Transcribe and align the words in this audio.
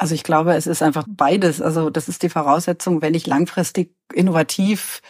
Also 0.00 0.14
ich 0.14 0.22
glaube, 0.22 0.54
es 0.54 0.66
ist 0.66 0.82
einfach 0.82 1.04
beides. 1.06 1.60
Also 1.60 1.90
das 1.90 2.08
ist 2.08 2.22
die 2.22 2.30
Voraussetzung, 2.30 3.02
wenn 3.02 3.12
ich 3.12 3.26
langfristig 3.26 3.94
innovativ 4.14 5.02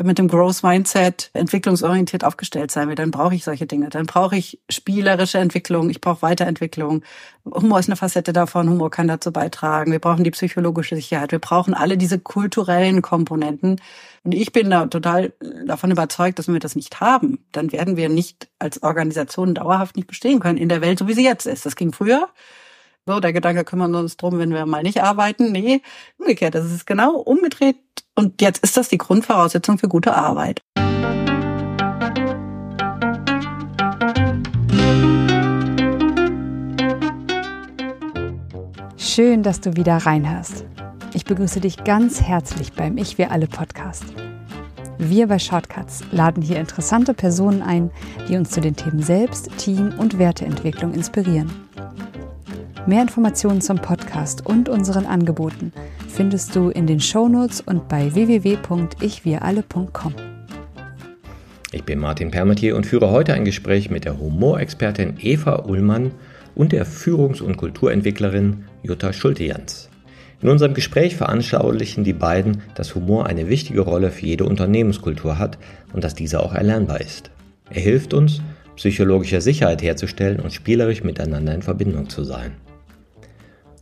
mit 0.00 0.18
dem 0.18 0.28
Growth 0.28 0.62
Mindset 0.62 1.30
entwicklungsorientiert 1.32 2.22
aufgestellt 2.22 2.70
sein 2.70 2.88
will, 2.88 2.94
dann 2.94 3.10
brauche 3.10 3.34
ich 3.34 3.42
solche 3.42 3.66
Dinge. 3.66 3.88
Dann 3.88 4.06
brauche 4.06 4.36
ich 4.36 4.60
spielerische 4.70 5.38
Entwicklung, 5.38 5.90
ich 5.90 6.00
brauche 6.00 6.22
Weiterentwicklung. 6.22 7.02
Humor 7.44 7.80
ist 7.80 7.88
eine 7.88 7.96
Facette 7.96 8.32
davon, 8.32 8.70
Humor 8.70 8.88
kann 8.92 9.08
dazu 9.08 9.32
beitragen. 9.32 9.90
Wir 9.90 9.98
brauchen 9.98 10.22
die 10.22 10.30
psychologische 10.30 10.94
Sicherheit. 10.94 11.32
Wir 11.32 11.40
brauchen 11.40 11.74
alle 11.74 11.96
diese 11.96 12.20
kulturellen 12.20 13.02
Komponenten. 13.02 13.80
Und 14.22 14.32
ich 14.32 14.52
bin 14.52 14.70
da 14.70 14.86
total 14.86 15.32
davon 15.66 15.90
überzeugt, 15.90 16.38
dass 16.38 16.46
wenn 16.46 16.54
wir 16.54 16.60
das 16.60 16.76
nicht 16.76 17.00
haben, 17.00 17.44
dann 17.50 17.72
werden 17.72 17.96
wir 17.96 18.08
nicht 18.08 18.48
als 18.60 18.84
Organisation 18.84 19.56
dauerhaft 19.56 19.96
nicht 19.96 20.06
bestehen 20.06 20.38
können 20.38 20.58
in 20.58 20.68
der 20.68 20.82
Welt, 20.82 21.00
so 21.00 21.08
wie 21.08 21.14
sie 21.14 21.24
jetzt 21.24 21.46
ist. 21.46 21.66
Das 21.66 21.74
ging 21.74 21.92
früher. 21.92 22.28
So, 23.08 23.20
der 23.20 23.32
Gedanke 23.32 23.62
kümmern 23.62 23.92
wir 23.92 24.00
uns 24.00 24.16
drum, 24.16 24.40
wenn 24.40 24.52
wir 24.52 24.66
mal 24.66 24.82
nicht 24.82 25.00
arbeiten. 25.00 25.52
Nee, 25.52 25.80
umgekehrt. 26.18 26.56
Das 26.56 26.64
ist 26.64 26.86
genau 26.86 27.14
umgedreht. 27.14 27.76
Und 28.16 28.42
jetzt 28.42 28.64
ist 28.64 28.76
das 28.76 28.88
die 28.88 28.98
Grundvoraussetzung 28.98 29.78
für 29.78 29.86
gute 29.86 30.12
Arbeit. 30.12 30.60
Schön, 38.96 39.44
dass 39.44 39.60
du 39.60 39.76
wieder 39.76 39.98
reinhörst. 39.98 40.64
Ich 41.14 41.24
begrüße 41.24 41.60
dich 41.60 41.84
ganz 41.84 42.20
herzlich 42.22 42.72
beim 42.72 42.98
Ich 42.98 43.18
Wir 43.18 43.30
Alle 43.30 43.46
Podcast. 43.46 44.04
Wir 44.98 45.28
bei 45.28 45.38
Shortcuts 45.38 46.02
laden 46.10 46.42
hier 46.42 46.58
interessante 46.58 47.14
Personen 47.14 47.62
ein, 47.62 47.92
die 48.28 48.36
uns 48.36 48.50
zu 48.50 48.60
den 48.60 48.74
Themen 48.74 49.02
Selbst, 49.02 49.56
Team 49.58 49.94
und 49.96 50.18
Werteentwicklung 50.18 50.92
inspirieren. 50.92 51.65
Mehr 52.86 53.02
Informationen 53.02 53.60
zum 53.60 53.78
Podcast 53.78 54.46
und 54.46 54.68
unseren 54.68 55.06
Angeboten 55.06 55.72
findest 56.08 56.54
du 56.54 56.68
in 56.68 56.86
den 56.86 57.00
Shownotes 57.00 57.60
und 57.60 57.88
bei 57.88 58.14
www.ichwiralle.com. 58.14 60.14
Ich 61.72 61.82
bin 61.82 61.98
Martin 61.98 62.30
Permatier 62.30 62.76
und 62.76 62.86
führe 62.86 63.10
heute 63.10 63.34
ein 63.34 63.44
Gespräch 63.44 63.90
mit 63.90 64.04
der 64.04 64.20
Humorexpertin 64.20 65.14
Eva 65.18 65.64
Ullmann 65.66 66.12
und 66.54 66.70
der 66.70 66.86
Führungs- 66.86 67.40
und 67.40 67.56
Kulturentwicklerin 67.56 68.66
Jutta 68.84 69.12
Schulte-Jans. 69.12 69.90
In 70.40 70.48
unserem 70.48 70.74
Gespräch 70.74 71.16
veranschaulichen 71.16 72.04
die 72.04 72.12
beiden, 72.12 72.62
dass 72.76 72.94
Humor 72.94 73.26
eine 73.26 73.48
wichtige 73.48 73.80
Rolle 73.80 74.12
für 74.12 74.26
jede 74.26 74.44
Unternehmenskultur 74.44 75.40
hat 75.40 75.58
und 75.92 76.04
dass 76.04 76.14
diese 76.14 76.38
auch 76.38 76.54
erlernbar 76.54 77.00
ist. 77.00 77.32
Er 77.68 77.80
hilft 77.80 78.14
uns, 78.14 78.42
psychologische 78.76 79.40
Sicherheit 79.40 79.82
herzustellen 79.82 80.38
und 80.38 80.52
spielerisch 80.52 81.02
miteinander 81.02 81.52
in 81.52 81.62
Verbindung 81.62 82.08
zu 82.08 82.22
sein. 82.22 82.52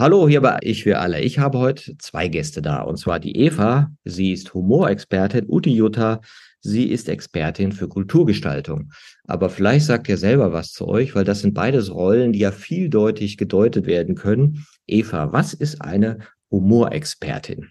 Hallo, 0.00 0.28
hier 0.28 0.40
bei 0.40 0.58
Ich 0.60 0.84
für 0.84 1.00
alle. 1.00 1.20
Ich 1.22 1.40
habe 1.40 1.58
heute 1.58 1.98
zwei 1.98 2.28
Gäste 2.28 2.62
da. 2.62 2.82
Und 2.82 2.98
zwar 2.98 3.18
die 3.18 3.36
Eva. 3.36 3.90
Sie 4.04 4.32
ist 4.32 4.54
Humorexpertin. 4.54 5.46
Uti 5.48 5.74
Jutta. 5.74 6.20
Sie 6.60 6.84
ist 6.84 7.08
Expertin 7.08 7.72
für 7.72 7.88
Kulturgestaltung. 7.88 8.92
Aber 9.26 9.50
vielleicht 9.50 9.86
sagt 9.86 10.08
ihr 10.08 10.16
selber 10.16 10.52
was 10.52 10.70
zu 10.70 10.86
euch, 10.86 11.16
weil 11.16 11.24
das 11.24 11.40
sind 11.40 11.52
beides 11.52 11.92
Rollen, 11.92 12.32
die 12.32 12.38
ja 12.38 12.52
vieldeutig 12.52 13.38
gedeutet 13.38 13.86
werden 13.86 14.14
können. 14.14 14.64
Eva, 14.86 15.32
was 15.32 15.52
ist 15.52 15.82
eine 15.82 16.20
Humorexpertin? 16.52 17.68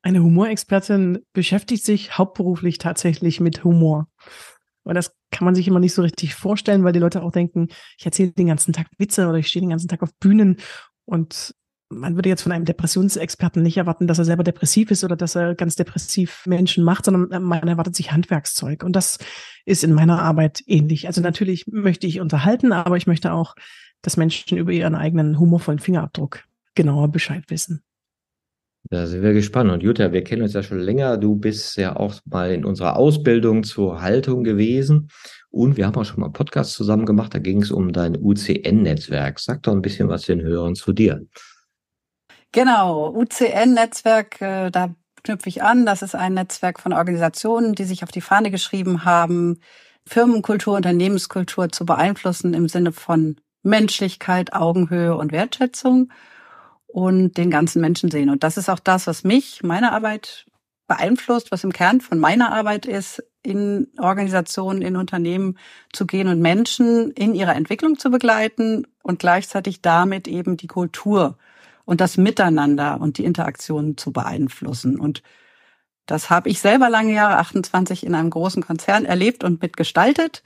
Eine 0.00 0.22
Humorexpertin 0.22 1.18
beschäftigt 1.34 1.84
sich 1.84 2.16
hauptberuflich 2.16 2.78
tatsächlich 2.78 3.38
mit 3.38 3.64
Humor. 3.64 4.08
Und 4.82 4.94
das 4.94 5.14
kann 5.30 5.44
man 5.44 5.54
sich 5.54 5.68
immer 5.68 5.78
nicht 5.78 5.92
so 5.92 6.00
richtig 6.00 6.34
vorstellen, 6.34 6.84
weil 6.84 6.92
die 6.92 6.98
Leute 6.98 7.22
auch 7.22 7.32
denken, 7.32 7.68
ich 7.98 8.06
erzähle 8.06 8.32
den 8.32 8.46
ganzen 8.46 8.72
Tag 8.72 8.86
Witze 8.96 9.28
oder 9.28 9.38
ich 9.38 9.48
stehe 9.48 9.60
den 9.60 9.70
ganzen 9.70 9.88
Tag 9.88 10.02
auf 10.02 10.14
Bühnen 10.18 10.56
und 11.10 11.54
man 11.92 12.14
würde 12.14 12.28
jetzt 12.28 12.42
von 12.42 12.52
einem 12.52 12.64
Depressionsexperten 12.64 13.62
nicht 13.62 13.76
erwarten, 13.76 14.06
dass 14.06 14.18
er 14.18 14.24
selber 14.24 14.44
depressiv 14.44 14.92
ist 14.92 15.02
oder 15.02 15.16
dass 15.16 15.34
er 15.34 15.56
ganz 15.56 15.74
depressiv 15.74 16.46
Menschen 16.46 16.84
macht, 16.84 17.04
sondern 17.04 17.42
man 17.42 17.66
erwartet 17.66 17.96
sich 17.96 18.12
Handwerkszeug. 18.12 18.84
Und 18.84 18.94
das 18.94 19.18
ist 19.66 19.82
in 19.82 19.92
meiner 19.92 20.22
Arbeit 20.22 20.62
ähnlich. 20.66 21.08
Also 21.08 21.20
natürlich 21.20 21.66
möchte 21.66 22.06
ich 22.06 22.20
unterhalten, 22.20 22.72
aber 22.72 22.96
ich 22.96 23.08
möchte 23.08 23.32
auch, 23.32 23.56
dass 24.02 24.16
Menschen 24.16 24.56
über 24.56 24.70
ihren 24.70 24.94
eigenen 24.94 25.40
humorvollen 25.40 25.80
Fingerabdruck 25.80 26.44
genauer 26.76 27.08
Bescheid 27.08 27.42
wissen. 27.48 27.82
Da 28.88 29.06
sind 29.06 29.22
wir 29.22 29.32
gespannt. 29.32 29.70
Und 29.70 29.82
Jutta, 29.82 30.12
wir 30.12 30.24
kennen 30.24 30.42
uns 30.42 30.54
ja 30.54 30.62
schon 30.62 30.78
länger. 30.78 31.16
Du 31.16 31.34
bist 31.36 31.76
ja 31.76 31.96
auch 31.96 32.14
mal 32.24 32.52
in 32.52 32.64
unserer 32.64 32.96
Ausbildung 32.96 33.64
zur 33.64 34.00
Haltung 34.00 34.44
gewesen. 34.44 35.08
Und 35.50 35.76
wir 35.76 35.86
haben 35.86 35.96
auch 35.96 36.04
schon 36.04 36.20
mal 36.20 36.26
einen 36.26 36.32
Podcast 36.32 36.74
zusammen 36.74 37.06
gemacht. 37.06 37.34
Da 37.34 37.38
ging 37.38 37.62
es 37.62 37.70
um 37.70 37.92
dein 37.92 38.16
UCN-Netzwerk. 38.16 39.40
Sag 39.40 39.62
doch 39.64 39.72
ein 39.72 39.82
bisschen 39.82 40.08
was 40.08 40.22
den 40.22 40.40
Hörern 40.40 40.76
zu 40.76 40.92
dir. 40.92 41.26
Genau, 42.52 43.12
UCN-Netzwerk, 43.14 44.40
äh, 44.40 44.70
da 44.70 44.94
knüpfe 45.22 45.48
ich 45.48 45.62
an. 45.62 45.86
Das 45.86 46.02
ist 46.02 46.14
ein 46.14 46.34
Netzwerk 46.34 46.80
von 46.80 46.92
Organisationen, 46.92 47.74
die 47.74 47.84
sich 47.84 48.02
auf 48.02 48.10
die 48.10 48.20
Fahne 48.20 48.50
geschrieben 48.50 49.04
haben, 49.04 49.60
Firmenkultur, 50.06 50.76
Unternehmenskultur 50.76 51.70
zu 51.70 51.84
beeinflussen 51.84 52.54
im 52.54 52.68
Sinne 52.68 52.92
von 52.92 53.36
Menschlichkeit, 53.62 54.52
Augenhöhe 54.52 55.16
und 55.16 55.32
Wertschätzung 55.32 56.12
und 56.86 57.36
den 57.36 57.50
ganzen 57.50 57.80
Menschen 57.80 58.10
sehen. 58.10 58.30
Und 58.30 58.42
das 58.42 58.56
ist 58.56 58.68
auch 58.68 58.78
das, 58.78 59.06
was 59.06 59.24
mich, 59.24 59.62
meine 59.62 59.92
Arbeit 59.92 60.46
beeinflusst, 60.88 61.52
was 61.52 61.62
im 61.62 61.72
Kern 61.72 62.00
von 62.00 62.18
meiner 62.18 62.52
Arbeit 62.52 62.86
ist, 62.86 63.22
in 63.42 63.88
Organisationen, 63.98 64.82
in 64.82 64.96
Unternehmen 64.96 65.58
zu 65.92 66.06
gehen 66.06 66.28
und 66.28 66.40
Menschen 66.40 67.10
in 67.12 67.34
ihrer 67.34 67.56
Entwicklung 67.56 67.98
zu 67.98 68.10
begleiten 68.10 68.86
und 69.02 69.18
gleichzeitig 69.18 69.80
damit 69.82 70.28
eben 70.28 70.56
die 70.56 70.66
Kultur 70.66 71.38
und 71.84 72.00
das 72.00 72.16
Miteinander 72.16 73.00
und 73.00 73.18
die 73.18 73.24
Interaktion 73.24 73.96
zu 73.96 74.12
beeinflussen. 74.12 75.00
Und 75.00 75.22
das 76.06 76.28
habe 76.28 76.48
ich 76.48 76.60
selber 76.60 76.90
lange 76.90 77.14
Jahre, 77.14 77.38
28, 77.38 78.04
in 78.04 78.14
einem 78.14 78.30
großen 78.30 78.62
Konzern 78.62 79.04
erlebt 79.04 79.44
und 79.44 79.62
mitgestaltet. 79.62 80.42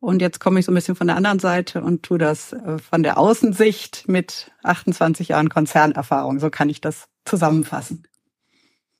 Und 0.00 0.20
jetzt 0.20 0.40
komme 0.40 0.60
ich 0.60 0.66
so 0.66 0.72
ein 0.72 0.74
bisschen 0.74 0.96
von 0.96 1.06
der 1.06 1.16
anderen 1.16 1.38
Seite 1.38 1.82
und 1.82 2.02
tue 2.02 2.18
das 2.18 2.52
äh, 2.52 2.78
von 2.78 3.02
der 3.02 3.18
Außensicht 3.18 4.08
mit 4.08 4.52
28 4.62 5.28
Jahren 5.28 5.48
Konzernerfahrung. 5.48 6.38
So 6.38 6.50
kann 6.50 6.68
ich 6.68 6.80
das 6.80 7.08
zusammenfassen. 7.24 8.06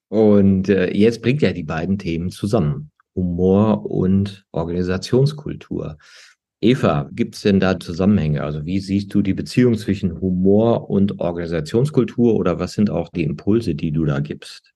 Und 0.09 0.69
äh, 0.69 0.93
jetzt 0.93 1.23
bringt 1.23 1.43
ja 1.43 1.53
die 1.53 1.65
beiden 1.65 1.99
Themen 1.99 2.31
zusammen. 2.31 2.91
Humor 3.17 3.91
und 3.91 4.45
Organisationskultur. 4.53 5.99
Eva, 6.61 7.09
gibt 7.13 7.35
es 7.35 7.43
denn 7.43 7.61
da 7.61 7.79
Zusammenhänge? 7.79 8.43
Also 8.43 8.65
wie 8.65 8.81
siehst 8.81 9.13
du 9.13 9.23
die 9.23 9.35
Beziehung 9.35 9.77
zwischen 9.77 10.21
Humor 10.21 10.89
und 10.89 11.21
Organisationskultur 11.21 12.35
oder 12.35 12.59
was 12.59 12.73
sind 12.73 12.91
auch 12.91 13.09
die 13.11 13.25
Impulse, 13.25 13.75
die 13.75 13.93
du 13.93 14.05
da 14.05 14.21
gibst? 14.21 14.73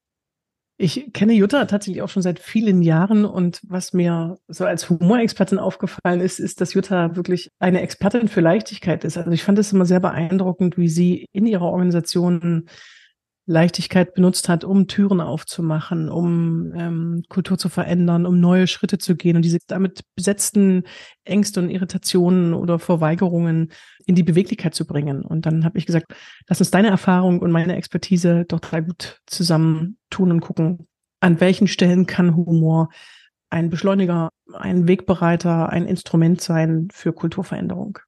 Ich 0.83 1.13
kenne 1.13 1.35
Jutta 1.35 1.67
tatsächlich 1.67 2.01
auch 2.01 2.09
schon 2.09 2.23
seit 2.23 2.39
vielen 2.39 2.81
Jahren 2.81 3.27
und 3.27 3.61
was 3.65 3.93
mir 3.93 4.39
so 4.49 4.65
als 4.65 4.89
Humorexpertin 4.89 5.59
aufgefallen 5.59 6.21
ist, 6.21 6.39
ist, 6.39 6.63
dass 6.63 6.73
Jutta 6.73 7.17
wirklich 7.17 7.51
eine 7.59 7.83
Expertin 7.83 8.29
für 8.29 8.41
Leichtigkeit 8.41 9.05
ist. 9.05 9.19
Also 9.19 9.31
ich 9.31 9.43
fand 9.43 9.59
es 9.59 9.75
immer 9.75 9.85
sehr 9.85 10.01
beeindruckend, 10.01 10.79
wie 10.79 10.89
sie 10.89 11.27
in 11.33 11.45
ihrer 11.45 11.67
Organisation 11.67 12.65
Leichtigkeit 13.51 14.15
benutzt 14.15 14.49
hat, 14.49 14.63
um 14.63 14.87
Türen 14.87 15.21
aufzumachen, 15.21 16.09
um 16.09 16.73
ähm, 16.77 17.25
Kultur 17.29 17.59
zu 17.59 17.69
verändern, 17.69 18.25
um 18.25 18.39
neue 18.39 18.69
Schritte 18.69 18.99
zu 18.99 19.17
gehen 19.17 19.35
und 19.35 19.43
diese 19.43 19.59
damit 19.67 20.03
besetzten 20.15 20.85
Ängste 21.25 21.59
und 21.59 21.69
Irritationen 21.69 22.55
oder 22.55 22.79
Verweigerungen 22.79 23.73
in 24.07 24.15
die 24.15 24.23
Beweglichkeit 24.23 24.77
zu 24.77 24.87
bringen. 24.87 25.23
Und 25.23 25.47
dann 25.47 25.65
habe 25.65 25.79
ich 25.79 25.87
gesagt, 25.87 26.15
lass 26.47 26.61
uns 26.61 26.71
deine 26.71 26.91
Erfahrung 26.91 27.41
und 27.41 27.51
meine 27.51 27.75
Expertise 27.75 28.45
doch 28.47 28.61
drei 28.61 28.83
gut 28.83 29.19
zusammen 29.27 29.99
tun 30.11 30.31
und 30.31 30.41
gucken, 30.41 30.87
an 31.19 31.41
welchen 31.41 31.67
Stellen 31.67 32.07
kann 32.07 32.37
Humor 32.37 32.89
ein 33.51 33.69
Beschleuniger, 33.69 34.29
ein 34.53 34.87
Wegbereiter, 34.87 35.71
ein 35.71 35.87
Instrument 35.87 36.41
sein 36.41 36.87
für 36.93 37.13
Kulturveränderung. 37.13 37.99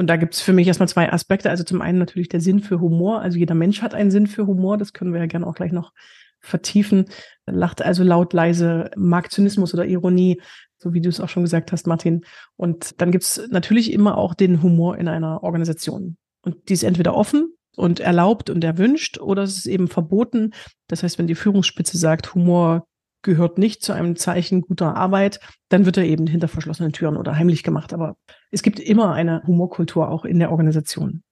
Und 0.00 0.06
da 0.06 0.16
gibt's 0.16 0.40
für 0.40 0.54
mich 0.54 0.66
erstmal 0.66 0.88
zwei 0.88 1.12
Aspekte. 1.12 1.50
Also 1.50 1.62
zum 1.62 1.82
einen 1.82 1.98
natürlich 1.98 2.30
der 2.30 2.40
Sinn 2.40 2.60
für 2.60 2.80
Humor. 2.80 3.20
Also 3.20 3.36
jeder 3.36 3.54
Mensch 3.54 3.82
hat 3.82 3.92
einen 3.92 4.10
Sinn 4.10 4.26
für 4.26 4.46
Humor. 4.46 4.78
Das 4.78 4.94
können 4.94 5.12
wir 5.12 5.20
ja 5.20 5.26
gerne 5.26 5.46
auch 5.46 5.54
gleich 5.54 5.72
noch 5.72 5.92
vertiefen. 6.38 7.04
Lacht 7.44 7.82
also 7.82 8.02
laut, 8.02 8.32
leise, 8.32 8.90
mag 8.96 9.30
Zynismus 9.30 9.74
oder 9.74 9.84
Ironie, 9.84 10.40
so 10.78 10.94
wie 10.94 11.02
du 11.02 11.10
es 11.10 11.20
auch 11.20 11.28
schon 11.28 11.42
gesagt 11.42 11.70
hast, 11.70 11.86
Martin. 11.86 12.22
Und 12.56 12.98
dann 13.02 13.12
gibt's 13.12 13.42
natürlich 13.50 13.92
immer 13.92 14.16
auch 14.16 14.32
den 14.32 14.62
Humor 14.62 14.96
in 14.96 15.06
einer 15.06 15.42
Organisation. 15.42 16.16
Und 16.40 16.70
die 16.70 16.72
ist 16.72 16.82
entweder 16.82 17.14
offen 17.14 17.52
und 17.76 18.00
erlaubt 18.00 18.48
und 18.48 18.64
erwünscht 18.64 19.18
oder 19.20 19.42
es 19.42 19.58
ist 19.58 19.66
eben 19.66 19.88
verboten. 19.88 20.54
Das 20.88 21.02
heißt, 21.02 21.18
wenn 21.18 21.26
die 21.26 21.34
Führungsspitze 21.34 21.98
sagt, 21.98 22.34
Humor 22.34 22.86
gehört 23.22 23.58
nicht 23.58 23.82
zu 23.82 23.92
einem 23.92 24.16
Zeichen 24.16 24.62
guter 24.62 24.96
Arbeit, 24.96 25.40
dann 25.68 25.86
wird 25.86 25.96
er 25.96 26.04
eben 26.04 26.26
hinter 26.26 26.48
verschlossenen 26.48 26.92
Türen 26.92 27.16
oder 27.16 27.36
heimlich 27.36 27.62
gemacht. 27.62 27.92
Aber 27.92 28.16
es 28.50 28.62
gibt 28.62 28.80
immer 28.80 29.12
eine 29.12 29.42
Humorkultur 29.46 30.08
auch 30.08 30.24
in 30.24 30.38
der 30.38 30.50
Organisation. 30.50 31.22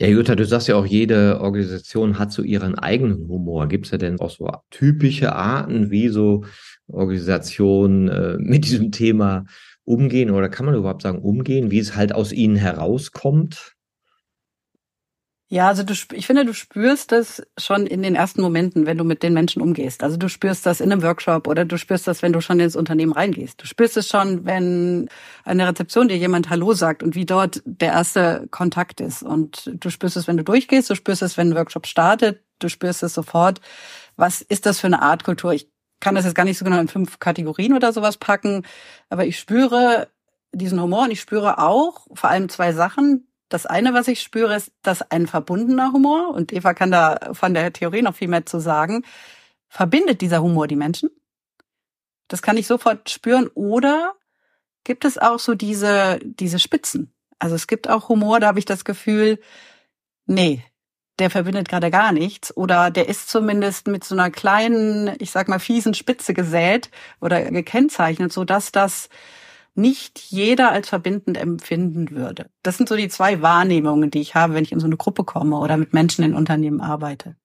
Ja, 0.00 0.08
Jutta, 0.08 0.34
du 0.34 0.44
sagst 0.44 0.66
ja 0.66 0.74
auch, 0.74 0.84
jede 0.84 1.40
Organisation 1.40 2.18
hat 2.18 2.32
so 2.32 2.42
ihren 2.42 2.76
eigenen 2.76 3.28
Humor. 3.28 3.68
Gibt 3.68 3.86
es 3.86 3.92
ja 3.92 3.98
denn 3.98 4.18
auch 4.18 4.30
so 4.30 4.50
typische 4.70 5.32
Arten, 5.32 5.90
wie 5.90 6.08
so 6.08 6.44
Organisationen 6.88 8.08
äh, 8.08 8.36
mit 8.38 8.64
diesem 8.64 8.90
Thema 8.90 9.44
umgehen? 9.84 10.30
Oder 10.30 10.48
kann 10.48 10.66
man 10.66 10.74
überhaupt 10.74 11.02
sagen, 11.02 11.20
umgehen, 11.20 11.70
wie 11.70 11.78
es 11.78 11.94
halt 11.94 12.14
aus 12.14 12.32
ihnen 12.32 12.56
herauskommt? 12.56 13.74
Ja, 15.52 15.68
also 15.68 15.82
du, 15.82 15.92
ich 16.14 16.26
finde, 16.26 16.46
du 16.46 16.54
spürst 16.54 17.12
das 17.12 17.42
schon 17.58 17.86
in 17.86 18.02
den 18.02 18.14
ersten 18.14 18.40
Momenten, 18.40 18.86
wenn 18.86 18.96
du 18.96 19.04
mit 19.04 19.22
den 19.22 19.34
Menschen 19.34 19.60
umgehst. 19.60 20.02
Also 20.02 20.16
du 20.16 20.30
spürst 20.30 20.64
das 20.64 20.80
in 20.80 20.90
einem 20.90 21.02
Workshop 21.02 21.46
oder 21.46 21.66
du 21.66 21.76
spürst 21.76 22.06
das, 22.06 22.22
wenn 22.22 22.32
du 22.32 22.40
schon 22.40 22.58
ins 22.58 22.74
Unternehmen 22.74 23.12
reingehst. 23.12 23.60
Du 23.60 23.66
spürst 23.66 23.98
es 23.98 24.08
schon, 24.08 24.46
wenn 24.46 25.10
an 25.44 25.58
der 25.58 25.68
Rezeption 25.68 26.08
dir 26.08 26.16
jemand 26.16 26.48
Hallo 26.48 26.72
sagt 26.72 27.02
und 27.02 27.14
wie 27.14 27.26
dort 27.26 27.60
der 27.66 27.92
erste 27.92 28.48
Kontakt 28.50 29.02
ist. 29.02 29.22
Und 29.22 29.70
du 29.74 29.90
spürst 29.90 30.16
es, 30.16 30.26
wenn 30.26 30.38
du 30.38 30.42
durchgehst, 30.42 30.88
du 30.88 30.94
spürst 30.94 31.20
es, 31.20 31.36
wenn 31.36 31.50
ein 31.50 31.54
Workshop 31.54 31.86
startet, 31.86 32.42
du 32.58 32.70
spürst 32.70 33.02
es 33.02 33.12
sofort. 33.12 33.60
Was 34.16 34.40
ist 34.40 34.64
das 34.64 34.80
für 34.80 34.86
eine 34.86 35.02
Art 35.02 35.22
Kultur? 35.22 35.52
Ich 35.52 35.68
kann 36.00 36.14
das 36.14 36.24
jetzt 36.24 36.34
gar 36.34 36.44
nicht 36.44 36.56
so 36.56 36.64
genau 36.64 36.80
in 36.80 36.88
fünf 36.88 37.18
Kategorien 37.18 37.74
oder 37.74 37.92
sowas 37.92 38.16
packen, 38.16 38.62
aber 39.10 39.26
ich 39.26 39.38
spüre 39.38 40.08
diesen 40.54 40.80
Humor 40.80 41.02
und 41.02 41.10
ich 41.10 41.20
spüre 41.20 41.58
auch 41.58 42.06
vor 42.14 42.30
allem 42.30 42.48
zwei 42.48 42.72
Sachen 42.72 43.26
das 43.52 43.66
eine, 43.66 43.94
was 43.94 44.08
ich 44.08 44.22
spüre, 44.22 44.56
ist, 44.56 44.72
dass 44.82 45.02
ein 45.10 45.26
verbundener 45.26 45.92
Humor, 45.92 46.30
und 46.30 46.52
Eva 46.52 46.74
kann 46.74 46.90
da 46.90 47.30
von 47.32 47.54
der 47.54 47.72
Theorie 47.72 48.02
noch 48.02 48.14
viel 48.14 48.28
mehr 48.28 48.46
zu 48.46 48.60
sagen, 48.60 49.04
verbindet 49.68 50.20
dieser 50.20 50.42
Humor 50.42 50.68
die 50.68 50.76
Menschen. 50.76 51.10
Das 52.28 52.42
kann 52.42 52.56
ich 52.56 52.66
sofort 52.66 53.10
spüren. 53.10 53.48
Oder 53.54 54.14
gibt 54.84 55.04
es 55.04 55.18
auch 55.18 55.38
so 55.38 55.54
diese, 55.54 56.18
diese 56.22 56.58
Spitzen? 56.58 57.12
Also 57.38 57.54
es 57.54 57.66
gibt 57.66 57.88
auch 57.88 58.08
Humor, 58.08 58.40
da 58.40 58.48
habe 58.48 58.58
ich 58.58 58.64
das 58.64 58.84
Gefühl, 58.84 59.38
nee, 60.26 60.64
der 61.18 61.30
verbindet 61.30 61.68
gerade 61.68 61.90
gar 61.90 62.12
nichts 62.12 62.56
oder 62.56 62.90
der 62.90 63.08
ist 63.08 63.28
zumindest 63.28 63.86
mit 63.86 64.04
so 64.04 64.14
einer 64.14 64.30
kleinen, 64.30 65.14
ich 65.18 65.30
sag 65.30 65.48
mal, 65.48 65.58
fiesen 65.58 65.94
Spitze 65.94 66.34
gesät 66.34 66.90
oder 67.20 67.42
gekennzeichnet, 67.50 68.32
so 68.32 68.44
dass 68.44 68.72
das 68.72 69.08
nicht 69.74 70.18
jeder 70.18 70.70
als 70.70 70.88
verbindend 70.88 71.38
empfinden 71.38 72.10
würde. 72.10 72.46
Das 72.62 72.76
sind 72.76 72.88
so 72.88 72.96
die 72.96 73.08
zwei 73.08 73.42
Wahrnehmungen, 73.42 74.10
die 74.10 74.20
ich 74.20 74.34
habe, 74.34 74.54
wenn 74.54 74.64
ich 74.64 74.72
in 74.72 74.80
so 74.80 74.86
eine 74.86 74.96
Gruppe 74.96 75.24
komme 75.24 75.58
oder 75.58 75.76
mit 75.76 75.92
Menschen 75.92 76.24
in 76.24 76.34
Unternehmen 76.34 76.80
arbeite. 76.80 77.36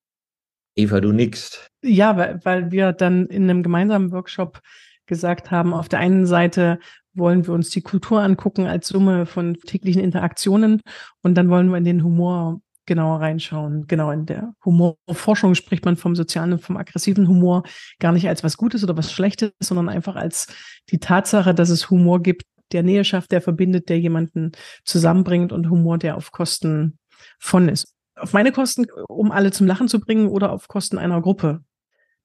Eva, 0.75 0.99
du 0.99 1.11
nix. 1.11 1.69
Ja, 1.81 2.17
weil, 2.17 2.39
weil 2.43 2.71
wir 2.71 2.91
dann 2.93 3.27
in 3.27 3.43
einem 3.43 3.63
gemeinsamen 3.63 4.11
Workshop 4.11 4.61
gesagt 5.05 5.51
haben, 5.51 5.73
auf 5.73 5.89
der 5.89 5.99
einen 5.99 6.25
Seite 6.25 6.79
wollen 7.13 7.47
wir 7.47 7.53
uns 7.53 7.69
die 7.71 7.81
Kultur 7.81 8.21
angucken 8.21 8.67
als 8.67 8.87
Summe 8.87 9.25
von 9.25 9.55
täglichen 9.55 10.03
Interaktionen 10.03 10.81
und 11.23 11.35
dann 11.35 11.49
wollen 11.49 11.69
wir 11.69 11.77
in 11.77 11.83
den 11.83 12.03
Humor 12.03 12.61
genauer 12.87 13.19
reinschauen. 13.19 13.85
Genau, 13.85 14.09
in 14.11 14.25
der 14.25 14.53
Humorforschung 14.65 15.53
spricht 15.53 15.85
man 15.85 15.97
vom 15.97 16.15
sozialen 16.15 16.53
und 16.53 16.63
vom 16.63 16.77
aggressiven 16.77 17.27
Humor 17.27 17.63
gar 17.99 18.11
nicht 18.11 18.27
als 18.27 18.43
was 18.43 18.57
Gutes 18.57 18.83
oder 18.83 18.97
was 18.97 19.11
Schlechtes, 19.11 19.51
sondern 19.59 19.89
einfach 19.89 20.15
als 20.15 20.47
die 20.89 20.99
Tatsache, 20.99 21.53
dass 21.53 21.69
es 21.69 21.91
Humor 21.91 22.23
gibt, 22.23 22.43
der 22.71 22.83
Nähe 22.83 23.03
schafft, 23.03 23.31
der 23.31 23.41
verbindet, 23.41 23.89
der 23.89 23.99
jemanden 23.99 24.53
zusammenbringt 24.83 25.51
und 25.51 25.69
Humor, 25.69 25.97
der 25.97 26.17
auf 26.17 26.31
Kosten 26.31 26.97
von 27.39 27.69
ist. 27.69 27.93
Auf 28.15 28.33
meine 28.33 28.51
Kosten, 28.51 28.87
um 29.07 29.31
alle 29.31 29.51
zum 29.51 29.67
Lachen 29.67 29.87
zu 29.87 29.99
bringen 29.99 30.27
oder 30.27 30.51
auf 30.51 30.67
Kosten 30.67 30.97
einer 30.97 31.21
Gruppe. 31.21 31.61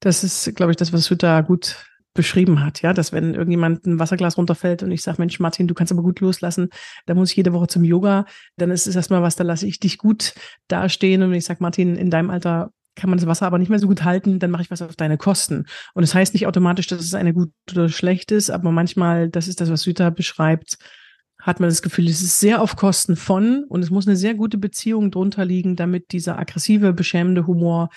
Das 0.00 0.24
ist, 0.24 0.56
glaube 0.56 0.72
ich, 0.72 0.76
das, 0.76 0.92
was 0.92 1.10
Hütter 1.10 1.42
gut 1.42 1.86
beschrieben 2.14 2.62
hat, 2.62 2.82
ja, 2.82 2.92
dass 2.92 3.12
wenn 3.12 3.34
irgendjemand 3.34 3.86
ein 3.86 3.98
Wasserglas 3.98 4.36
runterfällt 4.36 4.82
und 4.82 4.90
ich 4.90 5.02
sage, 5.02 5.20
Mensch, 5.20 5.40
Martin, 5.40 5.66
du 5.66 5.74
kannst 5.74 5.92
aber 5.92 6.02
gut 6.02 6.20
loslassen, 6.20 6.68
da 7.06 7.14
muss 7.14 7.30
ich 7.30 7.36
jede 7.36 7.52
Woche 7.52 7.68
zum 7.68 7.84
Yoga, 7.84 8.26
dann 8.56 8.70
ist 8.70 8.86
es 8.86 8.96
erstmal 8.96 9.22
was, 9.22 9.36
da 9.36 9.44
lasse 9.44 9.66
ich 9.66 9.80
dich 9.80 9.98
gut 9.98 10.34
dastehen 10.68 11.22
und 11.22 11.32
ich 11.32 11.44
sage, 11.44 11.62
Martin, 11.62 11.96
in 11.96 12.10
deinem 12.10 12.30
Alter 12.30 12.70
kann 12.94 13.08
man 13.08 13.18
das 13.18 13.26
Wasser 13.26 13.46
aber 13.46 13.58
nicht 13.58 13.70
mehr 13.70 13.78
so 13.78 13.88
gut 13.88 14.04
halten, 14.04 14.38
dann 14.38 14.50
mache 14.50 14.62
ich 14.62 14.70
was 14.70 14.82
auf 14.82 14.96
deine 14.96 15.16
Kosten. 15.16 15.64
Und 15.94 16.02
das 16.02 16.14
heißt 16.14 16.34
nicht 16.34 16.46
automatisch, 16.46 16.86
dass 16.86 17.00
es 17.00 17.14
eine 17.14 17.32
gut 17.32 17.50
oder 17.70 17.88
schlecht 17.88 18.30
ist, 18.30 18.50
aber 18.50 18.70
manchmal, 18.70 19.30
das 19.30 19.48
ist 19.48 19.62
das, 19.62 19.70
was 19.70 19.82
Süter 19.82 20.10
beschreibt, 20.10 20.76
hat 21.40 21.58
man 21.58 21.70
das 21.70 21.80
Gefühl, 21.80 22.06
es 22.08 22.20
ist 22.22 22.38
sehr 22.38 22.60
auf 22.60 22.76
Kosten 22.76 23.16
von 23.16 23.64
und 23.64 23.82
es 23.82 23.90
muss 23.90 24.06
eine 24.06 24.16
sehr 24.16 24.34
gute 24.34 24.58
Beziehung 24.58 25.10
drunter 25.10 25.46
liegen, 25.46 25.74
damit 25.74 26.12
dieser 26.12 26.38
aggressive, 26.38 26.92
beschämende 26.92 27.46
Humor 27.46 27.88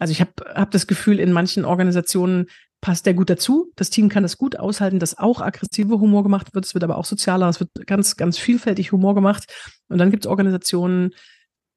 also 0.00 0.12
ich 0.12 0.20
habe 0.20 0.32
hab 0.54 0.70
das 0.70 0.86
Gefühl, 0.86 1.20
in 1.20 1.30
manchen 1.30 1.64
Organisationen 1.64 2.46
passt 2.80 3.06
der 3.06 3.14
gut 3.14 3.30
dazu. 3.30 3.70
Das 3.76 3.90
Team 3.90 4.08
kann 4.08 4.22
das 4.22 4.38
gut 4.38 4.58
aushalten, 4.58 4.98
dass 4.98 5.18
auch 5.18 5.40
aggressive 5.40 6.00
Humor 6.00 6.22
gemacht 6.22 6.54
wird. 6.54 6.64
Es 6.64 6.74
wird 6.74 6.84
aber 6.84 6.96
auch 6.96 7.04
sozialer, 7.04 7.48
es 7.48 7.60
wird 7.60 7.70
ganz, 7.86 8.16
ganz 8.16 8.38
vielfältig 8.38 8.92
Humor 8.92 9.14
gemacht. 9.14 9.52
Und 9.88 9.98
dann 9.98 10.10
gibt 10.10 10.24
es 10.24 10.30
Organisationen, 10.30 11.10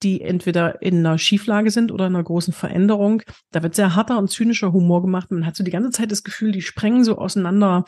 die 0.02 0.22
entweder 0.22 0.82
in 0.82 1.00
einer 1.00 1.18
Schieflage 1.18 1.72
sind 1.72 1.92
oder 1.92 2.08
in 2.08 2.16
einer 2.16 2.24
großen 2.24 2.54
Veränderung. 2.54 3.22
Da 3.52 3.64
wird 3.64 3.76
sehr 3.76 3.96
harter 3.96 4.18
und 4.18 4.30
zynischer 4.30 4.74
Humor 4.74 5.02
gemacht. 5.02 5.32
Man 5.32 5.46
hat 5.46 5.56
so 5.56 5.64
die 5.64 5.72
ganze 5.72 5.92
Zeit 5.92 6.12
das 6.12 6.24
Gefühl, 6.24 6.52
die 6.52 6.62
sprengen 6.62 7.04
so 7.04 7.18
auseinander 7.18 7.86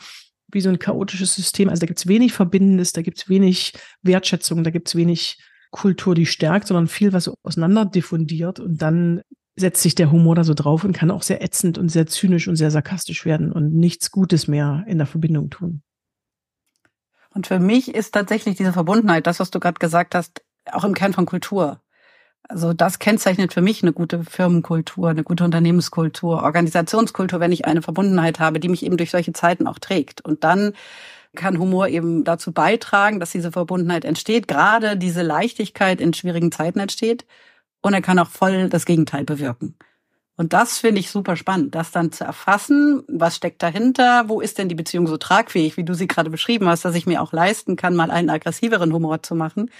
wie 0.48 0.60
so 0.60 0.68
ein 0.68 0.78
chaotisches 0.78 1.34
System. 1.34 1.68
Also 1.68 1.80
da 1.80 1.86
gibt 1.86 1.98
es 1.98 2.06
wenig 2.06 2.32
Verbindendes, 2.32 2.92
da 2.92 3.02
gibt 3.02 3.18
es 3.18 3.28
wenig 3.28 3.74
Wertschätzung, 4.02 4.64
da 4.64 4.70
gibt 4.70 4.88
es 4.88 4.94
wenig 4.94 5.38
Kultur, 5.70 6.14
die 6.14 6.26
stärkt, 6.26 6.68
sondern 6.68 6.86
viel, 6.86 7.12
was 7.12 7.24
so 7.24 7.34
auseinander 7.42 7.84
diffundiert. 7.84 8.60
Und 8.60 8.80
dann 8.80 9.22
setzt 9.56 9.82
sich 9.82 9.94
der 9.94 10.12
Humor 10.12 10.34
da 10.34 10.44
so 10.44 10.54
drauf 10.54 10.84
und 10.84 10.92
kann 10.92 11.10
auch 11.10 11.22
sehr 11.22 11.42
ätzend 11.42 11.78
und 11.78 11.88
sehr 11.88 12.06
zynisch 12.06 12.46
und 12.46 12.56
sehr 12.56 12.70
sarkastisch 12.70 13.24
werden 13.24 13.52
und 13.52 13.72
nichts 13.72 14.10
Gutes 14.10 14.48
mehr 14.48 14.84
in 14.86 14.98
der 14.98 15.06
Verbindung 15.06 15.50
tun. 15.50 15.82
Und 17.30 17.46
für 17.46 17.58
mich 17.58 17.94
ist 17.94 18.12
tatsächlich 18.12 18.56
diese 18.56 18.72
Verbundenheit, 18.72 19.26
das, 19.26 19.40
was 19.40 19.50
du 19.50 19.60
gerade 19.60 19.78
gesagt 19.78 20.14
hast, 20.14 20.42
auch 20.70 20.84
im 20.84 20.94
Kern 20.94 21.12
von 21.12 21.26
Kultur. 21.26 21.80
Also 22.48 22.72
das 22.72 22.98
kennzeichnet 22.98 23.52
für 23.52 23.60
mich 23.60 23.82
eine 23.82 23.92
gute 23.92 24.24
Firmenkultur, 24.24 25.08
eine 25.08 25.24
gute 25.24 25.44
Unternehmenskultur, 25.44 26.42
Organisationskultur, 26.42 27.40
wenn 27.40 27.52
ich 27.52 27.64
eine 27.64 27.82
Verbundenheit 27.82 28.38
habe, 28.38 28.60
die 28.60 28.68
mich 28.68 28.84
eben 28.84 28.96
durch 28.96 29.10
solche 29.10 29.32
Zeiten 29.32 29.66
auch 29.66 29.78
trägt. 29.78 30.24
Und 30.24 30.44
dann 30.44 30.72
kann 31.34 31.58
Humor 31.58 31.88
eben 31.88 32.24
dazu 32.24 32.52
beitragen, 32.52 33.20
dass 33.20 33.32
diese 33.32 33.52
Verbundenheit 33.52 34.04
entsteht, 34.04 34.48
gerade 34.48 34.96
diese 34.96 35.22
Leichtigkeit 35.22 36.00
in 36.00 36.14
schwierigen 36.14 36.52
Zeiten 36.52 36.78
entsteht 36.78 37.26
und 37.82 37.94
er 37.94 38.02
kann 38.02 38.18
auch 38.18 38.28
voll 38.28 38.68
das 38.68 38.84
Gegenteil 38.86 39.24
bewirken. 39.24 39.76
Und 40.36 40.52
das 40.52 40.78
finde 40.78 41.00
ich 41.00 41.10
super 41.10 41.34
spannend, 41.34 41.74
das 41.74 41.92
dann 41.92 42.12
zu 42.12 42.24
erfassen, 42.24 43.02
was 43.08 43.36
steckt 43.36 43.62
dahinter, 43.62 44.24
wo 44.28 44.40
ist 44.40 44.58
denn 44.58 44.68
die 44.68 44.74
Beziehung 44.74 45.06
so 45.06 45.16
tragfähig, 45.16 45.78
wie 45.78 45.84
du 45.84 45.94
sie 45.94 46.06
gerade 46.06 46.28
beschrieben 46.28 46.68
hast, 46.68 46.84
dass 46.84 46.94
ich 46.94 47.06
mir 47.06 47.22
auch 47.22 47.32
leisten 47.32 47.76
kann, 47.76 47.96
mal 47.96 48.10
einen 48.10 48.28
aggressiveren 48.28 48.92
Humor 48.92 49.22
zu 49.22 49.34
machen. 49.34 49.70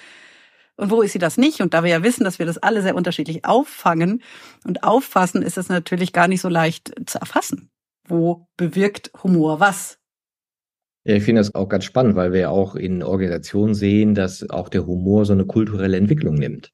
Und 0.77 0.91
wo 0.91 1.03
ist 1.03 1.13
sie 1.13 1.19
das 1.19 1.37
nicht? 1.37 1.61
Und 1.61 1.75
da 1.75 1.85
wir 1.85 1.91
ja 1.91 2.03
wissen, 2.03 2.25
dass 2.25 2.39
wir 2.39 2.47
das 2.47 2.59
alle 2.59 2.81
sehr 2.81 2.97
unterschiedlich 2.97 3.45
auffangen 3.45 4.23
und 4.65 4.83
auffassen, 4.83 5.43
ist 5.43 5.59
es 5.59 5.69
natürlich 5.69 6.13
gar 6.15 6.29
nicht 6.29 6.41
so 6.41 6.49
leicht 6.49 6.95
zu 7.07 7.19
erfassen. 7.19 7.71
Wo 8.09 8.47
bewirkt 8.57 9.11
Humor 9.23 9.61
was? 9.61 9.99
Ja, 11.05 11.15
ich 11.15 11.23
finde 11.23 11.41
das 11.41 11.55
auch 11.55 11.69
ganz 11.69 11.85
spannend, 11.85 12.17
weil 12.17 12.33
wir 12.33 12.41
ja 12.41 12.49
auch 12.51 12.77
in 12.77 13.03
Organisationen 13.03 13.75
sehen, 13.75 14.15
dass 14.15 14.49
auch 14.49 14.69
der 14.69 14.87
Humor 14.87 15.25
so 15.27 15.35
eine 15.35 15.47
kulturelle 15.47 15.99
Entwicklung 15.99 16.35
nimmt 16.35 16.73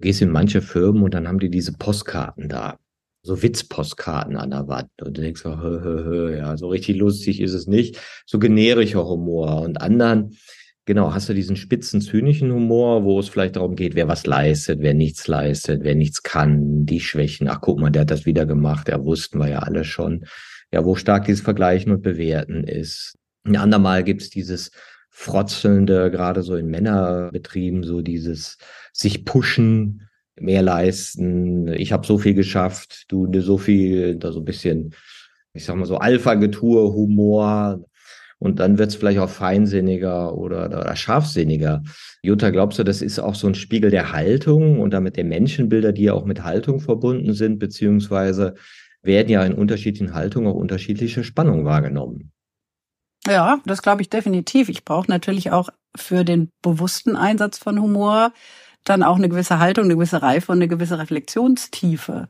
gehst 0.00 0.22
in 0.22 0.30
manche 0.30 0.62
Firmen 0.62 1.02
und 1.02 1.14
dann 1.14 1.28
haben 1.28 1.38
die 1.38 1.50
diese 1.50 1.72
Postkarten 1.72 2.48
da. 2.48 2.78
So 3.22 3.42
Witzpostkarten 3.42 4.36
an 4.36 4.50
der 4.50 4.68
Wand. 4.68 4.90
Und 5.00 5.16
du 5.16 5.22
denkst 5.22 5.42
so, 5.42 5.56
hö, 5.58 5.80
hö, 5.82 6.04
hö, 6.04 6.36
ja, 6.36 6.56
so 6.58 6.68
richtig 6.68 6.96
lustig 6.96 7.40
ist 7.40 7.54
es 7.54 7.66
nicht. 7.66 7.98
So 8.26 8.38
generischer 8.38 9.06
Humor. 9.06 9.62
Und 9.62 9.80
anderen 9.80 10.36
Genau, 10.86 11.14
hast 11.14 11.30
du 11.30 11.34
diesen 11.34 11.56
spitzen, 11.56 12.02
zynischen 12.02 12.52
Humor, 12.52 13.04
wo 13.04 13.18
es 13.18 13.30
vielleicht 13.30 13.56
darum 13.56 13.74
geht, 13.74 13.94
wer 13.94 14.06
was 14.06 14.26
leistet, 14.26 14.80
wer 14.82 14.92
nichts 14.92 15.26
leistet, 15.26 15.82
wer 15.82 15.94
nichts 15.94 16.22
kann, 16.22 16.84
die 16.84 17.00
Schwächen. 17.00 17.48
Ach, 17.48 17.62
guck 17.62 17.80
mal, 17.80 17.88
der 17.88 18.02
hat 18.02 18.10
das 18.10 18.26
wieder 18.26 18.44
gemacht, 18.44 18.88
ja, 18.88 19.02
wussten 19.02 19.38
wir 19.38 19.48
ja 19.48 19.60
alle 19.60 19.84
schon. 19.84 20.26
Ja, 20.72 20.84
wo 20.84 20.94
stark 20.94 21.24
dieses 21.24 21.40
Vergleichen 21.40 21.90
und 21.90 22.02
Bewerten 22.02 22.64
ist. 22.64 23.16
Ein 23.44 23.56
andermal 23.56 24.04
gibt's 24.04 24.28
dieses 24.28 24.72
Frotzelnde, 25.16 26.10
gerade 26.10 26.42
so 26.42 26.56
in 26.56 26.66
Männerbetrieben, 26.66 27.84
so 27.84 28.02
dieses 28.02 28.58
sich 28.92 29.24
pushen, 29.24 30.08
mehr 30.38 30.60
leisten. 30.60 31.68
Ich 31.68 31.92
habe 31.92 32.04
so 32.04 32.18
viel 32.18 32.34
geschafft, 32.34 33.04
du 33.06 33.28
so 33.40 33.56
viel, 33.56 34.16
da 34.16 34.32
so 34.32 34.40
ein 34.40 34.44
bisschen, 34.44 34.92
ich 35.52 35.64
sag 35.64 35.76
mal 35.76 35.86
so 35.86 35.98
Alpha-Getue, 35.98 36.92
Humor. 36.92 37.84
Und 38.40 38.58
dann 38.58 38.76
wird's 38.76 38.96
vielleicht 38.96 39.20
auch 39.20 39.30
feinsinniger 39.30 40.36
oder, 40.36 40.66
oder 40.66 40.96
scharfsinniger. 40.96 41.84
Jutta, 42.22 42.50
glaubst 42.50 42.80
du, 42.80 42.82
das 42.82 43.00
ist 43.00 43.20
auch 43.20 43.36
so 43.36 43.46
ein 43.46 43.54
Spiegel 43.54 43.92
der 43.92 44.12
Haltung 44.12 44.80
und 44.80 44.92
damit 44.92 45.16
der 45.16 45.24
Menschenbilder, 45.24 45.92
die 45.92 46.02
ja 46.02 46.12
auch 46.12 46.24
mit 46.24 46.42
Haltung 46.42 46.80
verbunden 46.80 47.34
sind, 47.34 47.60
beziehungsweise 47.60 48.54
werden 49.02 49.28
ja 49.28 49.44
in 49.44 49.54
unterschiedlichen 49.54 50.12
Haltungen 50.12 50.48
auch 50.48 50.56
unterschiedliche 50.56 51.22
Spannungen 51.22 51.64
wahrgenommen? 51.64 52.33
Ja, 53.26 53.60
das 53.64 53.82
glaube 53.82 54.02
ich 54.02 54.10
definitiv. 54.10 54.68
Ich 54.68 54.84
brauche 54.84 55.10
natürlich 55.10 55.50
auch 55.50 55.70
für 55.96 56.24
den 56.24 56.50
bewussten 56.62 57.16
Einsatz 57.16 57.58
von 57.58 57.80
Humor 57.80 58.32
dann 58.84 59.02
auch 59.02 59.16
eine 59.16 59.30
gewisse 59.30 59.58
Haltung, 59.58 59.84
eine 59.84 59.94
gewisse 59.94 60.20
Reife 60.20 60.52
und 60.52 60.58
eine 60.58 60.68
gewisse 60.68 60.98
Reflexionstiefe. 60.98 62.28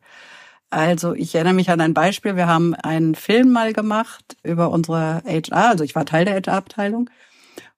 Also 0.70 1.14
ich 1.14 1.34
erinnere 1.34 1.54
mich 1.54 1.70
an 1.70 1.80
ein 1.80 1.94
Beispiel. 1.94 2.36
Wir 2.36 2.46
haben 2.46 2.74
einen 2.74 3.14
Film 3.16 3.52
mal 3.52 3.72
gemacht 3.72 4.36
über 4.44 4.70
unsere 4.70 5.22
HR, 5.26 5.70
also 5.70 5.84
ich 5.84 5.94
war 5.94 6.06
Teil 6.06 6.24
der 6.24 6.34
HR-Abteilung 6.34 7.10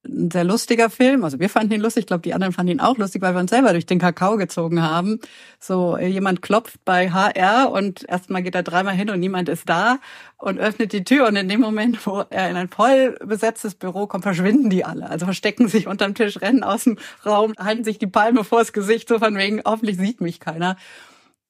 ein 0.08 0.30
sehr 0.30 0.44
lustiger 0.44 0.90
Film. 0.90 1.24
Also 1.24 1.38
wir 1.38 1.48
fanden 1.48 1.74
ihn 1.74 1.80
lustig, 1.80 2.02
ich 2.02 2.06
glaube, 2.06 2.22
die 2.22 2.34
anderen 2.34 2.52
fanden 2.52 2.72
ihn 2.72 2.80
auch 2.80 2.96
lustig, 2.98 3.22
weil 3.22 3.34
wir 3.34 3.40
uns 3.40 3.50
selber 3.50 3.72
durch 3.72 3.86
den 3.86 3.98
Kakao 3.98 4.36
gezogen 4.36 4.82
haben. 4.82 5.20
So, 5.60 5.96
äh, 5.96 6.06
jemand 6.06 6.42
klopft 6.42 6.84
bei 6.84 7.10
HR 7.10 7.70
und 7.70 8.08
erstmal 8.08 8.42
geht 8.42 8.54
er 8.54 8.62
dreimal 8.62 8.94
hin 8.94 9.10
und 9.10 9.20
niemand 9.20 9.48
ist 9.48 9.68
da 9.68 9.98
und 10.38 10.58
öffnet 10.58 10.92
die 10.92 11.04
Tür 11.04 11.28
und 11.28 11.36
in 11.36 11.48
dem 11.48 11.60
Moment, 11.60 12.06
wo 12.06 12.24
er 12.30 12.50
in 12.50 12.56
ein 12.56 12.68
voll 12.68 13.16
besetztes 13.24 13.74
Büro 13.74 14.06
kommt, 14.06 14.24
verschwinden 14.24 14.70
die 14.70 14.84
alle. 14.84 15.08
Also 15.08 15.26
verstecken 15.26 15.68
sich 15.68 15.86
unterm 15.86 16.14
Tisch, 16.14 16.40
rennen 16.40 16.62
aus 16.62 16.84
dem 16.84 16.98
Raum, 17.24 17.54
halten 17.58 17.84
sich 17.84 17.98
die 17.98 18.06
Palme 18.06 18.44
vors 18.44 18.72
Gesicht, 18.72 19.08
so 19.08 19.18
von 19.18 19.36
wegen, 19.36 19.62
hoffentlich 19.64 19.96
sieht 19.96 20.20
mich 20.20 20.40
keiner 20.40 20.76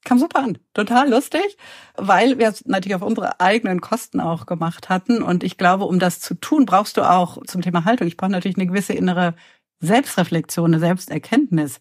kam 0.07 0.19
super 0.19 0.43
an. 0.43 0.59
Total 0.73 1.11
lustig, 1.11 1.59
weil 1.97 2.39
wir 2.39 2.49
es 2.49 2.65
natürlich 2.65 2.95
auf 2.95 3.03
unsere 3.03 3.41
eigenen 3.41 3.83
Kosten 3.83 4.21
auch 4.21 4.47
gemacht 4.47 4.89
hatten. 4.89 5.23
Und 5.23 5.45
ich 5.45 5.59
glaube, 5.59 5.85
um 5.85 5.99
das 5.99 6.21
zu 6.21 6.35
tun, 6.35 6.65
brauchst 6.65 6.97
du 6.97 7.03
auch 7.03 7.45
zum 7.47 7.61
Thema 7.61 7.85
Haltung, 7.85 8.07
ich 8.07 8.17
brauche 8.17 8.31
natürlich 8.31 8.57
eine 8.57 8.67
gewisse 8.67 8.95
innere 8.95 9.35
Selbstreflexion, 9.81 10.67
eine 10.73 10.79
Selbsterkenntnis. 10.81 11.81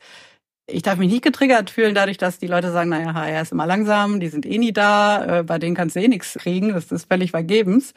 Ich 0.67 0.81
darf 0.81 0.97
mich 0.97 1.11
nicht 1.11 1.23
getriggert 1.23 1.69
fühlen 1.69 1.93
dadurch, 1.93 2.17
dass 2.17 2.39
die 2.39 2.47
Leute 2.47 2.71
sagen, 2.71 2.89
naja, 2.89 3.13
HR 3.13 3.41
ist 3.43 3.51
immer 3.51 3.67
langsam, 3.67 4.19
die 4.19 4.29
sind 4.29 4.45
eh 4.45 4.57
nie 4.57 4.73
da, 4.73 5.39
äh, 5.39 5.43
bei 5.43 5.59
denen 5.59 5.75
kannst 5.75 5.95
du 5.95 6.01
eh 6.01 6.07
nichts 6.07 6.33
kriegen, 6.33 6.73
das 6.73 6.91
ist 6.91 7.07
völlig 7.07 7.31
vergebens. 7.31 7.93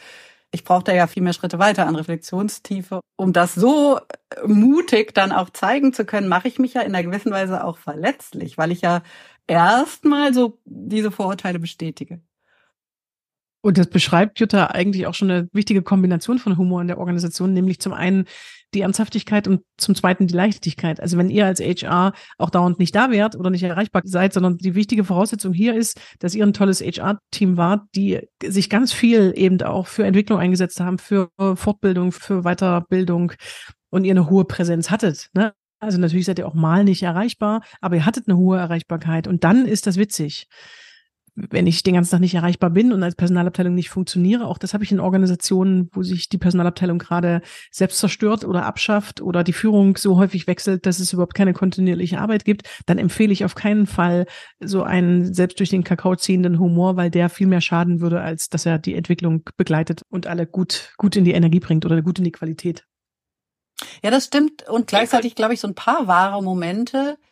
Ich 0.51 0.65
brauche 0.65 0.85
da 0.85 0.95
ja 0.95 1.07
viel 1.07 1.23
mehr 1.23 1.35
Schritte 1.35 1.59
weiter 1.59 1.87
an 1.87 1.95
Reflexionstiefe. 1.97 3.01
Um 3.17 3.33
das 3.33 3.55
so 3.55 4.01
mutig 4.47 5.15
dann 5.15 5.33
auch 5.33 5.51
zeigen 5.51 5.93
zu 5.93 6.07
können, 6.07 6.29
mache 6.29 6.49
ich 6.49 6.59
mich 6.59 6.75
ja 6.75 6.81
in 6.83 6.95
einer 6.95 7.03
gewissen 7.05 7.33
Weise 7.33 7.65
auch 7.65 7.77
verletzlich, 7.79 8.57
weil 8.57 8.73
ich 8.73 8.81
ja 8.81 9.03
erstmal 9.47 10.33
so 10.33 10.59
diese 10.65 11.11
Vorurteile 11.11 11.59
bestätige. 11.59 12.21
Und 13.69 13.77
das 13.77 13.89
beschreibt 13.91 14.41
Jutta 14.41 14.69
eigentlich 14.69 15.07
auch 15.07 15.13
schon 15.13 15.31
eine 15.31 15.47
wichtige 15.53 15.83
Kombination 15.83 16.39
von 16.39 16.57
Humor 16.57 16.81
in 16.81 16.89
der 16.89 16.97
Organisation, 16.97 17.53
nämlich 17.53 17.81
zum 17.81 17.93
einen 17.93 18.25
die 18.73 18.81
Ernsthaftigkeit 18.81 19.47
und 19.47 19.61
zum 19.77 19.95
zweiten 19.95 20.27
die 20.27 20.33
Leichtigkeit. 20.33 21.01
Also 21.01 21.19
wenn 21.19 21.29
ihr 21.29 21.45
als 21.45 21.61
HR 21.61 22.15
auch 22.39 22.49
dauernd 22.49 22.79
nicht 22.79 22.95
da 22.95 23.11
wärt 23.11 23.37
oder 23.37 23.51
nicht 23.51 23.63
erreichbar 23.63 24.01
seid, 24.07 24.33
sondern 24.33 24.57
die 24.57 24.75
wichtige 24.75 25.05
Voraussetzung 25.05 25.53
hier 25.53 25.75
ist, 25.75 26.01
dass 26.19 26.35
ihr 26.35 26.47
ein 26.47 26.55
tolles 26.55 26.81
HR-Team 26.81 27.59
wart, 27.59 27.83
die 27.95 28.21
sich 28.43 28.71
ganz 28.71 28.95
viel 28.95 29.35
eben 29.37 29.61
auch 29.61 29.87
für 29.87 30.07
Entwicklung 30.07 30.39
eingesetzt 30.39 30.81
haben, 30.81 30.97
für 30.97 31.29
Fortbildung, 31.37 32.13
für 32.13 32.45
Weiterbildung 32.45 33.33
und 33.91 34.05
ihr 34.05 34.13
eine 34.13 34.31
hohe 34.31 34.47
Präsenz 34.47 34.91
hattet. 34.91 35.29
Ne? 35.35 35.53
Also 35.79 35.99
natürlich 35.99 36.25
seid 36.25 36.39
ihr 36.39 36.49
auch 36.49 36.55
mal 36.55 36.85
nicht 36.85 37.03
erreichbar, 37.03 37.61
aber 37.83 37.97
ihr 37.97 38.07
hattet 38.07 38.29
eine 38.29 38.39
hohe 38.39 38.57
Erreichbarkeit. 38.57 39.29
Und 39.29 39.45
dann 39.45 39.67
ist 39.67 39.87
das 39.87 39.99
witzig. 39.99 40.47
Wenn 41.51 41.67
ich 41.67 41.83
den 41.83 41.95
ganzen 41.95 42.11
Tag 42.11 42.21
nicht 42.21 42.35
erreichbar 42.35 42.71
bin 42.71 42.93
und 42.93 43.03
als 43.03 43.15
Personalabteilung 43.15 43.75
nicht 43.75 43.91
funktioniere, 43.91 44.47
auch 44.47 44.59
das 44.59 44.75
habe 44.75 44.83
ich 44.83 44.91
in 44.91 44.99
Organisationen, 44.99 45.89
wo 45.93 46.03
sich 46.03 46.29
die 46.29 46.39
Personalabteilung 46.39 46.99
gerade 46.99 47.43
selbst 47.71 47.99
zerstört 47.99 48.45
oder 48.45 48.67
abschafft 48.67 49.21
oder 49.21 49.45
die 49.45 49.53
Führung 49.53 49.97
so 49.97 50.17
häufig 50.17 50.47
wechselt, 50.49 50.85
dass 50.85 50.99
es 50.99 51.13
überhaupt 51.13 51.35
keine 51.35 51.53
kontinuierliche 51.53 52.19
Arbeit 52.19 52.45
gibt, 52.45 52.69
dann 52.87 52.99
empfehle 52.99 53.33
ich 53.33 53.45
auf 53.45 53.55
keinen 53.55 53.87
Fall 53.87 54.27
so 54.59 54.83
einen 54.83 55.33
selbst 55.33 55.61
durch 55.61 55.71
den 55.71 55.85
Kakao 55.85 56.17
ziehenden 56.17 56.59
Humor, 56.59 56.97
weil 56.97 57.11
der 57.11 57.29
viel 57.29 57.47
mehr 57.47 57.61
schaden 57.61 58.01
würde, 58.01 58.21
als 58.21 58.49
dass 58.49 58.67
er 58.67 58.79
die 58.79 58.95
Entwicklung 58.95 59.45
begleitet 59.57 60.03
und 60.09 60.27
alle 60.27 60.47
gut, 60.47 60.93
gut 60.97 61.15
in 61.15 61.25
die 61.25 61.33
Energie 61.33 61.61
bringt 61.61 61.87
oder 61.87 62.03
gut 62.03 62.19
in 62.19 62.25
die 62.25 62.33
Qualität. 62.33 62.85
Ja, 64.03 64.11
das 64.11 64.25
stimmt. 64.25 64.69
Und 64.69 64.89
gleichzeitig, 64.89 65.35
glaube 65.35 65.55
ich, 65.55 65.61
so 65.61 65.69
ein 65.69 65.75
paar 65.75 66.07
wahre 66.07 66.43
Momente 66.43 67.17
äh, 67.17 67.28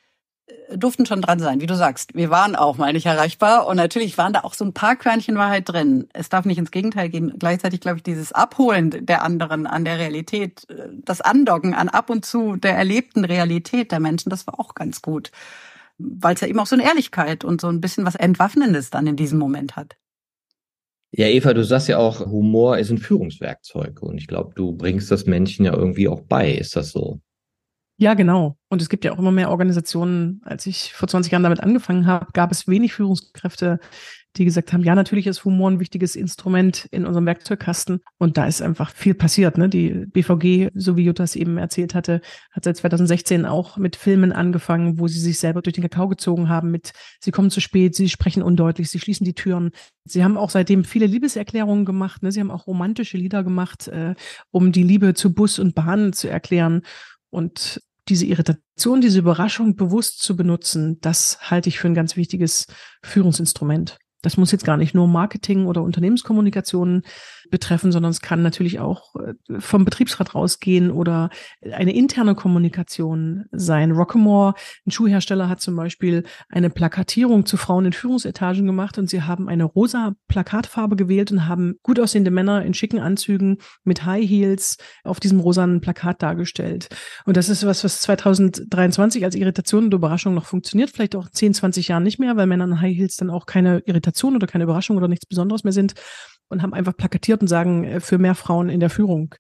durften 0.75 1.07
schon 1.07 1.23
dran 1.23 1.39
sein, 1.39 1.61
wie 1.61 1.67
du 1.67 1.77
sagst. 1.77 2.15
Wir 2.15 2.31
waren 2.31 2.57
auch 2.57 2.77
mal 2.77 2.93
nicht 2.93 3.07
erreichbar 3.07 3.67
und 3.67 3.77
natürlich 3.77 4.17
waren 4.19 4.33
da 4.33 4.41
auch 4.41 4.55
so 4.55 4.65
ein 4.65 4.73
paar 4.73 4.97
Körnchen 4.97 5.37
Wahrheit 5.37 5.69
drin. 5.69 6.09
Es 6.13 6.29
darf 6.29 6.45
nicht 6.45 6.59
ins 6.59 6.71
Gegenteil 6.71 7.09
gehen. 7.09 7.35
Gleichzeitig, 7.39 7.81
glaube 7.81 7.99
ich, 7.99 8.03
dieses 8.03 8.33
Abholen 8.33 9.07
der 9.07 9.23
anderen 9.23 9.67
an 9.67 9.85
der 9.85 9.99
Realität, 9.99 10.69
äh, 10.71 10.89
das 11.05 11.21
Andocken 11.21 11.75
an 11.75 11.89
ab 11.89 12.11
und 12.11 12.25
zu 12.25 12.57
der 12.57 12.77
erlebten 12.77 13.25
Realität 13.25 13.93
der 13.93 14.01
Menschen, 14.01 14.31
das 14.31 14.47
war 14.47 14.59
auch 14.61 14.75
ganz 14.75 15.03
gut. 15.03 15.31
Weil 15.99 16.35
es 16.35 16.41
ja 16.41 16.49
eben 16.49 16.61
auch 16.61 16.67
so 16.67 16.77
eine 16.77 16.85
Ehrlichkeit 16.85 17.45
und 17.45 17.61
so 17.61 17.69
ein 17.69 17.81
bisschen 17.81 18.05
was 18.05 18.15
Entwaffnendes 18.15 18.91
dann 18.91 19.07
in 19.07 19.17
diesem 19.17 19.39
Moment 19.39 19.77
hat. 19.77 19.97
Ja, 21.13 21.27
Eva, 21.27 21.55
du 21.55 21.65
sagst 21.65 21.89
ja 21.89 21.99
auch, 21.99 22.21
Humor 22.21 22.79
ist 22.79 22.91
ein 22.91 22.99
Führungswerkzeug 22.99 24.03
und 24.03 24.19
ich 24.19 24.27
glaube, 24.27 24.53
du 24.55 24.73
bringst 24.73 25.11
das 25.11 25.25
Menschen 25.25 25.65
ja 25.65 25.73
irgendwie 25.73 26.09
auch 26.09 26.21
bei. 26.21 26.53
Ist 26.53 26.77
das 26.77 26.91
so? 26.91 27.21
Ja, 27.99 28.13
genau. 28.13 28.59
Und 28.69 28.83
es 28.83 28.91
gibt 28.91 29.05
ja 29.07 29.13
auch 29.13 29.19
immer 29.19 29.33
mehr 29.33 29.51
Organisationen. 29.51 30.43
Als 30.45 30.67
ich 30.67 30.93
vor 30.93 31.09
20 31.09 31.33
Jahren 31.33 31.43
damit 31.43 31.61
angefangen 31.61 32.07
habe, 32.07 32.27
gab 32.35 32.53
es 32.53 32.69
wenig 32.69 32.93
Führungskräfte, 32.93 33.81
die 34.37 34.45
gesagt 34.45 34.75
haben, 34.75 34.83
ja, 34.83 34.95
natürlich 34.95 35.27
ist 35.27 35.47
Humor 35.47 35.71
ein 35.71 35.81
wichtiges 35.81 36.15
Instrument 36.15 36.87
in 36.91 37.07
unserem 37.07 37.25
Werkzeugkasten. 37.25 38.01
Und 38.19 38.37
da 38.37 38.47
ist 38.47 38.61
einfach 38.61 38.91
viel 38.91 39.15
passiert. 39.15 39.57
Ne? 39.57 39.71
Die 39.71 40.05
BVG, 40.07 40.73
so 40.75 40.99
wie 40.99 41.05
Jutta 41.05 41.25
es 41.25 41.37
eben 41.37 41.57
erzählt 41.57 41.95
hatte, 41.95 42.21
hat 42.53 42.65
seit 42.65 42.77
2016 42.77 43.47
auch 43.47 43.79
mit 43.79 43.97
Filmen 43.97 44.33
angefangen, 44.33 45.01
wo 45.01 45.09
sie 45.09 45.21
sich 45.21 45.39
selber 45.39 45.63
durch 45.63 45.75
den 45.75 45.83
Kakao 45.83 46.09
gezogen 46.09 46.51
haben 46.51 46.71
mit, 46.71 46.93
sie 47.21 47.31
kommen 47.31 47.51
zu 47.51 47.61
spät, 47.61 47.95
sie 47.95 48.11
sprechen 48.11 48.43
undeutlich, 48.43 48.91
sie 48.91 49.01
schließen 49.01 49.25
die 49.25 49.35
Türen. 49.35 49.71
Sie 50.05 50.23
haben 50.23 50.37
auch 50.37 50.51
seitdem 50.51 50.85
viele 50.85 51.07
Liebeserklärungen 51.07 51.87
gemacht. 51.87 52.23
Ne? 52.23 52.31
Sie 52.31 52.41
haben 52.41 52.51
auch 52.51 52.67
romantische 52.67 53.17
Lieder 53.17 53.43
gemacht, 53.43 53.89
äh, 53.89 54.15
um 54.51 54.71
die 54.71 54.83
Liebe 54.83 55.15
zu 55.15 55.33
Bus 55.33 55.59
und 55.59 55.75
Bahn 55.75 56.13
zu 56.13 56.29
erklären. 56.29 56.83
Und 57.31 57.83
diese 58.09 58.27
Irritation, 58.27 59.01
diese 59.01 59.19
Überraschung 59.19 59.77
bewusst 59.77 60.21
zu 60.21 60.37
benutzen, 60.37 61.01
das 61.01 61.51
halte 61.51 61.69
ich 61.69 61.79
für 61.79 61.89
ein 61.89 61.95
ganz 61.95 62.17
wichtiges 62.17 62.67
Führungsinstrument. 63.03 63.99
Das 64.23 64.37
muss 64.37 64.53
jetzt 64.53 64.65
gar 64.65 64.77
nicht 64.77 64.95
nur 64.95 65.07
Marketing 65.07 65.67
oder 65.67 65.83
Unternehmenskommunikation 65.83 67.03
betreffen, 67.51 67.93
sondern 67.93 68.11
es 68.11 68.21
kann 68.21 68.43
natürlich 68.43 68.81
auch 68.81 69.15
äh, 69.17 69.35
vom 69.61 69.85
Betriebsrat 69.85 70.35
rausgehen 70.35 70.91
oder 70.91 71.31
eine 71.73 71.95
interne 71.95 72.35
Kommunikation 72.35 73.45
sein. 73.53 73.93
Rockemore, 73.93 74.55
ein 74.87 74.91
Schuhhersteller, 74.91 75.49
hat 75.49 75.61
zum 75.61 75.77
Beispiel 75.77 76.25
eine 76.49 76.71
Plakatierung 76.71 77.47
zu 77.47 77.57
Frauen 77.57 77.87
in 77.87 77.93
Führungsetagen 77.93 78.67
gemacht 78.67 78.99
und 78.99 79.09
sie 79.09 79.23
haben 79.23 79.49
eine 79.49 79.65
rosa 79.65 80.15
Plakatfarbe 80.29 80.97
gewählt 80.97 81.31
und 81.31 81.47
haben 81.47 81.77
gut 81.83 82.01
aussehende 82.01 82.31
Männer 82.31 82.65
in 82.65 82.75
schicken 82.75 82.99
Anzügen 82.99 83.59
mit 83.85 84.05
High 84.05 84.29
Heels 84.29 84.77
auf 85.05 85.21
diesem 85.21 85.41
rosanen 85.41 85.81
Plakat 85.81 86.23
dargestellt. 86.23 86.89
Und 87.27 87.37
das 87.37 87.49
ist 87.49 87.65
was, 87.65 87.85
was 87.85 88.01
2023 88.01 89.25
als 89.25 89.35
Irritation 89.35 89.85
und 89.85 89.95
Überraschung 89.95 90.35
noch 90.35 90.47
funktioniert, 90.47 90.91
vielleicht 90.91 91.15
auch 91.15 91.29
10, 91.29 91.55
20 91.55 91.89
Jahren 91.89 92.03
nicht 92.03 92.19
mehr, 92.19 92.37
weil 92.37 92.47
Männer 92.47 92.65
in 92.65 92.81
High 92.81 92.97
Heels 92.97 93.17
dann 93.17 93.31
auch 93.31 93.47
keine 93.47 93.81
Irritation 93.81 94.06
oder 94.37 94.47
keine 94.47 94.65
Überraschung 94.65 94.97
oder 94.97 95.09
nichts 95.09 95.27
Besonderes 95.27 95.65
mehr 95.65 95.73
sind 95.73 95.95
und 96.49 96.63
haben 96.63 96.75
einfach 96.75 96.97
plakatiert 96.97 97.41
und 97.41 97.49
sagen, 97.49 97.85
äh, 97.85 98.01
für 98.01 98.19
mehr 98.19 98.35
Frauen 98.35 98.69
in 98.69 98.81
der 98.81 98.91
Führung. 98.91 99.35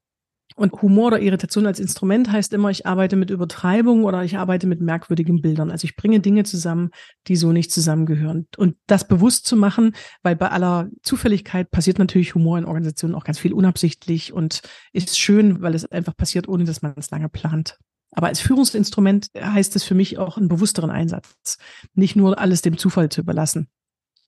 Und 0.54 0.80
Humor 0.80 1.08
oder 1.08 1.20
Irritation 1.20 1.66
als 1.66 1.80
Instrument 1.80 2.30
heißt 2.30 2.54
immer, 2.54 2.70
ich 2.70 2.87
arbeite 2.87 3.16
mit 3.16 3.30
Übertreibung 3.30 4.04
oder 4.04 4.25
ich 4.25 4.38
arbeite 4.38 4.66
mit 4.66 4.80
merkwürdigen 4.80 5.42
Bildern. 5.42 5.70
Also 5.70 5.85
ich 5.85 5.96
bringe 5.96 6.20
Dinge 6.20 6.44
zusammen, 6.44 6.90
die 7.26 7.37
so 7.37 7.52
nicht 7.52 7.73
zusammengehören. 7.73 8.46
Und 8.56 8.76
das 8.87 9.06
bewusst 9.06 9.44
zu 9.44 9.56
machen, 9.56 9.94
weil 10.23 10.37
bei 10.37 10.49
aller 10.50 10.88
Zufälligkeit 11.02 11.70
passiert 11.70 11.99
natürlich 11.99 12.35
Humor 12.35 12.58
in 12.58 12.64
Organisationen 12.64 13.14
auch 13.14 13.25
ganz 13.25 13.38
viel 13.38 13.52
unabsichtlich 13.52 14.32
und 14.32 14.62
ist 14.92 15.18
schön, 15.18 15.61
weil 15.61 15.75
es 15.75 15.85
einfach 15.90 16.16
passiert, 16.16 16.49
ohne 16.49 16.64
dass 16.64 16.80
man 16.80 16.94
es 16.96 17.11
lange 17.11 17.28
plant. 17.28 17.76
Aber 18.12 18.28
als 18.28 18.40
Führungsinstrument 18.40 19.28
heißt 19.38 19.76
es 19.76 19.85
für 19.85 19.94
mich 19.94 20.16
auch 20.16 20.38
einen 20.38 20.49
bewussteren 20.49 20.90
Einsatz. 20.90 21.58
Nicht 21.92 22.16
nur 22.16 22.38
alles 22.38 22.62
dem 22.62 22.78
Zufall 22.78 23.11
zu 23.11 23.20
überlassen. 23.20 23.68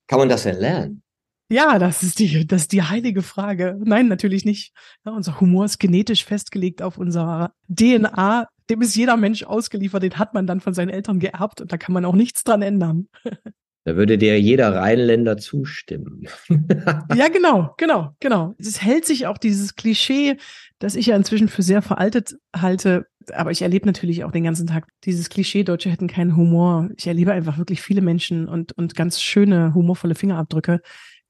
Kann 0.09 0.17
man 0.19 0.27
das 0.27 0.43
denn 0.43 0.57
lernen? 0.57 1.03
Ja, 1.51 1.77
das 1.77 2.01
ist 2.03 2.17
die, 2.19 2.45
das 2.45 2.63
ist 2.63 2.71
die 2.71 2.81
heilige 2.81 3.21
Frage. 3.21 3.77
Nein, 3.83 4.07
natürlich 4.07 4.43
nicht. 4.43 4.73
Ja, 5.05 5.11
unser 5.11 5.39
Humor 5.39 5.65
ist 5.65 5.79
genetisch 5.79 6.25
festgelegt 6.25 6.81
auf 6.81 6.97
unserer 6.97 7.53
DNA. 7.69 8.47
Dem 8.69 8.81
ist 8.81 8.95
jeder 8.95 9.17
Mensch 9.17 9.43
ausgeliefert. 9.43 10.01
Den 10.01 10.17
hat 10.17 10.33
man 10.33 10.47
dann 10.47 10.61
von 10.61 10.73
seinen 10.73 10.89
Eltern 10.89 11.19
geerbt 11.19 11.61
und 11.61 11.71
da 11.71 11.77
kann 11.77 11.93
man 11.93 12.05
auch 12.05 12.15
nichts 12.15 12.43
dran 12.43 12.63
ändern. 12.63 13.07
Da 13.89 13.95
würde 13.95 14.19
dir 14.19 14.39
jeder 14.39 14.75
Rheinländer 14.75 15.37
zustimmen. 15.37 16.27
ja, 17.15 17.27
genau, 17.27 17.73
genau, 17.75 18.15
genau. 18.19 18.53
Es 18.59 18.83
hält 18.83 19.03
sich 19.03 19.25
auch 19.25 19.39
dieses 19.39 19.75
Klischee, 19.75 20.37
das 20.77 20.93
ich 20.93 21.07
ja 21.07 21.15
inzwischen 21.15 21.47
für 21.47 21.63
sehr 21.63 21.81
veraltet 21.81 22.35
halte. 22.55 23.07
Aber 23.33 23.49
ich 23.49 23.63
erlebe 23.63 23.87
natürlich 23.87 24.23
auch 24.23 24.31
den 24.31 24.43
ganzen 24.43 24.67
Tag 24.67 24.89
dieses 25.05 25.29
Klischee, 25.29 25.63
Deutsche 25.63 25.89
hätten 25.89 26.05
keinen 26.05 26.35
Humor. 26.35 26.89
Ich 26.97 27.07
erlebe 27.07 27.31
einfach 27.31 27.57
wirklich 27.57 27.81
viele 27.81 28.01
Menschen 28.01 28.47
und, 28.47 28.73
und 28.73 28.93
ganz 28.93 29.23
schöne, 29.23 29.73
humorvolle 29.73 30.13
Fingerabdrücke. 30.13 30.81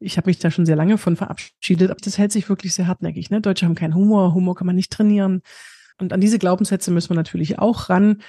Ich 0.02 0.18
habe 0.18 0.30
mich 0.30 0.40
da 0.40 0.52
schon 0.52 0.66
sehr 0.66 0.76
lange 0.76 0.98
von 0.98 1.16
verabschiedet, 1.16 1.92
aber 1.92 2.00
das 2.04 2.18
hält 2.18 2.34
sich 2.34 2.50
wirklich 2.50 2.74
sehr 2.74 2.88
hartnäckig. 2.88 3.30
Ne? 3.30 3.40
Deutsche 3.40 3.68
haben 3.68 3.76
keinen 3.76 3.96
Humor, 3.96 4.34
Humor 4.34 4.56
kann 4.56 4.68
man 4.68 4.76
nicht 4.76 4.92
trainieren. 4.92 5.44
Und 5.98 6.12
an 6.12 6.20
diese 6.20 6.40
Glaubenssätze 6.40 6.92
müssen 6.92 7.12
wir 7.12 7.16
natürlich 7.16 7.58
auch 7.58 7.90
ran 7.90 8.22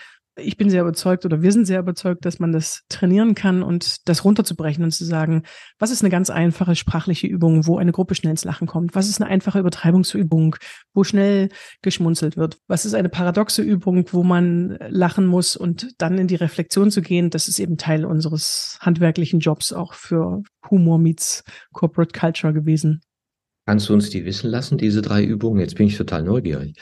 ich 0.43 0.57
bin 0.57 0.71
sehr 0.71 0.83
überzeugt 0.83 1.25
oder 1.25 1.43
wir 1.43 1.53
sind 1.53 1.67
sehr 1.67 1.81
überzeugt, 1.81 2.25
dass 2.25 2.39
man 2.39 2.53
das 2.53 2.83
trainieren 2.89 3.35
kann 3.35 3.63
und 3.63 4.09
das 4.09 4.25
runterzubrechen 4.25 4.85
und 4.85 4.91
zu 4.91 5.05
sagen, 5.05 5.43
was 5.79 5.91
ist 5.91 6.03
eine 6.03 6.11
ganz 6.11 6.31
einfache 6.31 6.77
sprachliche 6.77 7.27
Übung, 7.27 7.67
wo 7.67 7.79
eine 7.79 7.93
Gruppe 7.93 8.15
schnell 8.15 8.33
ins 8.33 8.45
Lachen 8.45 8.67
kommt? 8.67 8.95
Was 8.95 9.09
ist 9.09 9.21
eine 9.21 9.31
einfache 9.31 9.59
Übertreibungsübung, 9.59 10.57
wo 10.95 11.05
schnell 11.05 11.49
geschmunzelt 11.83 12.37
wird? 12.37 12.59
Was 12.67 12.85
ist 12.85 12.95
eine 12.95 13.09
paradoxe 13.09 13.63
Übung, 13.63 14.07
wo 14.13 14.23
man 14.23 14.79
lachen 14.89 15.27
muss 15.27 15.57
und 15.57 15.89
dann 15.99 16.19
in 16.19 16.27
die 16.27 16.37
Reflexion 16.37 16.91
zu 16.91 17.03
gehen? 17.03 17.31
Das 17.31 17.49
ist 17.49 17.59
eben 17.59 17.77
Teil 17.77 18.05
unseres 18.05 18.79
handwerklichen 18.81 19.41
Jobs 19.41 19.73
auch 19.73 19.95
für 19.95 20.43
Humor 20.71 20.99
meets 20.99 21.45
Corporate 21.73 22.19
Culture 22.19 22.53
gewesen. 22.53 23.01
Kannst 23.67 23.89
du 23.89 23.95
uns 23.95 24.11
die 24.11 24.25
wissen 24.25 24.51
lassen, 24.51 24.79
diese 24.79 25.03
drei 25.03 25.23
Übungen? 25.23 25.61
Jetzt 25.61 25.77
bin 25.77 25.87
ich 25.87 25.97
total 25.97 26.23
neugierig. 26.23 26.77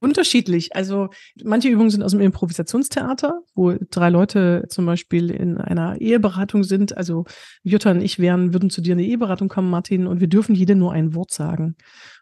Unterschiedlich. 0.00 0.76
Also 0.76 1.08
manche 1.42 1.68
Übungen 1.68 1.90
sind 1.90 2.04
aus 2.04 2.12
dem 2.12 2.20
Improvisationstheater, 2.20 3.40
wo 3.54 3.74
drei 3.90 4.10
Leute 4.10 4.64
zum 4.68 4.86
Beispiel 4.86 5.30
in 5.30 5.58
einer 5.58 6.00
Eheberatung 6.00 6.62
sind. 6.62 6.96
Also 6.96 7.24
Jutta 7.64 7.90
und 7.90 8.00
ich 8.00 8.20
wären, 8.20 8.52
würden 8.52 8.70
zu 8.70 8.80
dir 8.80 8.92
in 8.92 8.98
eine 8.98 9.08
Eheberatung 9.08 9.48
kommen, 9.48 9.70
Martin, 9.70 10.06
und 10.06 10.20
wir 10.20 10.28
dürfen 10.28 10.54
jede 10.54 10.76
nur 10.76 10.92
ein 10.92 11.14
Wort 11.14 11.32
sagen. 11.32 11.74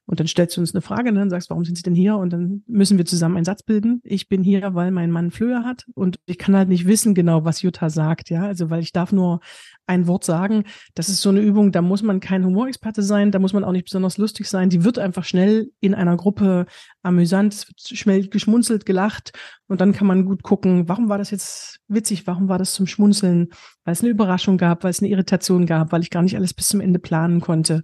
Und 0.07 0.21
dann 0.21 0.29
stellst 0.29 0.57
du 0.57 0.61
uns 0.61 0.75
eine 0.75 0.83
Frage, 0.83 1.11
ne, 1.13 1.23
und 1.23 1.31
sagst, 1.31 1.51
warum 1.51 1.65
sind 1.65 1.77
Sie 1.77 1.83
denn 1.83 1.95
hier? 1.95 2.17
Und 2.17 2.33
dann 2.33 2.63
müssen 2.67 2.97
wir 2.97 3.05
zusammen 3.05 3.37
einen 3.37 3.45
Satz 3.45 3.63
bilden. 3.65 4.01
Ich 4.05 4.29
bin 4.29 4.45
hier, 4.45 4.75
weil 4.75 4.93
mein 4.93 5.11
Mann 5.11 5.33
Flöhe 5.33 5.65
hat 5.65 5.87
und 5.95 6.19
ich 6.27 6.39
kann 6.39 6.57
halt 6.57 6.69
nicht 6.69 6.87
wissen 6.87 7.15
genau, 7.15 7.45
was 7.45 7.63
Jutta 7.63 7.91
sagt, 7.91 8.31
ja. 8.31 8.47
Also 8.47 8.71
weil 8.71 8.83
ich 8.83 8.93
darf 8.93 9.13
nur 9.13 9.41
ein 9.87 10.07
Wort 10.07 10.25
sagen. 10.25 10.65
Das 10.95 11.09
ist 11.09 11.23
so 11.23 11.31
eine 11.31 11.41
Übung, 11.41 11.73
da 11.73 11.83
muss 11.83 12.03
man 12.03 12.21
kein 12.21 12.45
Humorexperte 12.45 13.03
sein, 13.03 13.31
da 13.31 13.39
muss 13.39 13.53
man 13.53 13.65
auch 13.65 13.73
nicht 13.73 13.85
besonders 13.85 14.19
lustig 14.19 14.49
sein. 14.49 14.71
Die 14.71 14.85
wird 14.85 14.99
einfach 14.99 15.25
schnell 15.25 15.71
in 15.81 15.95
einer 15.95 16.17
Gruppe 16.17 16.67
amüsant, 17.03 17.67
schnell 17.79 18.29
geschmunzelt, 18.29 18.87
gelacht 18.87 19.33
und 19.69 19.81
dann 19.81 19.93
kann 19.93 20.07
man 20.07 20.25
gut 20.25 20.43
gucken, 20.43 20.89
warum 20.89 21.09
war 21.09 21.19
das 21.19 21.31
jetzt 21.31 21.81
witzig, 21.89 22.27
warum 22.27 22.49
war 22.49 22.59
das 22.59 22.75
zum 22.75 22.87
Schmunzeln, 22.87 23.49
weil 23.85 23.93
es 23.93 24.03
eine 24.03 24.11
Überraschung 24.11 24.59
gab, 24.59 24.85
weil 24.85 24.91
es 24.91 25.01
eine 25.01 25.09
Irritation 25.09 25.67
gab, 25.67 25.93
weil 25.93 26.03
ich 26.03 26.11
gar 26.11 26.23
nicht 26.23 26.37
alles 26.37 26.55
bis 26.55 26.69
zum 26.69 26.81
Ende 26.81 26.99
planen 26.99 27.41
konnte. 27.41 27.83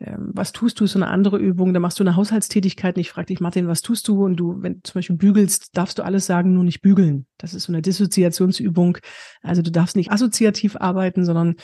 Ähm, 0.00 0.30
was 0.32 0.52
tust 0.52 0.80
du, 0.80 0.86
so 0.86 0.98
eine 0.98 1.08
andere 1.08 1.38
Übung, 1.38 1.74
da 1.74 1.80
machst 1.80 2.00
du 2.00 2.04
eine 2.04 2.16
Haushaltstätigkeit 2.16 2.96
und 2.96 3.00
ich 3.00 3.10
frage 3.10 3.26
dich, 3.26 3.40
Martin, 3.40 3.68
was 3.68 3.82
tust 3.82 4.08
du? 4.08 4.24
Und 4.24 4.36
du, 4.36 4.62
wenn 4.62 4.74
du 4.74 4.80
zum 4.82 4.94
Beispiel 4.94 5.16
bügelst, 5.16 5.76
darfst 5.76 5.98
du 5.98 6.02
alles 6.02 6.26
sagen, 6.26 6.54
nur 6.54 6.64
nicht 6.64 6.80
bügeln. 6.80 7.26
Das 7.36 7.52
ist 7.52 7.64
so 7.64 7.72
eine 7.72 7.82
Dissoziationsübung. 7.82 8.98
Also 9.42 9.60
du 9.62 9.70
darfst 9.70 9.96
nicht 9.96 10.10
assoziativ 10.10 10.76
arbeiten, 10.76 11.24
sondern 11.24 11.56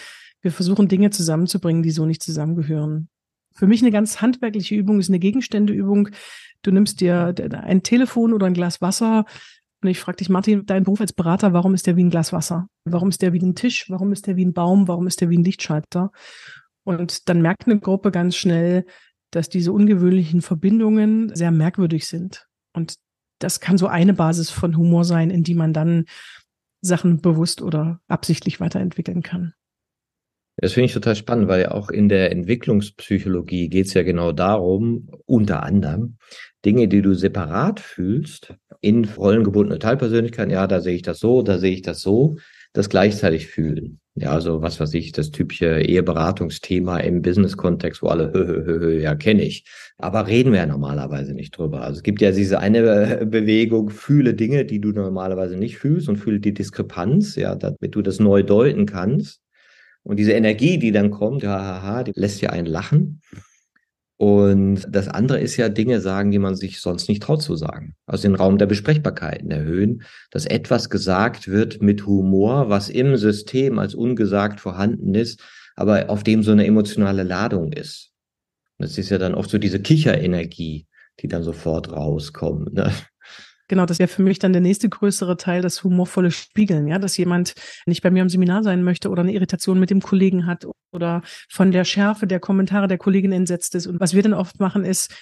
wir 0.42 0.52
versuchen 0.52 0.88
Dinge 0.88 1.10
zusammenzubringen, 1.10 1.82
die 1.82 1.90
so 1.90 2.04
nicht 2.04 2.22
zusammengehören. 2.22 3.08
Für 3.54 3.66
mich 3.66 3.80
eine 3.80 3.90
ganz 3.90 4.20
handwerkliche 4.20 4.74
Übung 4.74 5.00
ist 5.00 5.08
eine 5.08 5.18
Gegenständeübung. 5.18 6.10
Du 6.60 6.70
nimmst 6.70 7.00
dir 7.00 7.34
ein 7.62 7.82
Telefon 7.82 8.34
oder 8.34 8.46
ein 8.46 8.54
Glas 8.54 8.82
Wasser 8.82 9.24
und 9.82 9.88
ich 9.88 9.98
frage 9.98 10.16
dich, 10.16 10.28
Martin, 10.28 10.66
dein 10.66 10.84
Beruf 10.84 11.00
als 11.00 11.12
Berater, 11.12 11.52
warum 11.52 11.72
ist 11.72 11.86
der 11.86 11.96
wie 11.96 12.04
ein 12.04 12.10
Glas 12.10 12.32
Wasser? 12.32 12.68
Warum 12.84 13.08
ist 13.08 13.22
der 13.22 13.32
wie 13.32 13.40
ein 13.40 13.54
Tisch? 13.54 13.86
Warum 13.88 14.12
ist 14.12 14.26
der 14.26 14.36
wie 14.36 14.44
ein 14.44 14.52
Baum? 14.52 14.88
Warum 14.88 15.06
ist 15.06 15.20
der 15.20 15.30
wie 15.30 15.38
ein 15.38 15.44
Lichtschalter? 15.44 16.10
Und 16.86 17.28
dann 17.28 17.42
merkt 17.42 17.66
eine 17.66 17.80
Gruppe 17.80 18.12
ganz 18.12 18.36
schnell, 18.36 18.86
dass 19.32 19.48
diese 19.48 19.72
ungewöhnlichen 19.72 20.40
Verbindungen 20.40 21.34
sehr 21.34 21.50
merkwürdig 21.50 22.06
sind. 22.06 22.46
Und 22.72 22.94
das 23.40 23.58
kann 23.58 23.76
so 23.76 23.88
eine 23.88 24.14
Basis 24.14 24.50
von 24.50 24.76
Humor 24.76 25.04
sein, 25.04 25.30
in 25.30 25.42
die 25.42 25.54
man 25.54 25.72
dann 25.72 26.04
Sachen 26.80 27.20
bewusst 27.20 27.60
oder 27.60 28.00
absichtlich 28.06 28.60
weiterentwickeln 28.60 29.22
kann. 29.22 29.52
Das 30.58 30.72
finde 30.72 30.86
ich 30.86 30.94
total 30.94 31.16
spannend, 31.16 31.48
weil 31.48 31.62
ja 31.62 31.70
auch 31.72 31.90
in 31.90 32.08
der 32.08 32.30
Entwicklungspsychologie 32.30 33.68
geht 33.68 33.86
es 33.86 33.94
ja 33.94 34.04
genau 34.04 34.30
darum, 34.32 35.10
unter 35.26 35.64
anderem 35.64 36.16
Dinge, 36.64 36.86
die 36.86 37.02
du 37.02 37.14
separat 37.14 37.80
fühlst, 37.80 38.54
in 38.80 39.04
rollengebundene 39.04 39.80
Teilpersönlichkeiten, 39.80 40.52
ja, 40.52 40.66
da 40.66 40.80
sehe 40.80 40.94
ich 40.94 41.02
das 41.02 41.18
so, 41.18 41.42
da 41.42 41.58
sehe 41.58 41.72
ich 41.72 41.82
das 41.82 42.00
so, 42.00 42.36
das 42.76 42.90
gleichzeitig 42.90 43.46
fühlen. 43.46 44.00
Ja, 44.14 44.32
also 44.32 44.62
was 44.62 44.80
weiß 44.80 44.94
ich, 44.94 45.12
das 45.12 45.30
typische 45.30 45.80
Eheberatungsthema 45.80 46.98
im 46.98 47.22
Business-Kontext, 47.22 48.02
wo 48.02 48.08
alle, 48.08 48.32
hö, 48.32 48.46
hö, 48.46 48.64
hö, 48.64 48.80
hö, 48.80 49.00
ja, 49.00 49.14
kenne 49.14 49.42
ich. 49.42 49.64
Aber 49.98 50.26
reden 50.26 50.52
wir 50.52 50.60
ja 50.60 50.66
normalerweise 50.66 51.34
nicht 51.34 51.56
drüber. 51.56 51.82
Also 51.82 51.98
es 51.98 52.02
gibt 52.02 52.20
ja 52.20 52.32
diese 52.32 52.58
eine 52.60 53.26
Bewegung, 53.26 53.90
fühle 53.90 54.34
Dinge, 54.34 54.64
die 54.64 54.80
du 54.80 54.92
normalerweise 54.92 55.56
nicht 55.56 55.78
fühlst 55.78 56.08
und 56.08 56.16
fühle 56.16 56.40
die 56.40 56.54
Diskrepanz, 56.54 57.36
ja, 57.36 57.54
damit 57.54 57.94
du 57.94 58.02
das 58.02 58.20
neu 58.20 58.42
deuten 58.42 58.86
kannst. 58.86 59.40
Und 60.02 60.18
diese 60.18 60.32
Energie, 60.32 60.78
die 60.78 60.92
dann 60.92 61.10
kommt, 61.10 61.44
haha, 61.44 62.04
die 62.04 62.12
lässt 62.14 62.40
ja 62.40 62.50
einen 62.50 62.66
lachen. 62.66 63.20
Und 64.18 64.86
das 64.88 65.08
andere 65.08 65.40
ist 65.40 65.58
ja 65.58 65.68
Dinge 65.68 66.00
sagen, 66.00 66.30
die 66.30 66.38
man 66.38 66.56
sich 66.56 66.80
sonst 66.80 67.08
nicht 67.08 67.22
traut 67.22 67.42
zu 67.42 67.54
sagen. 67.54 67.94
Also 68.06 68.22
den 68.22 68.34
Raum 68.34 68.56
der 68.56 68.66
Besprechbarkeiten 68.66 69.50
erhöhen, 69.50 70.04
dass 70.30 70.46
etwas 70.46 70.88
gesagt 70.88 71.48
wird 71.48 71.82
mit 71.82 72.06
Humor, 72.06 72.70
was 72.70 72.88
im 72.88 73.16
System 73.16 73.78
als 73.78 73.94
ungesagt 73.94 74.60
vorhanden 74.60 75.14
ist, 75.14 75.42
aber 75.74 76.08
auf 76.08 76.22
dem 76.22 76.42
so 76.42 76.52
eine 76.52 76.66
emotionale 76.66 77.24
Ladung 77.24 77.72
ist. 77.72 78.12
das 78.78 78.96
ist 78.96 79.10
ja 79.10 79.18
dann 79.18 79.34
oft 79.34 79.50
so 79.50 79.58
diese 79.58 79.80
Kicherenergie, 79.80 80.86
die 81.20 81.28
dann 81.28 81.42
sofort 81.42 81.92
rauskommt. 81.92 82.72
Ne? 82.72 82.90
Genau, 83.68 83.84
das 83.84 83.98
wäre 83.98 84.08
für 84.08 84.22
mich 84.22 84.38
dann 84.38 84.52
der 84.52 84.62
nächste 84.62 84.88
größere 84.88 85.36
Teil, 85.36 85.60
das 85.60 85.82
humorvolle 85.82 86.30
Spiegeln, 86.30 86.86
ja, 86.86 86.98
dass 86.98 87.16
jemand 87.16 87.54
nicht 87.84 88.02
bei 88.02 88.10
mir 88.10 88.22
am 88.22 88.28
Seminar 88.28 88.62
sein 88.62 88.84
möchte 88.84 89.10
oder 89.10 89.22
eine 89.22 89.32
Irritation 89.32 89.80
mit 89.80 89.90
dem 89.90 90.00
Kollegen 90.00 90.46
hat 90.46 90.66
oder 90.92 91.22
von 91.48 91.72
der 91.72 91.84
Schärfe 91.84 92.26
der 92.26 92.38
Kommentare 92.38 92.86
der 92.86 92.98
Kollegin 92.98 93.32
entsetzt 93.32 93.74
ist. 93.74 93.86
Und 93.86 93.98
was 93.98 94.14
wir 94.14 94.22
dann 94.22 94.34
oft 94.34 94.60
machen, 94.60 94.84
ist, 94.84 95.12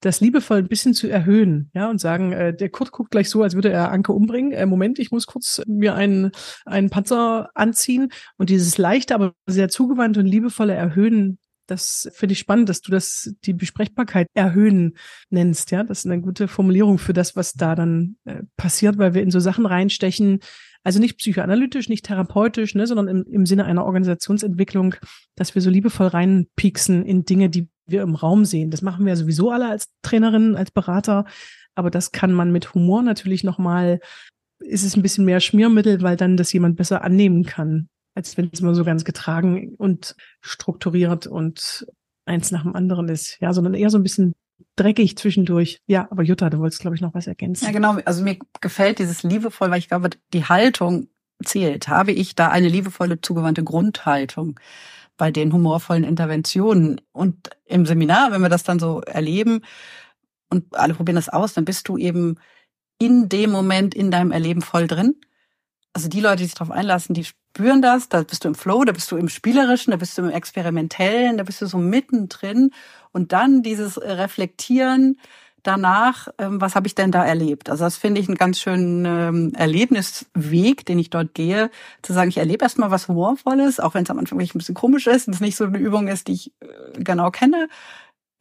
das 0.00 0.20
liebevoll 0.20 0.58
ein 0.58 0.68
bisschen 0.68 0.94
zu 0.94 1.08
erhöhen, 1.08 1.70
ja, 1.74 1.90
und 1.90 2.00
sagen, 2.00 2.32
äh, 2.32 2.54
der 2.54 2.70
Kurt 2.70 2.90
guckt 2.90 3.10
gleich 3.10 3.28
so, 3.28 3.42
als 3.42 3.54
würde 3.54 3.70
er 3.70 3.90
Anke 3.90 4.12
umbringen. 4.12 4.52
Äh, 4.52 4.64
Moment, 4.64 4.98
ich 4.98 5.10
muss 5.10 5.26
kurz 5.26 5.60
mir 5.66 5.94
einen, 5.94 6.30
einen 6.64 6.88
Panzer 6.88 7.50
anziehen 7.54 8.10
und 8.38 8.48
dieses 8.48 8.78
leichte, 8.78 9.14
aber 9.14 9.34
sehr 9.46 9.68
zugewandte 9.68 10.20
und 10.20 10.26
liebevolle 10.26 10.72
Erhöhen 10.72 11.38
das 11.70 12.10
finde 12.12 12.32
ich 12.32 12.38
spannend, 12.38 12.68
dass 12.68 12.80
du 12.80 12.90
das 12.90 13.34
die 13.44 13.52
Besprechbarkeit 13.52 14.26
erhöhen 14.34 14.96
nennst. 15.30 15.70
Ja, 15.70 15.84
das 15.84 16.00
ist 16.00 16.06
eine 16.06 16.20
gute 16.20 16.48
Formulierung 16.48 16.98
für 16.98 17.12
das, 17.12 17.36
was 17.36 17.52
da 17.52 17.74
dann 17.74 18.16
äh, 18.24 18.42
passiert, 18.56 18.98
weil 18.98 19.14
wir 19.14 19.22
in 19.22 19.30
so 19.30 19.40
Sachen 19.40 19.66
reinstechen. 19.66 20.40
Also 20.82 20.98
nicht 20.98 21.18
psychoanalytisch, 21.18 21.88
nicht 21.88 22.06
therapeutisch, 22.06 22.74
ne, 22.74 22.86
sondern 22.86 23.06
im, 23.08 23.24
im 23.30 23.46
Sinne 23.46 23.66
einer 23.66 23.84
Organisationsentwicklung, 23.84 24.94
dass 25.36 25.54
wir 25.54 25.62
so 25.62 25.70
liebevoll 25.70 26.08
reinpieksen 26.08 27.04
in 27.04 27.24
Dinge, 27.24 27.50
die 27.50 27.68
wir 27.86 28.02
im 28.02 28.14
Raum 28.14 28.44
sehen. 28.44 28.70
Das 28.70 28.82
machen 28.82 29.06
wir 29.06 29.14
sowieso 29.16 29.50
alle 29.50 29.68
als 29.68 29.88
Trainerinnen, 30.02 30.56
als 30.56 30.70
Berater. 30.70 31.26
Aber 31.74 31.90
das 31.90 32.12
kann 32.12 32.32
man 32.32 32.50
mit 32.50 32.74
Humor 32.74 33.02
natürlich 33.02 33.44
nochmal, 33.44 34.00
ist 34.58 34.84
es 34.84 34.96
ein 34.96 35.02
bisschen 35.02 35.24
mehr 35.24 35.40
Schmiermittel, 35.40 36.02
weil 36.02 36.16
dann 36.16 36.36
das 36.36 36.52
jemand 36.52 36.76
besser 36.76 37.04
annehmen 37.04 37.44
kann 37.44 37.88
als 38.14 38.36
wenn 38.36 38.50
es 38.52 38.60
immer 38.60 38.74
so 38.74 38.84
ganz 38.84 39.04
getragen 39.04 39.74
und 39.76 40.16
strukturiert 40.40 41.26
und 41.26 41.86
eins 42.26 42.50
nach 42.50 42.62
dem 42.62 42.74
anderen 42.74 43.08
ist. 43.08 43.38
Ja, 43.40 43.52
sondern 43.52 43.74
eher 43.74 43.90
so 43.90 43.98
ein 43.98 44.02
bisschen 44.02 44.34
dreckig 44.76 45.16
zwischendurch. 45.16 45.80
Ja, 45.86 46.08
aber 46.10 46.22
Jutta, 46.22 46.50
du 46.50 46.58
wolltest, 46.58 46.80
glaube 46.80 46.96
ich, 46.96 47.02
noch 47.02 47.14
was 47.14 47.26
ergänzen. 47.26 47.64
Ja, 47.64 47.72
genau. 47.72 47.98
Also 48.04 48.22
mir 48.22 48.38
gefällt 48.60 48.98
dieses 48.98 49.22
liebevoll, 49.22 49.70
weil 49.70 49.78
ich 49.78 49.88
glaube, 49.88 50.10
die 50.32 50.44
Haltung 50.44 51.08
zählt. 51.44 51.88
Habe 51.88 52.12
ich 52.12 52.34
da 52.34 52.48
eine 52.48 52.68
liebevolle, 52.68 53.20
zugewandte 53.20 53.64
Grundhaltung 53.64 54.58
bei 55.16 55.30
den 55.30 55.52
humorvollen 55.52 56.04
Interventionen? 56.04 57.00
Und 57.12 57.50
im 57.64 57.86
Seminar, 57.86 58.32
wenn 58.32 58.42
wir 58.42 58.48
das 58.48 58.64
dann 58.64 58.78
so 58.78 59.00
erleben 59.00 59.62
und 60.50 60.76
alle 60.76 60.94
probieren 60.94 61.16
das 61.16 61.28
aus, 61.28 61.54
dann 61.54 61.64
bist 61.64 61.88
du 61.88 61.96
eben 61.96 62.36
in 62.98 63.28
dem 63.28 63.50
Moment 63.50 63.94
in 63.94 64.10
deinem 64.10 64.30
Erleben 64.30 64.60
voll 64.60 64.86
drin. 64.86 65.16
Also 65.92 66.08
die 66.08 66.20
Leute, 66.20 66.36
die 66.36 66.44
sich 66.44 66.54
darauf 66.54 66.70
einlassen, 66.70 67.14
die 67.14 67.24
spüren 67.24 67.82
das, 67.82 68.08
da 68.08 68.22
bist 68.22 68.44
du 68.44 68.48
im 68.48 68.54
Flow, 68.54 68.84
da 68.84 68.92
bist 68.92 69.10
du 69.10 69.16
im 69.16 69.28
Spielerischen, 69.28 69.90
da 69.90 69.96
bist 69.96 70.16
du 70.16 70.22
im 70.22 70.30
Experimentellen, 70.30 71.36
da 71.36 71.42
bist 71.42 71.60
du 71.60 71.66
so 71.66 71.78
mittendrin 71.78 72.70
und 73.12 73.32
dann 73.32 73.62
dieses 73.62 74.00
Reflektieren, 74.00 75.18
danach, 75.62 76.28
ähm, 76.38 76.60
was 76.60 76.74
habe 76.74 76.86
ich 76.86 76.94
denn 76.94 77.12
da 77.12 77.24
erlebt? 77.24 77.70
Also 77.70 77.84
das 77.84 77.96
finde 77.96 78.20
ich 78.20 78.28
einen 78.28 78.36
ganz 78.36 78.60
schönen 78.60 79.04
ähm, 79.04 79.52
Erlebnisweg, 79.54 80.86
den 80.86 80.98
ich 80.98 81.10
dort 81.10 81.34
gehe, 81.34 81.70
zu 82.02 82.12
sagen, 82.12 82.30
ich 82.30 82.38
erlebe 82.38 82.64
erstmal 82.64 82.90
was 82.90 83.08
Humorvolles, 83.08 83.80
auch 83.80 83.94
wenn 83.94 84.04
es 84.04 84.10
am 84.10 84.18
Anfang 84.18 84.38
vielleicht 84.38 84.54
ein 84.54 84.58
bisschen 84.58 84.74
komisch 84.74 85.06
ist 85.06 85.26
und 85.26 85.34
es 85.34 85.40
nicht 85.40 85.56
so 85.56 85.64
eine 85.64 85.78
Übung 85.78 86.08
ist, 86.08 86.28
die 86.28 86.32
ich 86.32 86.52
äh, 86.60 87.02
genau 87.02 87.30
kenne. 87.30 87.68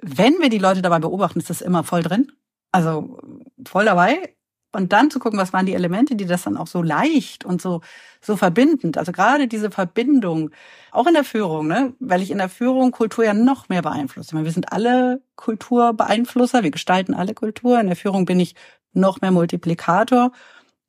Wenn 0.01 0.39
wir 0.39 0.49
die 0.49 0.59
Leute 0.59 0.81
dabei 0.81 0.99
beobachten, 0.99 1.39
ist 1.39 1.49
das 1.49 1.61
immer 1.61 1.83
voll 1.83 2.03
drin. 2.03 2.31
Also 2.71 3.19
voll 3.65 3.85
dabei. 3.85 4.35
Und 4.71 4.93
dann 4.93 5.09
zu 5.09 5.19
gucken, 5.19 5.39
was 5.39 5.51
waren 5.51 5.65
die 5.65 5.73
Elemente, 5.73 6.15
die 6.15 6.25
das 6.25 6.43
dann 6.43 6.55
auch 6.55 6.67
so 6.67 6.83
leicht 6.83 7.43
und 7.43 7.59
so, 7.61 7.81
so 8.21 8.37
verbindend, 8.37 8.99
also 8.99 9.11
gerade 9.11 9.47
diese 9.47 9.71
Verbindung, 9.71 10.51
auch 10.91 11.07
in 11.07 11.15
der 11.15 11.23
Führung, 11.23 11.67
ne, 11.67 11.93
weil 11.99 12.21
ich 12.21 12.29
in 12.29 12.37
der 12.37 12.49
Führung 12.49 12.91
Kultur 12.91 13.25
ja 13.25 13.33
noch 13.33 13.69
mehr 13.69 13.81
beeinflusse. 13.81 14.29
Ich 14.29 14.33
meine, 14.33 14.45
wir 14.45 14.51
sind 14.51 14.71
alle 14.71 15.21
Kulturbeeinflusser, 15.37 16.63
wir 16.63 16.71
gestalten 16.71 17.15
alle 17.15 17.33
Kultur. 17.33 17.79
In 17.79 17.87
der 17.87 17.95
Führung 17.95 18.25
bin 18.25 18.39
ich 18.39 18.55
noch 18.93 19.21
mehr 19.21 19.31
Multiplikator. 19.31 20.31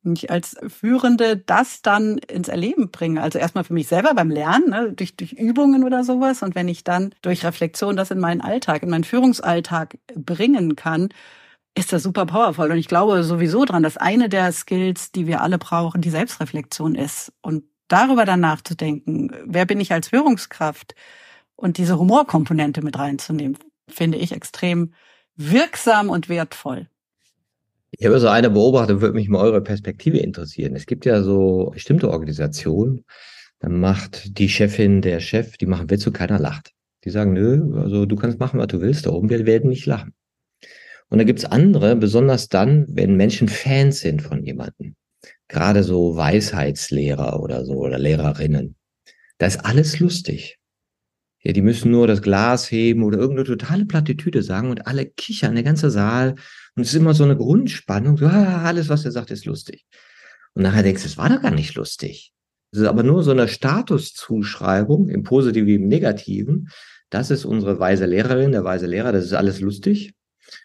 Und 0.03 0.17
ich 0.17 0.31
als 0.31 0.57
Führende 0.67 1.37
das 1.37 1.83
dann 1.83 2.17
ins 2.17 2.47
Erleben 2.47 2.89
bringe. 2.89 3.21
Also 3.21 3.37
erstmal 3.37 3.63
für 3.63 3.73
mich 3.73 3.87
selber 3.87 4.15
beim 4.15 4.31
Lernen, 4.31 4.69
ne, 4.69 4.93
durch, 4.93 5.15
durch 5.15 5.33
Übungen 5.33 5.83
oder 5.83 6.03
sowas. 6.03 6.41
Und 6.41 6.55
wenn 6.55 6.67
ich 6.67 6.83
dann 6.83 7.13
durch 7.21 7.45
Reflexion 7.45 7.95
das 7.95 8.11
in 8.11 8.19
meinen 8.19 8.41
Alltag, 8.41 8.83
in 8.83 8.89
meinen 8.89 9.03
Führungsalltag 9.03 9.97
bringen 10.15 10.75
kann, 10.75 11.09
ist 11.75 11.93
das 11.93 12.03
super 12.03 12.25
powerful. 12.25 12.71
Und 12.71 12.77
ich 12.77 12.87
glaube 12.87 13.23
sowieso 13.23 13.65
dran, 13.65 13.83
dass 13.83 13.97
eine 13.97 14.29
der 14.29 14.51
Skills, 14.51 15.11
die 15.11 15.27
wir 15.27 15.41
alle 15.41 15.57
brauchen, 15.57 16.01
die 16.01 16.09
Selbstreflexion 16.09 16.95
ist. 16.95 17.31
Und 17.41 17.63
darüber 17.87 18.25
dann 18.25 18.39
nachzudenken, 18.39 19.31
wer 19.45 19.65
bin 19.65 19.79
ich 19.79 19.91
als 19.91 20.09
Führungskraft? 20.09 20.95
Und 21.55 21.77
diese 21.77 21.99
Humorkomponente 21.99 22.81
mit 22.81 22.97
reinzunehmen, 22.97 23.57
finde 23.87 24.17
ich 24.17 24.31
extrem 24.31 24.93
wirksam 25.35 26.09
und 26.09 26.27
wertvoll. 26.27 26.87
Ich 27.91 28.05
habe 28.05 28.19
so 28.19 28.29
eine 28.29 28.49
Beobachtung, 28.49 29.01
würde 29.01 29.15
mich 29.15 29.29
mal 29.29 29.41
eure 29.41 29.61
Perspektive 29.61 30.17
interessieren. 30.17 30.75
Es 30.75 30.85
gibt 30.85 31.05
ja 31.05 31.21
so 31.21 31.71
bestimmte 31.73 32.09
Organisationen, 32.09 33.05
dann 33.59 33.79
macht 33.79 34.39
die 34.39 34.49
Chefin, 34.49 35.01
der 35.01 35.19
Chef, 35.19 35.57
die 35.57 35.67
machen 35.67 35.89
Witze, 35.89 36.11
keiner 36.11 36.39
lacht. 36.39 36.71
Die 37.03 37.09
sagen, 37.09 37.33
nö, 37.33 37.79
also 37.79 38.05
du 38.05 38.15
kannst 38.15 38.39
machen, 38.39 38.59
was 38.59 38.67
du 38.67 38.81
willst, 38.81 39.05
da 39.05 39.11
oben, 39.11 39.29
wir 39.29 39.45
werden 39.45 39.69
nicht 39.69 39.85
lachen. 39.85 40.13
Und 41.11 41.17
da 41.17 41.25
gibt's 41.25 41.43
andere, 41.43 41.97
besonders 41.97 42.47
dann, 42.47 42.85
wenn 42.87 43.17
Menschen 43.17 43.49
Fans 43.49 43.99
sind 43.99 44.21
von 44.21 44.45
jemandem. 44.45 44.95
Gerade 45.49 45.83
so 45.83 46.15
Weisheitslehrer 46.15 47.41
oder 47.41 47.65
so 47.65 47.73
oder 47.73 47.99
Lehrerinnen. 47.99 48.77
Da 49.37 49.47
ist 49.47 49.65
alles 49.65 49.99
lustig. 49.99 50.57
Ja, 51.43 51.51
die 51.51 51.61
müssen 51.61 51.91
nur 51.91 52.07
das 52.07 52.21
Glas 52.21 52.71
heben 52.71 53.03
oder 53.03 53.17
irgendeine 53.17 53.45
totale 53.45 53.85
Plattitüde 53.85 54.41
sagen 54.41 54.69
und 54.69 54.87
alle 54.87 55.05
kichern, 55.05 55.55
der 55.55 55.65
ganze 55.65 55.89
Saal. 55.91 56.35
Und 56.75 56.83
es 56.83 56.89
ist 56.89 56.95
immer 56.95 57.13
so 57.13 57.25
eine 57.25 57.35
Grundspannung. 57.35 58.15
So, 58.15 58.27
ah, 58.27 58.63
alles, 58.63 58.87
was 58.87 59.03
er 59.03 59.11
sagt, 59.11 59.31
ist 59.31 59.45
lustig. 59.45 59.85
Und 60.53 60.63
nachher 60.63 60.83
denkst 60.83 61.01
du, 61.01 61.09
es 61.09 61.17
war 61.17 61.27
doch 61.27 61.41
gar 61.41 61.51
nicht 61.51 61.75
lustig. 61.75 62.31
Es 62.71 62.79
ist 62.79 62.87
aber 62.87 63.03
nur 63.03 63.21
so 63.23 63.31
eine 63.31 63.49
Statuszuschreibung 63.49 65.09
im 65.09 65.23
Positiven 65.23 65.67
wie 65.67 65.75
im 65.75 65.89
Negativen. 65.89 66.69
Das 67.09 67.31
ist 67.31 67.43
unsere 67.43 67.79
weise 67.79 68.05
Lehrerin, 68.05 68.53
der 68.53 68.63
weise 68.63 68.85
Lehrer, 68.85 69.11
das 69.11 69.25
ist 69.25 69.33
alles 69.33 69.59
lustig. 69.59 70.13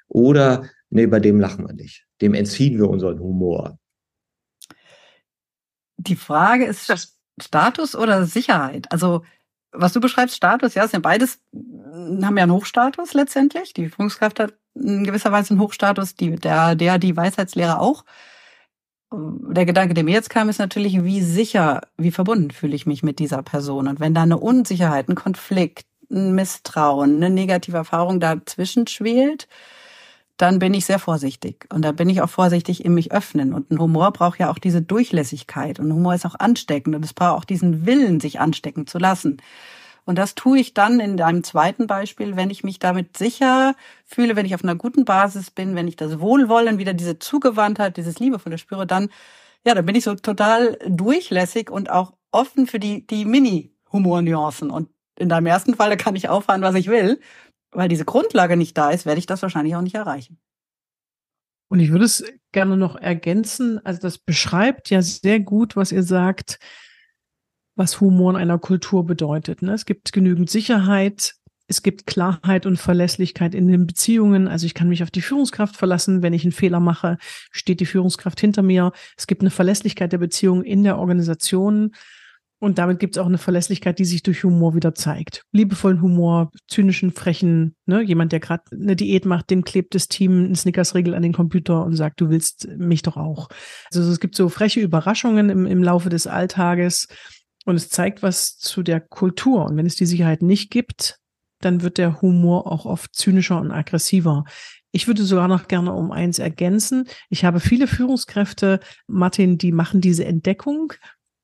Oder, 0.08 0.68
nee, 0.90 1.06
bei 1.06 1.20
dem 1.20 1.40
lachen 1.40 1.66
wir 1.66 1.74
nicht. 1.74 2.06
Dem 2.20 2.34
entziehen 2.34 2.78
wir 2.78 2.88
unseren 2.88 3.18
Humor. 3.18 3.78
Die 5.98 6.16
Frage 6.16 6.64
ist 6.64 6.88
das 6.88 7.18
Status 7.40 7.94
oder 7.94 8.26
Sicherheit? 8.26 8.90
Also, 8.90 9.24
was 9.72 9.92
du 9.92 10.00
beschreibst, 10.00 10.36
Status, 10.36 10.74
ja, 10.74 10.86
ja 10.86 10.98
beides, 10.98 11.40
haben 11.52 12.36
ja 12.36 12.44
einen 12.44 12.52
Hochstatus 12.52 13.14
letztendlich. 13.14 13.74
Die 13.74 13.88
Führungskraft 13.88 14.40
hat 14.40 14.54
in 14.74 15.04
gewisser 15.04 15.32
Weise 15.32 15.50
einen 15.50 15.60
Hochstatus, 15.60 16.14
die, 16.14 16.36
der, 16.36 16.74
der, 16.74 16.98
die 16.98 17.16
Weisheitslehre 17.16 17.78
auch. 17.80 18.04
Der 19.12 19.64
Gedanke, 19.64 19.94
der 19.94 20.04
mir 20.04 20.14
jetzt 20.14 20.30
kam, 20.30 20.48
ist 20.48 20.58
natürlich, 20.58 21.02
wie 21.04 21.22
sicher, 21.22 21.82
wie 21.96 22.10
verbunden 22.10 22.50
fühle 22.50 22.74
ich 22.74 22.86
mich 22.86 23.02
mit 23.02 23.18
dieser 23.18 23.42
Person. 23.42 23.88
Und 23.88 24.00
wenn 24.00 24.14
da 24.14 24.22
eine 24.22 24.38
Unsicherheit, 24.38 25.08
ein 25.08 25.14
Konflikt, 25.14 25.86
ein 26.10 26.34
Misstrauen, 26.34 27.16
eine 27.16 27.30
negative 27.30 27.76
Erfahrung 27.76 28.20
dazwischen 28.20 28.86
schwelt, 28.86 29.48
dann 30.36 30.58
bin 30.58 30.74
ich 30.74 30.84
sehr 30.84 30.98
vorsichtig. 30.98 31.66
Und 31.72 31.82
da 31.82 31.92
bin 31.92 32.10
ich 32.10 32.20
auch 32.20 32.28
vorsichtig 32.28 32.84
im 32.84 32.94
mich 32.94 33.12
öffnen. 33.12 33.54
Und 33.54 33.70
ein 33.70 33.78
Humor 33.78 34.12
braucht 34.12 34.38
ja 34.38 34.50
auch 34.50 34.58
diese 34.58 34.82
Durchlässigkeit. 34.82 35.80
Und 35.80 35.92
Humor 35.92 36.14
ist 36.14 36.26
auch 36.26 36.34
ansteckend. 36.38 36.94
Und 36.94 37.04
es 37.04 37.14
braucht 37.14 37.38
auch 37.38 37.44
diesen 37.44 37.86
Willen, 37.86 38.20
sich 38.20 38.38
anstecken 38.38 38.86
zu 38.86 38.98
lassen. 38.98 39.38
Und 40.04 40.18
das 40.18 40.36
tue 40.36 40.60
ich 40.60 40.72
dann 40.72 41.00
in 41.00 41.20
einem 41.20 41.42
zweiten 41.42 41.86
Beispiel, 41.88 42.36
wenn 42.36 42.48
ich 42.50 42.62
mich 42.62 42.78
damit 42.78 43.16
sicher 43.16 43.74
fühle, 44.04 44.36
wenn 44.36 44.46
ich 44.46 44.54
auf 44.54 44.62
einer 44.62 44.76
guten 44.76 45.04
Basis 45.04 45.50
bin, 45.50 45.74
wenn 45.74 45.88
ich 45.88 45.96
das 45.96 46.20
Wohlwollen, 46.20 46.78
wieder 46.78 46.94
diese 46.94 47.18
Zugewandtheit, 47.18 47.96
dieses 47.96 48.20
Liebevolle 48.20 48.56
spüre, 48.56 48.86
dann, 48.86 49.08
ja, 49.64 49.74
dann 49.74 49.84
bin 49.84 49.96
ich 49.96 50.04
so 50.04 50.14
total 50.14 50.78
durchlässig 50.86 51.70
und 51.70 51.90
auch 51.90 52.12
offen 52.30 52.68
für 52.68 52.78
die, 52.78 53.04
die 53.04 53.24
Mini-Humor-Nuancen. 53.24 54.70
Und 54.70 54.90
in 55.18 55.28
deinem 55.28 55.46
ersten 55.46 55.74
Fall, 55.74 55.90
da 55.90 55.96
kann 55.96 56.16
ich 56.16 56.28
auffahren, 56.28 56.62
was 56.62 56.74
ich 56.74 56.88
will 56.88 57.20
weil 57.76 57.88
diese 57.88 58.04
Grundlage 58.04 58.56
nicht 58.56 58.76
da 58.76 58.90
ist, 58.90 59.06
werde 59.06 59.18
ich 59.18 59.26
das 59.26 59.42
wahrscheinlich 59.42 59.76
auch 59.76 59.82
nicht 59.82 59.94
erreichen. 59.94 60.38
Und 61.68 61.80
ich 61.80 61.90
würde 61.90 62.04
es 62.04 62.24
gerne 62.52 62.76
noch 62.76 62.96
ergänzen. 62.96 63.84
Also 63.84 64.00
das 64.00 64.18
beschreibt 64.18 64.88
ja 64.90 65.02
sehr 65.02 65.40
gut, 65.40 65.76
was 65.76 65.92
ihr 65.92 66.04
sagt, 66.04 66.58
was 67.74 68.00
Humor 68.00 68.30
in 68.30 68.36
einer 68.36 68.58
Kultur 68.58 69.04
bedeutet. 69.04 69.62
Ne? 69.62 69.72
Es 69.74 69.84
gibt 69.84 70.12
genügend 70.12 70.48
Sicherheit, 70.48 71.34
es 71.68 71.82
gibt 71.82 72.06
Klarheit 72.06 72.64
und 72.64 72.76
Verlässlichkeit 72.76 73.52
in 73.54 73.66
den 73.66 73.88
Beziehungen. 73.88 74.46
Also 74.46 74.64
ich 74.66 74.74
kann 74.74 74.88
mich 74.88 75.02
auf 75.02 75.10
die 75.10 75.20
Führungskraft 75.20 75.76
verlassen. 75.76 76.22
Wenn 76.22 76.32
ich 76.32 76.44
einen 76.44 76.52
Fehler 76.52 76.78
mache, 76.78 77.18
steht 77.50 77.80
die 77.80 77.86
Führungskraft 77.86 78.38
hinter 78.38 78.62
mir. 78.62 78.92
Es 79.16 79.26
gibt 79.26 79.42
eine 79.42 79.50
Verlässlichkeit 79.50 80.12
der 80.12 80.18
Beziehung 80.18 80.62
in 80.62 80.84
der 80.84 80.98
Organisation. 80.98 81.92
Und 82.58 82.78
damit 82.78 83.00
gibt 83.00 83.16
es 83.16 83.22
auch 83.22 83.26
eine 83.26 83.38
Verlässlichkeit, 83.38 83.98
die 83.98 84.06
sich 84.06 84.22
durch 84.22 84.42
Humor 84.42 84.74
wieder 84.74 84.94
zeigt. 84.94 85.42
Liebevollen 85.52 86.00
Humor, 86.00 86.50
zynischen, 86.68 87.12
frechen, 87.12 87.76
ne? 87.84 88.02
jemand, 88.02 88.32
der 88.32 88.40
gerade 88.40 88.64
eine 88.72 88.96
Diät 88.96 89.26
macht, 89.26 89.50
dem 89.50 89.62
klebt 89.62 89.94
das 89.94 90.08
Team 90.08 90.50
ein 90.50 90.54
Snickers-Regel 90.54 91.14
an 91.14 91.22
den 91.22 91.34
Computer 91.34 91.84
und 91.84 91.94
sagt, 91.94 92.20
du 92.20 92.30
willst 92.30 92.66
mich 92.78 93.02
doch 93.02 93.18
auch. 93.18 93.48
Also 93.92 94.10
es 94.10 94.20
gibt 94.20 94.36
so 94.36 94.48
freche 94.48 94.80
Überraschungen 94.80 95.50
im, 95.50 95.66
im 95.66 95.82
Laufe 95.82 96.08
des 96.08 96.26
Alltages 96.26 97.08
und 97.66 97.76
es 97.76 97.90
zeigt 97.90 98.22
was 98.22 98.56
zu 98.56 98.82
der 98.82 99.00
Kultur. 99.00 99.66
Und 99.66 99.76
wenn 99.76 99.86
es 99.86 99.96
die 99.96 100.06
Sicherheit 100.06 100.40
nicht 100.40 100.70
gibt, 100.70 101.18
dann 101.60 101.82
wird 101.82 101.98
der 101.98 102.22
Humor 102.22 102.70
auch 102.70 102.86
oft 102.86 103.14
zynischer 103.14 103.60
und 103.60 103.70
aggressiver. 103.70 104.44
Ich 104.92 105.06
würde 105.06 105.24
sogar 105.24 105.48
noch 105.48 105.68
gerne 105.68 105.92
um 105.92 106.10
eins 106.10 106.38
ergänzen. 106.38 107.06
Ich 107.28 107.44
habe 107.44 107.60
viele 107.60 107.86
Führungskräfte, 107.86 108.80
Martin, 109.06 109.58
die 109.58 109.72
machen 109.72 110.00
diese 110.00 110.24
Entdeckung 110.24 110.94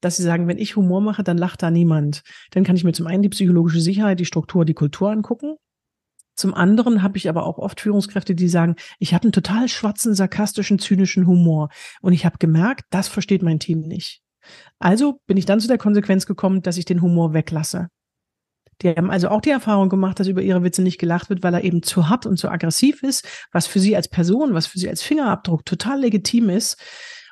dass 0.02 0.16
sie 0.16 0.22
sagen, 0.22 0.48
wenn 0.48 0.58
ich 0.58 0.76
Humor 0.76 1.00
mache, 1.00 1.22
dann 1.22 1.38
lacht 1.38 1.62
da 1.62 1.70
niemand. 1.70 2.22
Dann 2.50 2.64
kann 2.64 2.76
ich 2.76 2.84
mir 2.84 2.92
zum 2.92 3.06
einen 3.06 3.22
die 3.22 3.30
psychologische 3.30 3.80
Sicherheit, 3.80 4.20
die 4.20 4.26
Struktur, 4.26 4.66
die 4.66 4.74
Kultur 4.74 5.10
angucken. 5.10 5.56
Zum 6.34 6.54
anderen 6.54 7.02
habe 7.02 7.18
ich 7.18 7.28
aber 7.28 7.46
auch 7.46 7.58
oft 7.58 7.80
Führungskräfte, 7.80 8.34
die 8.34 8.48
sagen, 8.48 8.76
ich 8.98 9.14
habe 9.14 9.24
einen 9.24 9.32
total 9.32 9.68
schwarzen, 9.68 10.14
sarkastischen, 10.14 10.78
zynischen 10.78 11.26
Humor. 11.26 11.68
Und 12.00 12.12
ich 12.12 12.24
habe 12.24 12.38
gemerkt, 12.38 12.84
das 12.90 13.08
versteht 13.08 13.42
mein 13.42 13.60
Team 13.60 13.80
nicht. 13.80 14.22
Also 14.78 15.20
bin 15.26 15.36
ich 15.36 15.46
dann 15.46 15.60
zu 15.60 15.68
der 15.68 15.78
Konsequenz 15.78 16.26
gekommen, 16.26 16.62
dass 16.62 16.76
ich 16.76 16.84
den 16.84 17.00
Humor 17.00 17.32
weglasse. 17.32 17.88
Die 18.80 18.88
haben 18.88 19.10
also 19.10 19.28
auch 19.28 19.40
die 19.40 19.50
Erfahrung 19.50 19.88
gemacht, 19.88 20.18
dass 20.18 20.26
über 20.26 20.42
ihre 20.42 20.64
Witze 20.64 20.82
nicht 20.82 20.98
gelacht 20.98 21.30
wird, 21.30 21.42
weil 21.42 21.54
er 21.54 21.62
eben 21.62 21.82
zu 21.82 22.08
hart 22.08 22.26
und 22.26 22.38
zu 22.38 22.48
aggressiv 22.48 23.02
ist, 23.02 23.28
was 23.52 23.66
für 23.66 23.78
sie 23.78 23.94
als 23.94 24.08
Person, 24.08 24.54
was 24.54 24.66
für 24.66 24.78
sie 24.78 24.88
als 24.88 25.02
Fingerabdruck 25.02 25.64
total 25.64 26.00
legitim 26.00 26.48
ist. 26.48 26.82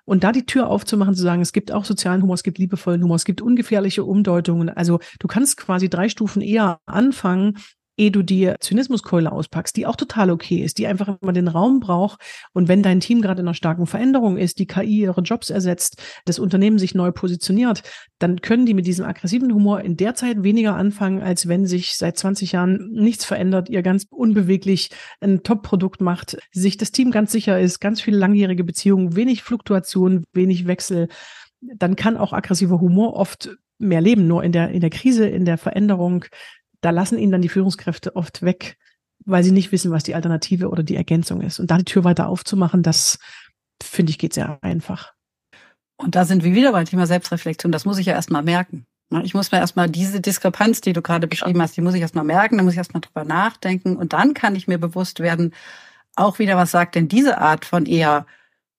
Und 0.05 0.25
da 0.25 0.33
die 0.33 0.47
Tür 0.47 0.69
aufzumachen, 0.69 1.15
zu 1.15 1.23
sagen, 1.23 1.43
es 1.43 1.53
gibt 1.53 1.73
auch 1.73 1.85
sozialen 1.85 2.23
Humor, 2.23 2.35
es 2.35 2.43
gibt 2.43 2.59
liebevollen 2.59 3.03
Humor, 3.03 3.17
es 3.17 3.25
gibt 3.25 3.41
ungefährliche 3.41 4.05
Umdeutungen. 4.05 4.69
Also 4.69 5.01
du 5.19 5.29
kannst 5.29 5.57
quasi 5.57 5.89
drei 5.89 6.09
Stufen 6.09 6.43
eher 6.43 6.81
anfangen, 6.87 7.59
ehe 8.01 8.11
du 8.11 8.23
die 8.23 8.55
Zynismuskeule 8.59 9.31
auspackst, 9.31 9.77
die 9.77 9.87
auch 9.87 9.95
total 9.95 10.31
okay 10.31 10.65
ist, 10.65 10.79
die 10.79 10.87
einfach 10.87 11.19
immer 11.21 11.35
den 11.35 11.49
Raum 11.49 11.81
braucht. 11.81 12.21
Und 12.55 12.67
wenn 12.67 12.83
dein 12.83 13.01
Team 13.01 13.21
gerade 13.21 13.43
in 13.43 13.47
einer 13.47 13.55
starken 13.55 13.87
Veränderung 13.87 14.39
ist, 14.39 14.59
die 14.59 14.67
KI 14.67 15.03
ihre 15.03 15.21
Jobs 15.21 15.51
ersetzt, 15.51 16.03
das 16.25 16.39
Unternehmen 16.39 16.79
sich 16.79 16.95
neu 16.95 17.13
positioniert, 17.13 17.83
dann 18.19 18.41
können 18.41 18.65
die 18.65 18.73
mit 18.73 18.87
diesem 18.87 19.05
aggressiven 19.05 19.53
Humor 19.53 19.83
in 19.83 19.99
der 19.99 20.15
Zeit 20.15 20.43
weniger 20.43 20.75
anfangen, 20.77 21.21
als 21.21 21.47
wenn 21.47 21.67
sich 21.67 21.97
seit 21.97 22.17
20 22.17 22.53
Jahren 22.53 22.91
nichts 22.91 23.27
verändert, 23.27 23.69
ihr 23.69 23.83
ganz 23.83 24.07
unbeweglich 24.11 24.91
ein 25.21 25.43
Top-Produkt 25.43 26.01
macht, 26.01 26.39
sich 26.53 26.79
das 26.79 26.93
Team 26.93 27.11
ganz 27.11 27.33
sicher 27.33 27.61
ist, 27.61 27.81
ganz 27.81 28.01
viele 28.01 28.17
langjährige 28.17 28.65
Beziehungen, 28.65 29.15
wenig 29.15 29.43
Fluktuation, 29.43 30.25
wenig 30.33 30.67
Wechsel. 30.67 31.09
Dann 31.61 31.97
kann 31.97 32.17
auch 32.17 32.33
aggressiver 32.33 32.81
Humor 32.81 33.15
oft 33.15 33.51
mehr 33.81 34.01
leben. 34.01 34.27
Nur 34.27 34.45
in 34.45 34.53
der, 34.53 34.71
in 34.71 34.81
der 34.81 34.91
Krise, 34.91 35.27
in 35.27 35.45
der 35.45 35.59
Veränderung 35.59 36.25
da 36.81 36.91
lassen 36.91 37.19
ihn 37.19 37.31
dann 37.31 37.43
die 37.43 37.49
Führungskräfte 37.49 38.17
oft 38.17 38.43
weg, 38.43 38.79
weil 39.25 39.45
sie 39.45 39.53
nicht 39.53 39.73
wissen, 39.73 39.91
was 39.91 40.05
die 40.05 40.15
Alternative 40.15 40.69
oder 40.69 40.83
die 40.83 40.97
Ergänzung 40.97 41.41
ist. 41.43 41.61
Und 41.61 41.71
da 41.71 41.79
die 41.79 41.85
Tür 41.85 42.05
weiter 42.05 42.29
aufzumachen, 42.29 42.83
das 42.83 43.19
finde 43.83 44.11
ich 44.11 44.19
geht 44.19 44.35
sehr 44.35 44.59
einfach. 44.63 45.13
Und 45.97 46.15
da 46.15 46.25
sind 46.25 46.45
wir 46.45 46.55
wieder 46.55 46.73
beim 46.73 46.87
Thema 46.87 47.07
Selbstreflexion. 47.07 47.73
Das 47.73 47.85
muss 47.85 47.99
ich 47.99 48.07
ja 48.07 48.15
erstmal 48.15 48.43
merken. 48.43 48.87
Ich 49.23 49.35
muss 49.35 49.51
mir 49.51 49.59
erstmal 49.59 49.89
diese 49.89 50.21
Diskrepanz, 50.21 50.81
die 50.81 50.93
du 50.93 51.03
gerade 51.03 51.27
beschrieben 51.27 51.61
hast, 51.61 51.77
die 51.77 51.81
muss 51.81 51.95
ich 51.95 52.01
erstmal 52.01 52.25
merken, 52.25 52.57
da 52.57 52.63
muss 52.63 52.75
ich 52.75 52.79
erstmal 52.79 53.01
drüber 53.01 53.25
nachdenken 53.25 53.97
und 53.97 54.13
dann 54.13 54.35
kann 54.35 54.55
ich 54.55 54.69
mir 54.69 54.79
bewusst 54.79 55.19
werden, 55.19 55.53
auch 56.15 56.39
wieder, 56.39 56.57
was 56.57 56.71
sagt 56.71 56.95
denn 56.95 57.09
diese 57.09 57.39
Art 57.39 57.65
von 57.65 57.87
eher 57.87 58.25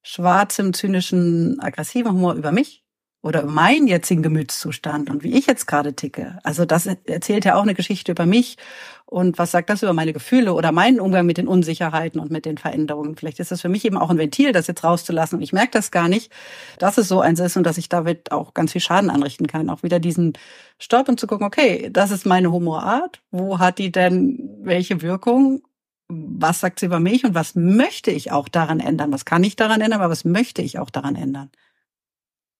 schwarzem, 0.03 0.73
zynischen, 0.73 1.59
aggressiven 1.59 2.13
Humor 2.13 2.35
über 2.35 2.53
mich? 2.53 2.80
Oder 3.23 3.45
meinen 3.45 3.87
jetzigen 3.87 4.23
Gemütszustand 4.23 5.09
und 5.09 5.23
wie 5.23 5.37
ich 5.37 5.45
jetzt 5.45 5.67
gerade 5.67 5.95
ticke. 5.95 6.39
Also 6.43 6.65
das 6.65 6.87
erzählt 6.87 7.45
ja 7.45 7.55
auch 7.55 7.61
eine 7.61 7.75
Geschichte 7.75 8.13
über 8.13 8.25
mich 8.25 8.57
und 9.05 9.37
was 9.37 9.51
sagt 9.51 9.69
das 9.69 9.83
über 9.83 9.93
meine 9.93 10.13
Gefühle 10.13 10.53
oder 10.53 10.71
meinen 10.71 10.99
Umgang 10.99 11.25
mit 11.27 11.37
den 11.37 11.47
Unsicherheiten 11.47 12.19
und 12.19 12.31
mit 12.31 12.45
den 12.45 12.57
Veränderungen. 12.57 13.15
Vielleicht 13.15 13.39
ist 13.39 13.51
das 13.51 13.61
für 13.61 13.69
mich 13.69 13.85
eben 13.85 13.97
auch 13.97 14.09
ein 14.09 14.17
Ventil, 14.17 14.53
das 14.53 14.65
jetzt 14.67 14.83
rauszulassen 14.83 15.37
und 15.37 15.43
ich 15.43 15.53
merke 15.53 15.71
das 15.71 15.91
gar 15.91 16.07
nicht, 16.07 16.31
dass 16.79 16.97
es 16.97 17.07
so 17.07 17.21
eins 17.21 17.39
ist 17.39 17.57
und 17.57 17.63
dass 17.63 17.77
ich 17.77 17.89
damit 17.89 18.31
auch 18.31 18.55
ganz 18.55 18.71
viel 18.71 18.81
Schaden 18.81 19.11
anrichten 19.11 19.45
kann. 19.45 19.69
Auch 19.69 19.83
wieder 19.83 19.99
diesen 19.99 20.33
Stopp 20.79 21.07
und 21.07 21.19
zu 21.19 21.27
gucken, 21.27 21.45
okay, 21.45 21.89
das 21.91 22.09
ist 22.09 22.25
meine 22.25 22.51
Humorart. 22.51 23.21
Wo 23.29 23.59
hat 23.59 23.77
die 23.77 23.91
denn 23.91 24.49
welche 24.63 25.03
Wirkung? 25.03 25.61
Was 26.07 26.59
sagt 26.59 26.79
sie 26.79 26.87
über 26.87 26.99
mich 26.99 27.23
und 27.23 27.35
was 27.35 27.53
möchte 27.55 28.09
ich 28.09 28.31
auch 28.31 28.49
daran 28.49 28.79
ändern? 28.79 29.11
Was 29.13 29.25
kann 29.25 29.43
ich 29.43 29.55
daran 29.55 29.79
ändern, 29.79 30.01
aber 30.01 30.11
was 30.11 30.25
möchte 30.25 30.61
ich 30.61 30.79
auch 30.79 30.89
daran 30.89 31.15
ändern? 31.15 31.51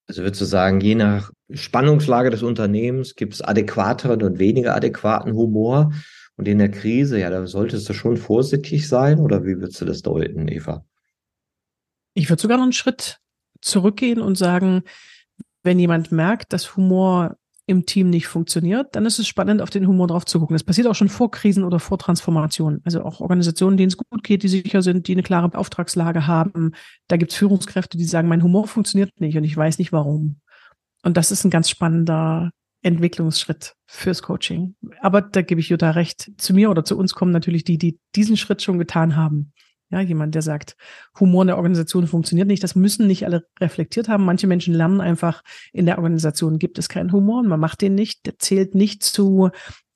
Also 0.08 0.24
würdest 0.24 0.42
du 0.42 0.46
sagen, 0.46 0.82
je 0.82 0.96
nach 0.96 1.32
Spannungslage 1.54 2.30
des 2.30 2.44
Unternehmens 2.44 3.16
gibt 3.16 3.34
es 3.34 3.42
adäquateren 3.42 4.24
und 4.24 4.40
weniger 4.40 4.76
adäquaten 4.76 5.34
Humor. 5.34 5.94
Und 6.38 6.48
in 6.48 6.58
der 6.58 6.72
Krise, 6.72 7.20
ja, 7.20 7.30
da 7.30 7.46
solltest 7.46 7.88
du 7.88 7.94
schon 7.94 8.18
vorsichtig 8.18 8.88
sein 8.88 9.20
oder 9.20 9.44
wie 9.44 9.60
würdest 9.60 9.80
du 9.82 9.86
das 9.86 10.02
deuten, 10.02 10.48
Eva? 10.48 10.84
Ich 12.14 12.30
würde 12.30 12.42
sogar 12.42 12.58
noch 12.58 12.64
einen 12.64 12.74
Schritt 12.74 13.20
zurückgehen 13.62 14.20
und 14.20 14.38
sagen, 14.38 14.84
wenn 15.64 15.80
jemand 15.80 16.12
merkt, 16.12 16.52
dass 16.54 16.76
Humor 16.76 17.38
im 17.67 17.86
Team 17.86 18.10
nicht 18.10 18.28
funktioniert, 18.28 18.95
dann 18.95 19.06
ist 19.06 19.19
es 19.19 19.28
spannend, 19.28 19.62
auf 19.62 19.69
den 19.69 19.88
Humor 19.88 20.08
drauf 20.08 20.26
zu 20.26 20.39
gucken. 20.39 20.56
Das 20.56 20.63
passiert 20.63 20.88
auch 20.88 20.95
schon 20.95 21.10
vor 21.10 21.32
Krisen 21.32 21.63
oder 21.63 21.80
vor 21.80 21.97
Transformationen. 21.97 22.82
Also 22.84 23.04
auch 23.04 23.21
Organisationen, 23.21 23.78
denen 23.78 23.89
es 23.89 23.97
gut 23.97 24.24
geht, 24.24 24.43
die 24.43 24.47
sicher 24.47 24.82
sind, 24.82 25.08
die 25.08 25.13
eine 25.13 25.24
klare 25.24 25.58
Auftragslage 25.58 26.28
haben. 26.28 26.74
Da 27.08 27.17
gibt 27.17 27.32
es 27.32 27.38
Führungskräfte, 27.38 27.97
die 27.97 28.06
sagen, 28.06 28.28
mein 28.28 28.43
Humor 28.43 28.67
funktioniert 28.67 29.12
nicht 29.19 29.38
und 29.38 29.43
ich 29.43 29.56
weiß 29.56 29.78
nicht 29.78 29.93
warum. 29.93 30.41
Und 31.04 31.17
das 31.17 31.32
ist 31.32 31.43
ein 31.43 31.52
ganz 31.52 31.69
spannender 31.69 32.52
Entwicklungsschritt 32.84 33.76
fürs 33.86 34.24
Coaching. 34.24 34.76
Aber 35.00 35.21
da 35.21 35.41
gebe 35.41 35.62
ich 35.62 35.69
Jutta 35.69 35.91
recht. 35.91 36.32
Zu 36.38 36.54
mir 36.54 36.69
oder 36.69 36.84
zu 36.84 36.97
uns 36.97 37.13
kommen 37.13 37.32
natürlich 37.32 37.63
die, 37.63 37.78
die 37.78 38.00
diesen 38.15 38.38
Schritt 38.38 38.62
schon 38.62 38.80
getan 38.80 39.15
haben. 39.15 39.54
Ja, 39.91 39.99
jemand, 39.99 40.36
der 40.36 40.41
sagt, 40.41 40.77
Humor 41.19 41.43
in 41.43 41.47
der 41.47 41.58
Organisation 41.58 42.08
funktioniert 42.08 42.47
nicht. 42.47 42.63
Das 42.63 42.75
müssen 42.75 43.08
nicht 43.08 43.25
alle 43.25 43.45
reflektiert 43.60 44.08
haben. 44.08 44.23
Manche 44.23 44.47
Menschen 44.47 44.73
lernen 44.73 45.01
einfach, 45.01 45.43
in 45.73 45.86
der 45.86 45.97
Organisation 45.97 46.60
gibt 46.60 46.80
es 46.80 46.88
keinen 46.88 47.12
Humor 47.12 47.41
und 47.41 47.49
man 47.49 47.60
macht 47.60 47.82
den 47.82 47.93
nicht. 47.93 48.25
Der 48.25 48.39
zählt 48.39 48.73
nicht 48.73 49.04
zu 49.04 49.49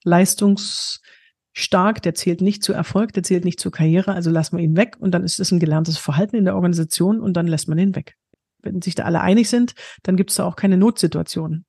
leistungsstark, 0.03 2.01
der 2.03 2.13
zählt 2.13 2.41
nicht 2.41 2.61
zu 2.61 2.73
Erfolg, 2.73 3.13
der 3.13 3.23
zählt 3.23 3.45
nicht 3.45 3.61
zur 3.61 3.71
Karriere. 3.71 4.13
Also 4.13 4.31
lassen 4.31 4.57
wir 4.57 4.63
ihn 4.65 4.75
weg 4.75 4.97
und 4.99 5.11
dann 5.11 5.23
ist 5.23 5.39
es 5.39 5.51
ein 5.51 5.59
gelerntes 5.59 5.97
Verhalten 5.97 6.35
in 6.35 6.43
der 6.43 6.55
Organisation 6.55 7.21
und 7.21 7.37
dann 7.37 7.47
lässt 7.47 7.69
man 7.69 7.77
ihn 7.77 7.95
weg. 7.95 8.17
Wenn 8.61 8.81
sich 8.81 8.95
da 8.95 9.03
alle 9.03 9.21
einig 9.21 9.49
sind, 9.49 9.75
dann 10.03 10.17
gibt 10.17 10.31
es 10.31 10.35
da 10.35 10.43
auch 10.43 10.57
keine 10.57 10.75
Notsituation. 10.75 11.63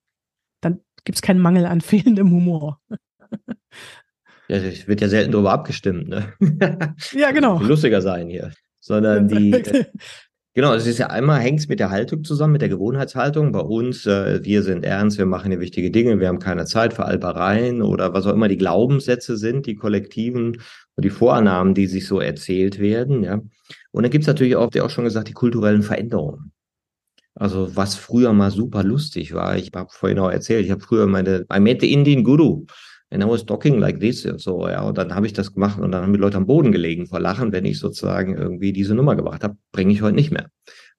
Dann 0.60 0.80
gibt 1.04 1.16
es 1.16 1.22
keinen 1.22 1.40
Mangel 1.40 1.64
an 1.64 1.80
fehlendem 1.82 2.32
Humor. 2.32 2.80
Ja, 4.48 4.56
es 4.56 4.86
wird 4.86 5.00
ja 5.00 5.08
selten 5.08 5.32
darüber 5.32 5.52
abgestimmt, 5.52 6.08
ne? 6.08 6.32
Ja, 7.12 7.30
genau. 7.32 7.60
Lustiger 7.60 8.00
sein 8.00 8.28
hier. 8.28 8.52
Sondern 8.80 9.26
die, 9.26 9.52
äh, 9.52 9.84
genau, 10.54 10.74
es 10.74 10.86
ist 10.86 10.98
ja 10.98 11.08
einmal 11.08 11.40
hängt 11.40 11.58
es 11.58 11.68
mit 11.68 11.80
der 11.80 11.90
Haltung 11.90 12.22
zusammen, 12.22 12.52
mit 12.52 12.62
der 12.62 12.68
Gewohnheitshaltung. 12.68 13.50
Bei 13.50 13.60
uns, 13.60 14.06
äh, 14.06 14.44
wir 14.44 14.62
sind 14.62 14.84
ernst, 14.84 15.18
wir 15.18 15.26
machen 15.26 15.50
hier 15.50 15.60
wichtige 15.60 15.90
Dinge, 15.90 16.20
wir 16.20 16.28
haben 16.28 16.38
keine 16.38 16.66
Zeit 16.66 16.94
für 16.94 17.04
Albereien 17.04 17.82
oder 17.82 18.14
was 18.14 18.26
auch 18.26 18.32
immer 18.32 18.48
die 18.48 18.58
Glaubenssätze 18.58 19.36
sind, 19.36 19.66
die 19.66 19.74
kollektiven 19.74 20.58
und 20.94 21.04
die 21.04 21.10
Vorannahmen, 21.10 21.74
die 21.74 21.88
sich 21.88 22.06
so 22.06 22.20
erzählt 22.20 22.78
werden, 22.78 23.24
ja. 23.24 23.40
Und 23.90 24.02
dann 24.02 24.10
gibt's 24.10 24.28
natürlich 24.28 24.56
auch, 24.56 24.70
der 24.70 24.84
auch 24.84 24.90
schon 24.90 25.04
gesagt, 25.04 25.28
die 25.28 25.32
kulturellen 25.32 25.82
Veränderungen. 25.82 26.52
Also 27.34 27.76
was 27.76 27.96
früher 27.96 28.32
mal 28.32 28.50
super 28.50 28.82
lustig 28.82 29.34
war, 29.34 29.56
ich 29.56 29.70
habe 29.74 29.90
vorhin 29.90 30.18
auch 30.18 30.30
erzählt, 30.30 30.64
ich 30.64 30.70
habe 30.70 30.80
früher 30.80 31.06
meine, 31.06 31.44
I 31.52 31.60
met 31.60 31.82
the 31.82 31.92
Indian 31.92 32.24
Guru 32.24 32.64
and 33.10 33.22
I 33.22 33.26
was 33.26 33.44
talking 33.44 33.78
like 33.78 34.00
this 34.00 34.22
so, 34.22 34.68
ja, 34.68 34.82
und 34.82 34.98
dann 34.98 35.14
habe 35.14 35.26
ich 35.26 35.32
das 35.32 35.52
gemacht 35.52 35.78
und 35.78 35.92
dann 35.92 36.02
haben 36.02 36.12
die 36.12 36.18
Leute 36.18 36.36
am 36.36 36.46
Boden 36.46 36.72
gelegen 36.72 37.06
vor 37.06 37.20
Lachen, 37.20 37.52
wenn 37.52 37.64
ich 37.64 37.78
sozusagen 37.78 38.36
irgendwie 38.36 38.72
diese 38.72 38.94
Nummer 38.94 39.16
gebracht 39.16 39.44
habe, 39.44 39.56
bringe 39.72 39.92
ich 39.92 40.02
heute 40.02 40.16
nicht 40.16 40.32
mehr. 40.32 40.50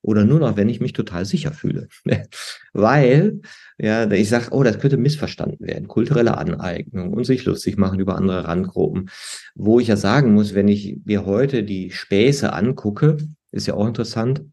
Oder 0.01 0.23
nur 0.23 0.39
noch, 0.39 0.55
wenn 0.55 0.69
ich 0.69 0.79
mich 0.79 0.93
total 0.93 1.25
sicher 1.25 1.51
fühle. 1.51 1.87
Weil, 2.73 3.41
ja, 3.77 4.09
ich 4.09 4.29
sage, 4.29 4.47
oh, 4.51 4.63
das 4.63 4.79
könnte 4.79 4.97
missverstanden 4.97 5.65
werden. 5.67 5.87
Kulturelle 5.87 6.37
Aneignung 6.37 7.13
und 7.13 7.25
sich 7.25 7.43
lustig 7.45 7.77
machen 7.77 7.99
über 7.99 8.15
andere 8.15 8.47
Randgruppen. 8.47 9.09
Wo 9.55 9.79
ich 9.79 9.87
ja 9.87 9.97
sagen 9.97 10.33
muss, 10.33 10.53
wenn 10.53 10.67
ich 10.67 10.99
mir 11.03 11.25
heute 11.25 11.63
die 11.63 11.91
Späße 11.91 12.53
angucke, 12.53 13.17
ist 13.51 13.67
ja 13.67 13.73
auch 13.73 13.87
interessant, 13.87 14.43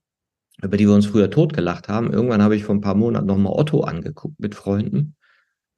über 0.63 0.77
die 0.77 0.87
wir 0.87 0.95
uns 0.95 1.07
früher 1.07 1.31
totgelacht 1.31 1.89
haben. 1.89 2.13
Irgendwann 2.13 2.43
habe 2.43 2.57
ich 2.57 2.65
vor 2.65 2.75
ein 2.75 2.81
paar 2.81 2.95
Monaten 2.95 3.27
nochmal 3.27 3.53
Otto 3.53 3.83
angeguckt 3.83 4.41
mit 4.41 4.55
Freunden. 4.55 5.15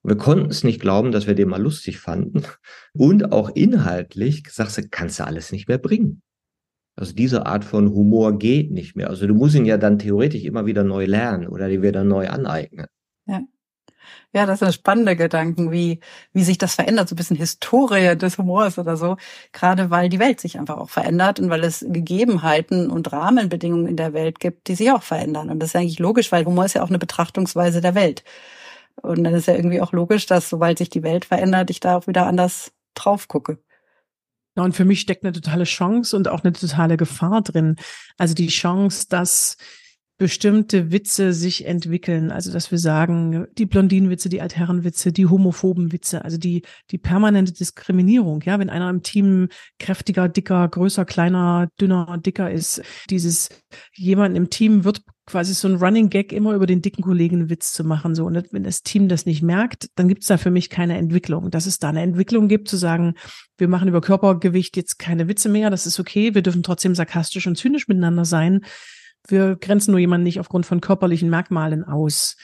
Wir 0.06 0.16
konnten 0.16 0.50
es 0.50 0.62
nicht 0.62 0.80
glauben, 0.80 1.10
dass 1.10 1.26
wir 1.26 1.34
den 1.34 1.48
mal 1.48 1.60
lustig 1.60 1.98
fanden. 1.98 2.44
Und 2.92 3.32
auch 3.32 3.50
inhaltlich 3.54 4.44
sagst 4.48 4.78
du, 4.78 4.82
kannst 4.88 5.18
du 5.18 5.26
alles 5.26 5.50
nicht 5.50 5.66
mehr 5.66 5.78
bringen. 5.78 6.22
Also 6.94 7.12
diese 7.12 7.44
Art 7.44 7.64
von 7.64 7.90
Humor 7.90 8.38
geht 8.38 8.70
nicht 8.70 8.94
mehr. 8.94 9.10
Also 9.10 9.26
du 9.26 9.34
musst 9.34 9.56
ihn 9.56 9.66
ja 9.66 9.78
dann 9.78 9.98
theoretisch 9.98 10.44
immer 10.44 10.64
wieder 10.64 10.84
neu 10.84 11.06
lernen 11.06 11.48
oder 11.48 11.68
die 11.68 11.82
wieder 11.82 12.04
neu 12.04 12.28
aneignen. 12.28 12.86
Ja. 13.26 13.40
Ja, 14.32 14.46
das 14.46 14.60
sind 14.60 14.72
spannende 14.72 15.16
Gedanken, 15.16 15.72
wie, 15.72 15.98
wie 16.32 16.44
sich 16.44 16.58
das 16.58 16.76
verändert, 16.76 17.08
so 17.08 17.14
ein 17.14 17.16
bisschen 17.16 17.36
Historie 17.36 18.16
des 18.16 18.38
Humors 18.38 18.78
oder 18.78 18.96
so. 18.96 19.16
Gerade 19.52 19.90
weil 19.90 20.08
die 20.08 20.20
Welt 20.20 20.38
sich 20.38 20.58
einfach 20.58 20.76
auch 20.76 20.90
verändert 20.90 21.40
und 21.40 21.50
weil 21.50 21.64
es 21.64 21.84
Gegebenheiten 21.88 22.90
und 22.90 23.12
Rahmenbedingungen 23.12 23.88
in 23.88 23.96
der 23.96 24.12
Welt 24.12 24.38
gibt, 24.38 24.68
die 24.68 24.76
sich 24.76 24.92
auch 24.92 25.02
verändern. 25.02 25.50
Und 25.50 25.58
das 25.58 25.70
ist 25.70 25.76
eigentlich 25.76 25.98
logisch, 25.98 26.30
weil 26.30 26.44
Humor 26.44 26.66
ist 26.66 26.74
ja 26.74 26.84
auch 26.84 26.90
eine 26.90 27.00
Betrachtungsweise 27.00 27.80
der 27.80 27.96
Welt. 27.96 28.22
Und 29.02 29.24
dann 29.24 29.34
ist 29.34 29.46
ja 29.46 29.54
irgendwie 29.54 29.80
auch 29.80 29.92
logisch, 29.92 30.26
dass 30.26 30.48
sobald 30.48 30.78
sich 30.78 30.88
die 30.88 31.02
Welt 31.02 31.24
verändert, 31.24 31.70
ich 31.70 31.80
da 31.80 31.96
auch 31.96 32.06
wieder 32.06 32.26
anders 32.26 32.72
drauf 32.94 33.28
gucke. 33.28 33.58
Ja, 34.56 34.64
und 34.64 34.72
für 34.72 34.86
mich 34.86 35.00
steckt 35.00 35.22
eine 35.22 35.32
totale 35.32 35.64
Chance 35.64 36.16
und 36.16 36.28
auch 36.28 36.42
eine 36.42 36.52
totale 36.52 36.96
Gefahr 36.96 37.42
drin. 37.42 37.76
Also 38.16 38.34
die 38.34 38.48
Chance, 38.48 39.06
dass 39.08 39.58
bestimmte 40.18 40.92
Witze 40.92 41.32
sich 41.32 41.66
entwickeln. 41.66 42.30
Also, 42.30 42.52
dass 42.52 42.70
wir 42.70 42.78
sagen, 42.78 43.46
die 43.58 43.66
Blondinenwitze, 43.66 44.28
die 44.28 44.40
Altherrenwitze, 44.40 45.12
die 45.12 45.26
homophoben 45.26 45.92
Witze, 45.92 46.24
also 46.24 46.38
die, 46.38 46.62
die 46.90 46.98
permanente 46.98 47.52
Diskriminierung. 47.52 48.40
Ja, 48.42 48.58
wenn 48.58 48.70
einer 48.70 48.88
im 48.88 49.02
Team 49.02 49.48
kräftiger, 49.78 50.28
dicker, 50.28 50.66
größer, 50.68 51.04
kleiner, 51.04 51.68
dünner, 51.80 52.18
dicker 52.18 52.50
ist, 52.50 52.82
dieses 53.10 53.50
jemand 53.94 54.36
im 54.36 54.48
Team 54.48 54.84
wird 54.84 55.02
quasi 55.26 55.54
so 55.54 55.66
ein 55.68 55.76
Running 55.76 56.08
Gag 56.08 56.32
immer 56.32 56.54
über 56.54 56.66
den 56.66 56.82
dicken 56.82 57.02
Kollegen 57.02 57.50
Witz 57.50 57.72
zu 57.72 57.84
machen. 57.84 58.14
So, 58.14 58.24
und 58.24 58.52
wenn 58.52 58.62
das 58.62 58.82
Team 58.82 59.08
das 59.08 59.26
nicht 59.26 59.42
merkt, 59.42 59.88
dann 59.96 60.08
gibt 60.08 60.22
es 60.22 60.28
da 60.28 60.38
für 60.38 60.52
mich 60.52 60.70
keine 60.70 60.96
Entwicklung. 60.96 61.50
Dass 61.50 61.66
es 61.66 61.78
da 61.78 61.88
eine 61.88 62.02
Entwicklung 62.02 62.48
gibt, 62.48 62.68
zu 62.68 62.76
sagen, 62.76 63.14
wir 63.58 63.68
machen 63.68 63.88
über 63.88 64.00
Körpergewicht 64.00 64.76
jetzt 64.76 64.98
keine 64.98 65.28
Witze 65.28 65.48
mehr, 65.48 65.68
das 65.68 65.86
ist 65.86 65.98
okay, 65.98 66.34
wir 66.34 66.42
dürfen 66.42 66.62
trotzdem 66.62 66.94
sarkastisch 66.94 67.46
und 67.46 67.56
zynisch 67.56 67.88
miteinander 67.88 68.24
sein 68.24 68.60
wir 69.30 69.56
grenzen 69.56 69.92
nur 69.92 70.00
jemanden 70.00 70.24
nicht 70.24 70.40
aufgrund 70.40 70.66
von 70.66 70.80
körperlichen 70.80 71.30
Merkmalen 71.30 71.84
aus. 71.84 72.36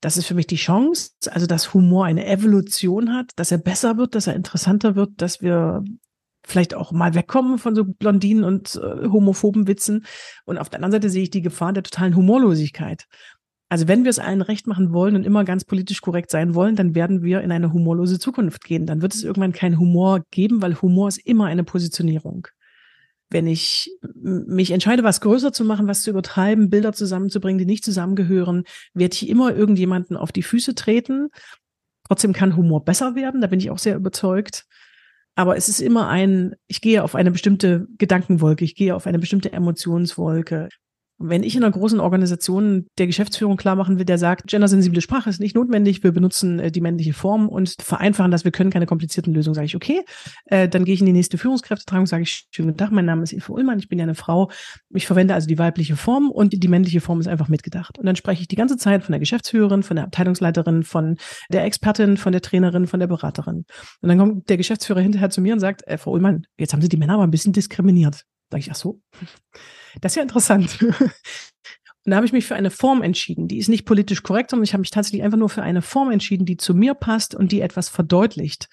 Das 0.00 0.16
ist 0.16 0.26
für 0.26 0.34
mich 0.34 0.46
die 0.46 0.56
Chance, 0.56 1.12
also 1.30 1.46
dass 1.46 1.74
Humor 1.74 2.06
eine 2.06 2.26
Evolution 2.26 3.14
hat, 3.14 3.30
dass 3.36 3.52
er 3.52 3.58
besser 3.58 3.96
wird, 3.96 4.14
dass 4.14 4.26
er 4.26 4.34
interessanter 4.34 4.96
wird, 4.96 5.10
dass 5.16 5.40
wir 5.40 5.84
vielleicht 6.44 6.74
auch 6.74 6.90
mal 6.90 7.14
wegkommen 7.14 7.58
von 7.58 7.74
so 7.74 7.84
Blondinen 7.84 8.42
und 8.42 8.74
äh, 8.74 9.08
homophoben 9.08 9.68
Witzen. 9.68 10.04
Und 10.44 10.58
auf 10.58 10.68
der 10.68 10.78
anderen 10.78 10.92
Seite 10.92 11.08
sehe 11.08 11.22
ich 11.22 11.30
die 11.30 11.42
Gefahr 11.42 11.72
der 11.72 11.84
totalen 11.84 12.16
Humorlosigkeit. 12.16 13.06
Also 13.68 13.88
wenn 13.88 14.04
wir 14.04 14.10
es 14.10 14.18
allen 14.18 14.42
recht 14.42 14.66
machen 14.66 14.92
wollen 14.92 15.16
und 15.16 15.24
immer 15.24 15.44
ganz 15.44 15.64
politisch 15.64 16.00
korrekt 16.00 16.30
sein 16.30 16.54
wollen, 16.54 16.76
dann 16.76 16.94
werden 16.94 17.22
wir 17.22 17.40
in 17.40 17.52
eine 17.52 17.72
humorlose 17.72 18.18
Zukunft 18.18 18.64
gehen. 18.64 18.86
Dann 18.86 19.00
wird 19.02 19.14
es 19.14 19.22
irgendwann 19.22 19.52
keinen 19.52 19.78
Humor 19.78 20.24
geben, 20.30 20.60
weil 20.60 20.82
Humor 20.82 21.08
ist 21.08 21.18
immer 21.18 21.46
eine 21.46 21.64
Positionierung 21.64 22.48
wenn 23.32 23.46
ich 23.46 23.90
mich 24.14 24.70
entscheide, 24.70 25.02
was 25.02 25.20
größer 25.20 25.52
zu 25.52 25.64
machen, 25.64 25.88
was 25.88 26.02
zu 26.02 26.10
übertreiben, 26.10 26.70
Bilder 26.70 26.92
zusammenzubringen, 26.92 27.58
die 27.58 27.66
nicht 27.66 27.84
zusammengehören, 27.84 28.64
werde 28.94 29.14
ich 29.14 29.28
immer 29.28 29.54
irgendjemanden 29.54 30.16
auf 30.16 30.32
die 30.32 30.42
Füße 30.42 30.74
treten. 30.74 31.28
Trotzdem 32.06 32.32
kann 32.32 32.56
Humor 32.56 32.84
besser 32.84 33.14
werden, 33.14 33.40
da 33.40 33.46
bin 33.46 33.60
ich 33.60 33.70
auch 33.70 33.78
sehr 33.78 33.96
überzeugt. 33.96 34.66
Aber 35.34 35.56
es 35.56 35.68
ist 35.68 35.80
immer 35.80 36.08
ein, 36.08 36.54
ich 36.66 36.80
gehe 36.80 37.02
auf 37.02 37.14
eine 37.14 37.30
bestimmte 37.30 37.86
Gedankenwolke, 37.96 38.64
ich 38.64 38.74
gehe 38.74 38.94
auf 38.94 39.06
eine 39.06 39.18
bestimmte 39.18 39.52
Emotionswolke. 39.52 40.68
Wenn 41.24 41.42
ich 41.42 41.56
in 41.56 41.62
einer 41.62 41.72
großen 41.72 42.00
Organisation 42.00 42.86
der 42.98 43.06
Geschäftsführung 43.06 43.56
klar 43.56 43.76
machen 43.76 43.98
will, 43.98 44.04
der 44.04 44.18
sagt, 44.18 44.48
gendersensible 44.48 45.00
Sprache 45.00 45.30
ist 45.30 45.40
nicht 45.40 45.54
notwendig, 45.54 46.02
wir 46.02 46.12
benutzen 46.12 46.58
äh, 46.58 46.70
die 46.70 46.80
männliche 46.80 47.12
Form 47.12 47.48
und 47.48 47.76
vereinfachen 47.80 48.30
das, 48.30 48.44
wir 48.44 48.52
können 48.52 48.70
keine 48.70 48.86
komplizierten 48.86 49.32
Lösungen, 49.32 49.54
sage 49.54 49.66
ich, 49.66 49.76
okay, 49.76 50.02
äh, 50.46 50.68
dann 50.68 50.84
gehe 50.84 50.94
ich 50.94 51.00
in 51.00 51.06
die 51.06 51.12
nächste 51.12 51.38
Führungskräftetragung, 51.38 52.06
sage 52.06 52.24
ich, 52.24 52.46
schönen 52.50 52.68
guten 52.68 52.78
Tag, 52.78 52.92
mein 52.92 53.04
Name 53.04 53.22
ist 53.22 53.32
Eva 53.32 53.52
Ullmann, 53.52 53.78
ich 53.78 53.88
bin 53.88 53.98
ja 53.98 54.04
eine 54.04 54.14
Frau, 54.14 54.50
ich 54.90 55.06
verwende 55.06 55.34
also 55.34 55.46
die 55.46 55.58
weibliche 55.58 55.96
Form 55.96 56.30
und 56.30 56.52
die 56.52 56.68
männliche 56.68 57.00
Form 57.00 57.20
ist 57.20 57.28
einfach 57.28 57.48
mitgedacht. 57.48 57.98
Und 57.98 58.06
dann 58.06 58.16
spreche 58.16 58.42
ich 58.42 58.48
die 58.48 58.56
ganze 58.56 58.76
Zeit 58.76 59.04
von 59.04 59.12
der 59.12 59.20
Geschäftsführerin, 59.20 59.82
von 59.82 59.96
der 59.96 60.04
Abteilungsleiterin, 60.06 60.82
von 60.82 61.16
der 61.50 61.64
Expertin, 61.64 62.16
von 62.16 62.32
der 62.32 62.42
Trainerin, 62.42 62.86
von 62.86 63.00
der 63.00 63.06
Beraterin. 63.06 63.64
Und 64.00 64.08
dann 64.08 64.18
kommt 64.18 64.48
der 64.48 64.56
Geschäftsführer 64.56 65.00
hinterher 65.00 65.30
zu 65.30 65.40
mir 65.40 65.54
und 65.54 65.60
sagt, 65.60 65.86
äh, 65.86 65.98
Frau 65.98 66.12
Ullmann, 66.12 66.46
jetzt 66.58 66.72
haben 66.72 66.82
Sie 66.82 66.88
die 66.88 66.96
Männer 66.96 67.14
aber 67.14 67.24
ein 67.24 67.30
bisschen 67.30 67.52
diskriminiert. 67.52 68.24
Da 68.50 68.58
ich, 68.58 68.70
ach 68.70 68.76
so, 68.76 69.00
das 70.00 70.12
ist 70.12 70.16
ja 70.16 70.22
interessant. 70.22 70.78
Und 72.04 72.10
da 72.10 72.16
habe 72.16 72.26
ich 72.26 72.32
mich 72.32 72.46
für 72.46 72.56
eine 72.56 72.70
Form 72.70 73.02
entschieden. 73.02 73.46
Die 73.46 73.58
ist 73.58 73.68
nicht 73.68 73.84
politisch 73.84 74.22
korrekt, 74.24 74.50
sondern 74.50 74.64
ich 74.64 74.72
habe 74.72 74.80
mich 74.80 74.90
tatsächlich 74.90 75.22
einfach 75.22 75.38
nur 75.38 75.48
für 75.48 75.62
eine 75.62 75.82
Form 75.82 76.10
entschieden, 76.10 76.46
die 76.46 76.56
zu 76.56 76.74
mir 76.74 76.94
passt 76.94 77.34
und 77.34 77.52
die 77.52 77.60
etwas 77.60 77.88
verdeutlicht. 77.88 78.68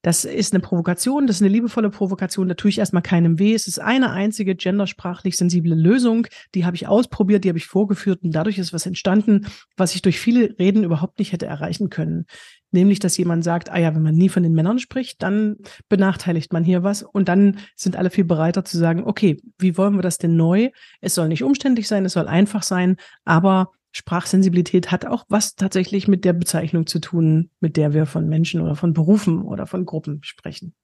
Das 0.00 0.24
ist 0.24 0.52
eine 0.52 0.60
Provokation, 0.60 1.28
das 1.28 1.36
ist 1.36 1.42
eine 1.42 1.52
liebevolle 1.52 1.88
Provokation, 1.88 2.48
da 2.48 2.54
tue 2.54 2.70
ich 2.70 2.78
erstmal 2.78 3.02
keinem 3.02 3.38
weh. 3.38 3.54
Es 3.54 3.68
ist 3.68 3.78
eine 3.78 4.10
einzige 4.10 4.56
gendersprachlich 4.56 5.36
sensible 5.36 5.76
Lösung, 5.76 6.26
die 6.56 6.64
habe 6.64 6.74
ich 6.74 6.88
ausprobiert, 6.88 7.44
die 7.44 7.48
habe 7.48 7.58
ich 7.58 7.66
vorgeführt 7.66 8.24
und 8.24 8.32
dadurch 8.32 8.58
ist 8.58 8.72
was 8.72 8.86
entstanden, 8.86 9.46
was 9.76 9.94
ich 9.94 10.02
durch 10.02 10.18
viele 10.18 10.58
Reden 10.58 10.82
überhaupt 10.82 11.20
nicht 11.20 11.32
hätte 11.32 11.46
erreichen 11.46 11.88
können. 11.88 12.26
Nämlich, 12.72 12.98
dass 12.98 13.16
jemand 13.16 13.44
sagt, 13.44 13.70
ah 13.70 13.78
ja, 13.78 13.94
wenn 13.94 14.02
man 14.02 14.14
nie 14.14 14.28
von 14.28 14.42
den 14.42 14.54
Männern 14.54 14.78
spricht, 14.78 15.22
dann 15.22 15.56
benachteiligt 15.88 16.52
man 16.52 16.64
hier 16.64 16.82
was. 16.82 17.02
Und 17.02 17.28
dann 17.28 17.58
sind 17.76 17.96
alle 17.96 18.10
viel 18.10 18.24
bereiter 18.24 18.64
zu 18.64 18.78
sagen, 18.78 19.04
okay, 19.04 19.40
wie 19.58 19.76
wollen 19.76 19.94
wir 19.94 20.02
das 20.02 20.18
denn 20.18 20.36
neu? 20.36 20.70
Es 21.00 21.14
soll 21.14 21.28
nicht 21.28 21.44
umständlich 21.44 21.86
sein, 21.86 22.04
es 22.04 22.14
soll 22.14 22.26
einfach 22.26 22.62
sein, 22.62 22.96
aber 23.24 23.72
Sprachsensibilität 23.92 24.90
hat 24.90 25.04
auch 25.04 25.26
was 25.28 25.54
tatsächlich 25.54 26.08
mit 26.08 26.24
der 26.24 26.32
Bezeichnung 26.32 26.86
zu 26.86 26.98
tun, 26.98 27.50
mit 27.60 27.76
der 27.76 27.92
wir 27.92 28.06
von 28.06 28.26
Menschen 28.26 28.62
oder 28.62 28.74
von 28.74 28.94
Berufen 28.94 29.42
oder 29.42 29.66
von 29.66 29.84
Gruppen 29.84 30.20
sprechen. 30.22 30.74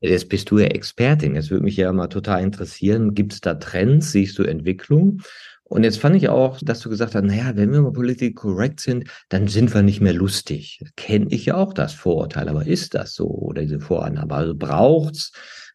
Jetzt 0.00 0.28
bist 0.28 0.50
du 0.50 0.58
ja 0.58 0.66
Expertin. 0.66 1.34
Jetzt 1.34 1.50
würde 1.50 1.64
mich 1.64 1.76
ja 1.76 1.92
mal 1.92 2.08
total 2.08 2.42
interessieren, 2.42 3.14
gibt 3.14 3.34
es 3.34 3.40
da 3.40 3.54
Trends, 3.54 4.10
siehst 4.12 4.38
du 4.38 4.42
Entwicklung? 4.42 5.20
Und 5.64 5.84
jetzt 5.84 5.98
fand 5.98 6.16
ich 6.16 6.28
auch, 6.28 6.58
dass 6.60 6.80
du 6.80 6.90
gesagt 6.90 7.14
hast, 7.14 7.24
naja, 7.24 7.52
wenn 7.56 7.72
wir 7.72 7.80
mal 7.80 7.92
politisch 7.92 8.34
korrekt 8.34 8.80
sind, 8.80 9.08
dann 9.28 9.48
sind 9.48 9.72
wir 9.72 9.82
nicht 9.82 10.00
mehr 10.00 10.12
lustig. 10.12 10.84
Kenne 10.96 11.26
ich 11.30 11.46
ja 11.46 11.54
auch 11.56 11.72
das 11.72 11.94
Vorurteil, 11.94 12.48
aber 12.48 12.66
ist 12.66 12.94
das 12.94 13.14
so 13.14 13.26
oder 13.28 13.62
diese 13.62 13.80
Vorannahme? 13.80 14.34
Also 14.34 14.54
braucht's 14.54 15.32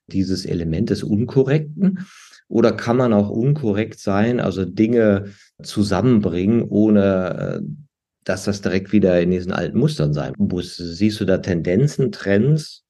dieses 0.07 0.45
Element 0.45 0.89
des 0.89 1.03
Unkorrekten? 1.03 2.05
Oder 2.47 2.71
kann 2.71 2.97
man 2.97 3.13
auch 3.13 3.29
unkorrekt 3.29 3.99
sein, 3.99 4.39
also 4.39 4.63
Dinge 4.63 5.33
zusammenbringen, 5.61 6.63
ohne 6.63 7.59
äh, 7.59 7.61
dass 8.23 8.45
das 8.45 8.61
direkt 8.61 8.91
wieder 8.91 9.19
in 9.19 9.31
diesen 9.31 9.51
alten 9.51 9.77
Mustern 9.77 10.13
sein 10.13 10.33
muss? 10.37 10.77
Siehst 10.77 11.19
du 11.19 11.25
da 11.25 11.39
Tendenzen, 11.39 12.11
Trends? 12.11 12.83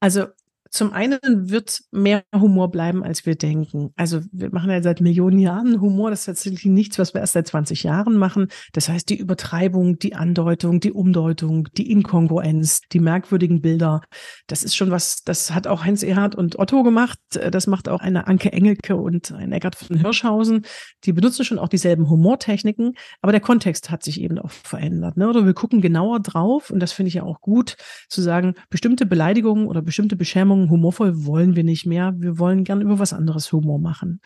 Also 0.00 0.26
zum 0.72 0.94
einen 0.94 1.20
wird 1.22 1.82
mehr 1.90 2.24
Humor 2.34 2.70
bleiben, 2.70 3.04
als 3.04 3.26
wir 3.26 3.34
denken. 3.34 3.92
Also 3.94 4.20
wir 4.32 4.50
machen 4.52 4.70
ja 4.70 4.82
seit 4.82 5.02
Millionen 5.02 5.38
Jahren 5.38 5.82
Humor. 5.82 6.08
Das 6.08 6.20
ist 6.20 6.26
tatsächlich 6.26 6.64
nichts, 6.64 6.98
was 6.98 7.12
wir 7.12 7.20
erst 7.20 7.34
seit 7.34 7.46
20 7.46 7.82
Jahren 7.82 8.16
machen. 8.16 8.48
Das 8.72 8.88
heißt, 8.88 9.10
die 9.10 9.18
Übertreibung, 9.18 9.98
die 9.98 10.14
Andeutung, 10.14 10.80
die 10.80 10.92
Umdeutung, 10.92 11.68
die 11.76 11.90
Inkongruenz, 11.90 12.80
die 12.90 13.00
merkwürdigen 13.00 13.60
Bilder, 13.60 14.00
das 14.46 14.64
ist 14.64 14.74
schon 14.74 14.90
was, 14.90 15.24
das 15.24 15.54
hat 15.54 15.66
auch 15.66 15.84
Heinz 15.84 16.02
Erhard 16.02 16.34
und 16.34 16.58
Otto 16.58 16.82
gemacht. 16.82 17.18
Das 17.28 17.66
macht 17.66 17.90
auch 17.90 18.00
eine 18.00 18.26
Anke 18.26 18.50
Engelke 18.50 18.96
und 18.96 19.30
ein 19.30 19.52
Eckart 19.52 19.76
von 19.76 19.98
Hirschhausen. 19.98 20.64
Die 21.04 21.12
benutzen 21.12 21.44
schon 21.44 21.58
auch 21.58 21.68
dieselben 21.68 22.08
Humortechniken, 22.08 22.94
aber 23.20 23.32
der 23.32 23.42
Kontext 23.42 23.90
hat 23.90 24.02
sich 24.02 24.22
eben 24.22 24.38
auch 24.38 24.50
verändert. 24.50 25.18
Ne? 25.18 25.28
Oder 25.28 25.44
wir 25.44 25.52
gucken 25.52 25.82
genauer 25.82 26.20
drauf 26.20 26.70
und 26.70 26.80
das 26.80 26.92
finde 26.92 27.08
ich 27.08 27.14
ja 27.14 27.24
auch 27.24 27.42
gut, 27.42 27.76
zu 28.08 28.22
sagen, 28.22 28.54
bestimmte 28.70 29.04
Beleidigungen 29.04 29.66
oder 29.66 29.82
bestimmte 29.82 30.16
Beschämungen 30.16 30.61
sagen, 30.62 30.70
humorvoll 30.70 31.24
wollen 31.24 31.56
wir 31.56 31.64
nicht 31.64 31.86
mehr. 31.86 32.14
Wir 32.16 32.38
wollen 32.38 32.64
gern 32.64 32.80
über 32.80 32.98
was 32.98 33.12
anderes 33.12 33.52
Humor 33.52 33.78
machen. 33.78 34.20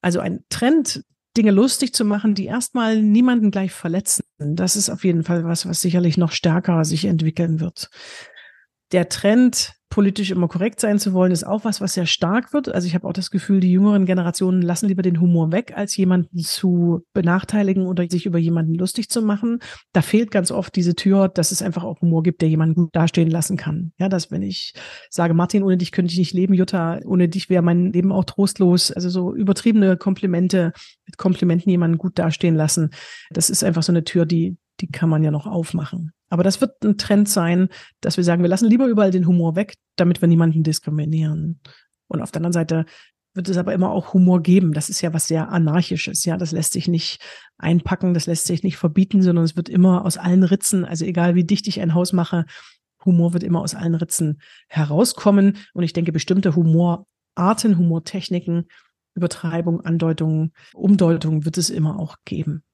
Also 0.00 0.20
ein 0.20 0.44
Trend, 0.48 1.04
Dinge 1.36 1.50
lustig 1.50 1.92
zu 1.94 2.04
machen, 2.04 2.34
die 2.34 2.46
erstmal 2.46 3.02
niemanden 3.02 3.50
gleich 3.50 3.72
verletzen. 3.72 4.24
Das 4.38 4.76
ist 4.76 4.88
auf 4.88 5.04
jeden 5.04 5.24
Fall 5.24 5.44
was, 5.44 5.66
was 5.66 5.80
sicherlich 5.80 6.16
noch 6.16 6.30
stärker 6.30 6.84
sich 6.84 7.06
entwickeln 7.06 7.58
wird. 7.58 7.90
Der 8.92 9.08
Trend, 9.08 9.72
politisch 9.94 10.32
immer 10.32 10.48
korrekt 10.48 10.80
sein 10.80 10.98
zu 10.98 11.12
wollen, 11.12 11.30
ist 11.30 11.46
auch 11.46 11.64
was, 11.64 11.80
was 11.80 11.94
sehr 11.94 12.06
stark 12.06 12.52
wird. 12.52 12.68
Also 12.68 12.88
ich 12.88 12.96
habe 12.96 13.06
auch 13.06 13.12
das 13.12 13.30
Gefühl, 13.30 13.60
die 13.60 13.70
jüngeren 13.70 14.06
Generationen 14.06 14.60
lassen 14.60 14.88
lieber 14.88 15.02
den 15.02 15.20
Humor 15.20 15.52
weg, 15.52 15.72
als 15.76 15.96
jemanden 15.96 16.36
zu 16.38 17.06
benachteiligen 17.12 17.86
oder 17.86 18.04
sich 18.10 18.26
über 18.26 18.38
jemanden 18.38 18.74
lustig 18.74 19.08
zu 19.08 19.22
machen. 19.22 19.60
Da 19.92 20.02
fehlt 20.02 20.32
ganz 20.32 20.50
oft 20.50 20.74
diese 20.74 20.96
Tür, 20.96 21.28
dass 21.28 21.52
es 21.52 21.62
einfach 21.62 21.84
auch 21.84 22.00
Humor 22.00 22.24
gibt, 22.24 22.42
der 22.42 22.48
jemanden 22.48 22.74
gut 22.74 22.88
dastehen 22.90 23.30
lassen 23.30 23.56
kann. 23.56 23.92
Ja, 23.96 24.08
dass 24.08 24.32
wenn 24.32 24.42
ich 24.42 24.74
sage, 25.10 25.32
Martin, 25.32 25.62
ohne 25.62 25.76
dich 25.76 25.92
könnte 25.92 26.10
ich 26.10 26.18
nicht 26.18 26.34
leben, 26.34 26.54
Jutta, 26.54 26.98
ohne 27.06 27.28
dich 27.28 27.48
wäre 27.48 27.62
mein 27.62 27.92
Leben 27.92 28.10
auch 28.10 28.24
trostlos. 28.24 28.90
Also 28.90 29.08
so 29.10 29.32
übertriebene 29.32 29.96
Komplimente, 29.96 30.72
mit 31.06 31.18
Komplimenten 31.18 31.70
jemanden 31.70 31.98
gut 31.98 32.18
dastehen 32.18 32.56
lassen. 32.56 32.90
Das 33.30 33.48
ist 33.48 33.62
einfach 33.62 33.84
so 33.84 33.92
eine 33.92 34.02
Tür, 34.02 34.26
die, 34.26 34.56
die 34.80 34.88
kann 34.88 35.08
man 35.08 35.22
ja 35.22 35.30
noch 35.30 35.46
aufmachen. 35.46 36.10
Aber 36.34 36.42
das 36.42 36.60
wird 36.60 36.82
ein 36.82 36.98
Trend 36.98 37.28
sein, 37.28 37.68
dass 38.00 38.16
wir 38.16 38.24
sagen, 38.24 38.42
wir 38.42 38.48
lassen 38.48 38.68
lieber 38.68 38.88
überall 38.88 39.12
den 39.12 39.28
Humor 39.28 39.54
weg, 39.54 39.76
damit 39.94 40.20
wir 40.20 40.26
niemanden 40.26 40.64
diskriminieren. 40.64 41.60
Und 42.08 42.22
auf 42.22 42.32
der 42.32 42.40
anderen 42.40 42.52
Seite 42.52 42.86
wird 43.34 43.48
es 43.48 43.56
aber 43.56 43.72
immer 43.72 43.92
auch 43.92 44.14
Humor 44.14 44.42
geben. 44.42 44.72
Das 44.72 44.88
ist 44.88 45.00
ja 45.00 45.14
was 45.14 45.28
sehr 45.28 45.50
anarchisches. 45.50 46.24
Ja, 46.24 46.36
das 46.36 46.50
lässt 46.50 46.72
sich 46.72 46.88
nicht 46.88 47.20
einpacken, 47.56 48.14
das 48.14 48.26
lässt 48.26 48.46
sich 48.46 48.64
nicht 48.64 48.78
verbieten, 48.78 49.22
sondern 49.22 49.44
es 49.44 49.54
wird 49.54 49.68
immer 49.68 50.04
aus 50.04 50.16
allen 50.16 50.42
Ritzen, 50.42 50.84
also 50.84 51.04
egal 51.04 51.36
wie 51.36 51.44
dicht 51.44 51.68
ich 51.68 51.80
ein 51.80 51.94
Haus 51.94 52.12
mache, 52.12 52.46
Humor 53.04 53.32
wird 53.32 53.44
immer 53.44 53.60
aus 53.60 53.76
allen 53.76 53.94
Ritzen 53.94 54.40
herauskommen. 54.66 55.58
Und 55.72 55.84
ich 55.84 55.92
denke, 55.92 56.10
bestimmte 56.10 56.56
Humorarten, 56.56 57.78
Humortechniken, 57.78 58.66
Übertreibung, 59.14 59.82
Andeutung, 59.82 60.50
Umdeutung 60.72 61.44
wird 61.44 61.58
es 61.58 61.70
immer 61.70 62.00
auch 62.00 62.16
geben 62.24 62.64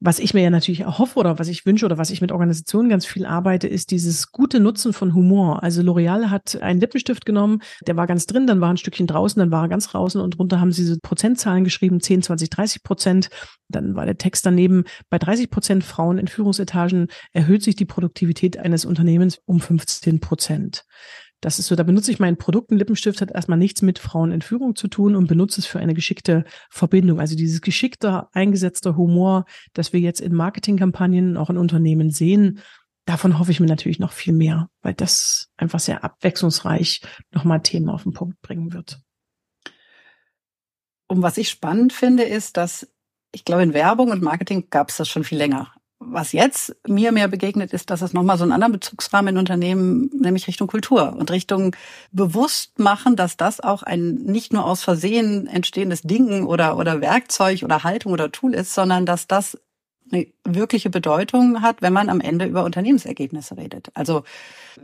was 0.00 0.18
ich 0.18 0.32
mir 0.32 0.42
ja 0.42 0.50
natürlich 0.50 0.80
erhoffe 0.80 1.18
oder 1.18 1.38
was 1.38 1.48
ich 1.48 1.66
wünsche 1.66 1.84
oder 1.84 1.98
was 1.98 2.10
ich 2.10 2.22
mit 2.22 2.32
Organisationen 2.32 2.88
ganz 2.88 3.04
viel 3.04 3.26
arbeite, 3.26 3.68
ist 3.68 3.90
dieses 3.90 4.32
gute 4.32 4.58
Nutzen 4.58 4.94
von 4.94 5.14
Humor. 5.14 5.62
Also 5.62 5.82
L'Oreal 5.82 6.30
hat 6.30 6.60
einen 6.62 6.80
Lippenstift 6.80 7.26
genommen, 7.26 7.60
der 7.86 7.96
war 7.96 8.06
ganz 8.06 8.26
drin, 8.26 8.46
dann 8.46 8.62
war 8.62 8.70
ein 8.70 8.78
Stückchen 8.78 9.06
draußen, 9.06 9.38
dann 9.38 9.50
war 9.50 9.64
er 9.64 9.68
ganz 9.68 9.88
draußen 9.88 10.20
und 10.20 10.38
drunter 10.38 10.58
haben 10.58 10.72
sie 10.72 10.82
diese 10.82 10.98
Prozentzahlen 11.00 11.64
geschrieben, 11.64 12.00
10, 12.00 12.22
20, 12.22 12.48
30 12.48 12.82
Prozent. 12.82 13.28
Dann 13.68 13.94
war 13.94 14.06
der 14.06 14.16
Text 14.16 14.46
daneben, 14.46 14.84
bei 15.10 15.18
30 15.18 15.50
Prozent 15.50 15.84
Frauen 15.84 16.18
in 16.18 16.28
Führungsetagen 16.28 17.08
erhöht 17.32 17.62
sich 17.62 17.76
die 17.76 17.84
Produktivität 17.84 18.58
eines 18.58 18.86
Unternehmens 18.86 19.38
um 19.44 19.60
15 19.60 20.20
Prozent. 20.20 20.84
Das 21.40 21.58
ist 21.58 21.68
so, 21.68 21.76
da 21.76 21.84
benutze 21.84 22.10
ich 22.10 22.18
meinen 22.18 22.36
Produkt. 22.36 22.70
Ein 22.70 22.76
Lippenstift 22.76 23.20
hat 23.22 23.30
erstmal 23.30 23.56
nichts 23.56 23.80
mit 23.80 23.98
Frauen 23.98 24.30
in 24.30 24.42
Führung 24.42 24.76
zu 24.76 24.88
tun 24.88 25.16
und 25.16 25.26
benutze 25.26 25.60
es 25.60 25.66
für 25.66 25.78
eine 25.78 25.94
geschickte 25.94 26.44
Verbindung. 26.68 27.18
Also 27.18 27.34
dieses 27.34 27.62
geschickte, 27.62 28.28
eingesetzte 28.32 28.96
Humor, 28.96 29.46
das 29.72 29.92
wir 29.92 30.00
jetzt 30.00 30.20
in 30.20 30.34
Marketingkampagnen, 30.34 31.38
auch 31.38 31.48
in 31.48 31.56
Unternehmen 31.56 32.10
sehen, 32.10 32.60
davon 33.06 33.38
hoffe 33.38 33.52
ich 33.52 33.60
mir 33.60 33.66
natürlich 33.66 33.98
noch 33.98 34.12
viel 34.12 34.34
mehr, 34.34 34.68
weil 34.82 34.92
das 34.92 35.50
einfach 35.56 35.80
sehr 35.80 36.04
abwechslungsreich 36.04 37.00
nochmal 37.32 37.62
Themen 37.62 37.88
auf 37.88 38.02
den 38.02 38.12
Punkt 38.12 38.40
bringen 38.42 38.74
wird. 38.74 39.00
Und 41.06 41.22
was 41.22 41.38
ich 41.38 41.48
spannend 41.48 41.92
finde, 41.92 42.24
ist, 42.24 42.58
dass 42.58 42.86
ich 43.32 43.44
glaube, 43.44 43.62
in 43.62 43.72
Werbung 43.74 44.10
und 44.10 44.22
Marketing 44.22 44.68
gab 44.70 44.90
es 44.90 44.98
das 44.98 45.08
schon 45.08 45.24
viel 45.24 45.38
länger 45.38 45.72
was 46.00 46.32
jetzt 46.32 46.74
mir 46.88 47.12
mehr 47.12 47.28
begegnet, 47.28 47.72
ist, 47.74 47.90
dass 47.90 48.00
es 48.00 48.14
nochmal 48.14 48.38
so 48.38 48.42
einen 48.42 48.52
anderen 48.52 48.72
Bezugsrahmen 48.72 49.34
in 49.34 49.38
Unternehmen, 49.38 50.10
nämlich 50.18 50.48
Richtung 50.48 50.66
Kultur 50.66 51.14
und 51.16 51.30
Richtung 51.30 51.76
bewusst 52.10 52.78
machen, 52.78 53.16
dass 53.16 53.36
das 53.36 53.60
auch 53.60 53.82
ein 53.82 54.14
nicht 54.14 54.52
nur 54.52 54.64
aus 54.64 54.82
Versehen 54.82 55.46
entstehendes 55.46 56.00
Ding 56.00 56.46
oder, 56.46 56.78
oder 56.78 57.02
Werkzeug 57.02 57.62
oder 57.62 57.84
Haltung 57.84 58.12
oder 58.12 58.32
Tool 58.32 58.54
ist, 58.54 58.74
sondern 58.74 59.04
dass 59.04 59.26
das 59.26 59.58
eine 60.12 60.26
wirkliche 60.44 60.90
Bedeutung 60.90 61.62
hat, 61.62 61.82
wenn 61.82 61.92
man 61.92 62.08
am 62.08 62.20
Ende 62.20 62.46
über 62.46 62.64
Unternehmensergebnisse 62.64 63.56
redet. 63.56 63.88
Also 63.94 64.24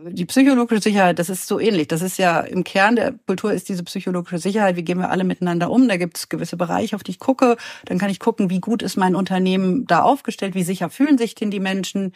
die 0.02 0.24
psychologische 0.24 0.82
Sicherheit, 0.82 1.18
das 1.18 1.28
ist 1.28 1.46
so 1.46 1.58
ähnlich. 1.58 1.88
Das 1.88 2.02
ist 2.02 2.18
ja 2.18 2.40
im 2.40 2.64
Kern 2.64 2.96
der 2.96 3.14
Kultur 3.26 3.52
ist 3.52 3.68
diese 3.68 3.84
psychologische 3.84 4.38
Sicherheit. 4.38 4.76
Wie 4.76 4.82
gehen 4.82 4.98
wir 4.98 5.10
alle 5.10 5.24
miteinander 5.24 5.70
um? 5.70 5.88
Da 5.88 5.96
gibt 5.96 6.18
es 6.18 6.28
gewisse 6.28 6.56
Bereiche, 6.56 6.96
auf 6.96 7.02
die 7.02 7.12
ich 7.12 7.18
gucke. 7.18 7.56
Dann 7.84 7.98
kann 7.98 8.10
ich 8.10 8.20
gucken, 8.20 8.50
wie 8.50 8.60
gut 8.60 8.82
ist 8.82 8.96
mein 8.96 9.14
Unternehmen 9.14 9.86
da 9.86 10.02
aufgestellt, 10.02 10.54
wie 10.54 10.64
sicher 10.64 10.90
fühlen 10.90 11.18
sich 11.18 11.34
denn 11.34 11.50
die 11.50 11.60
Menschen, 11.60 12.12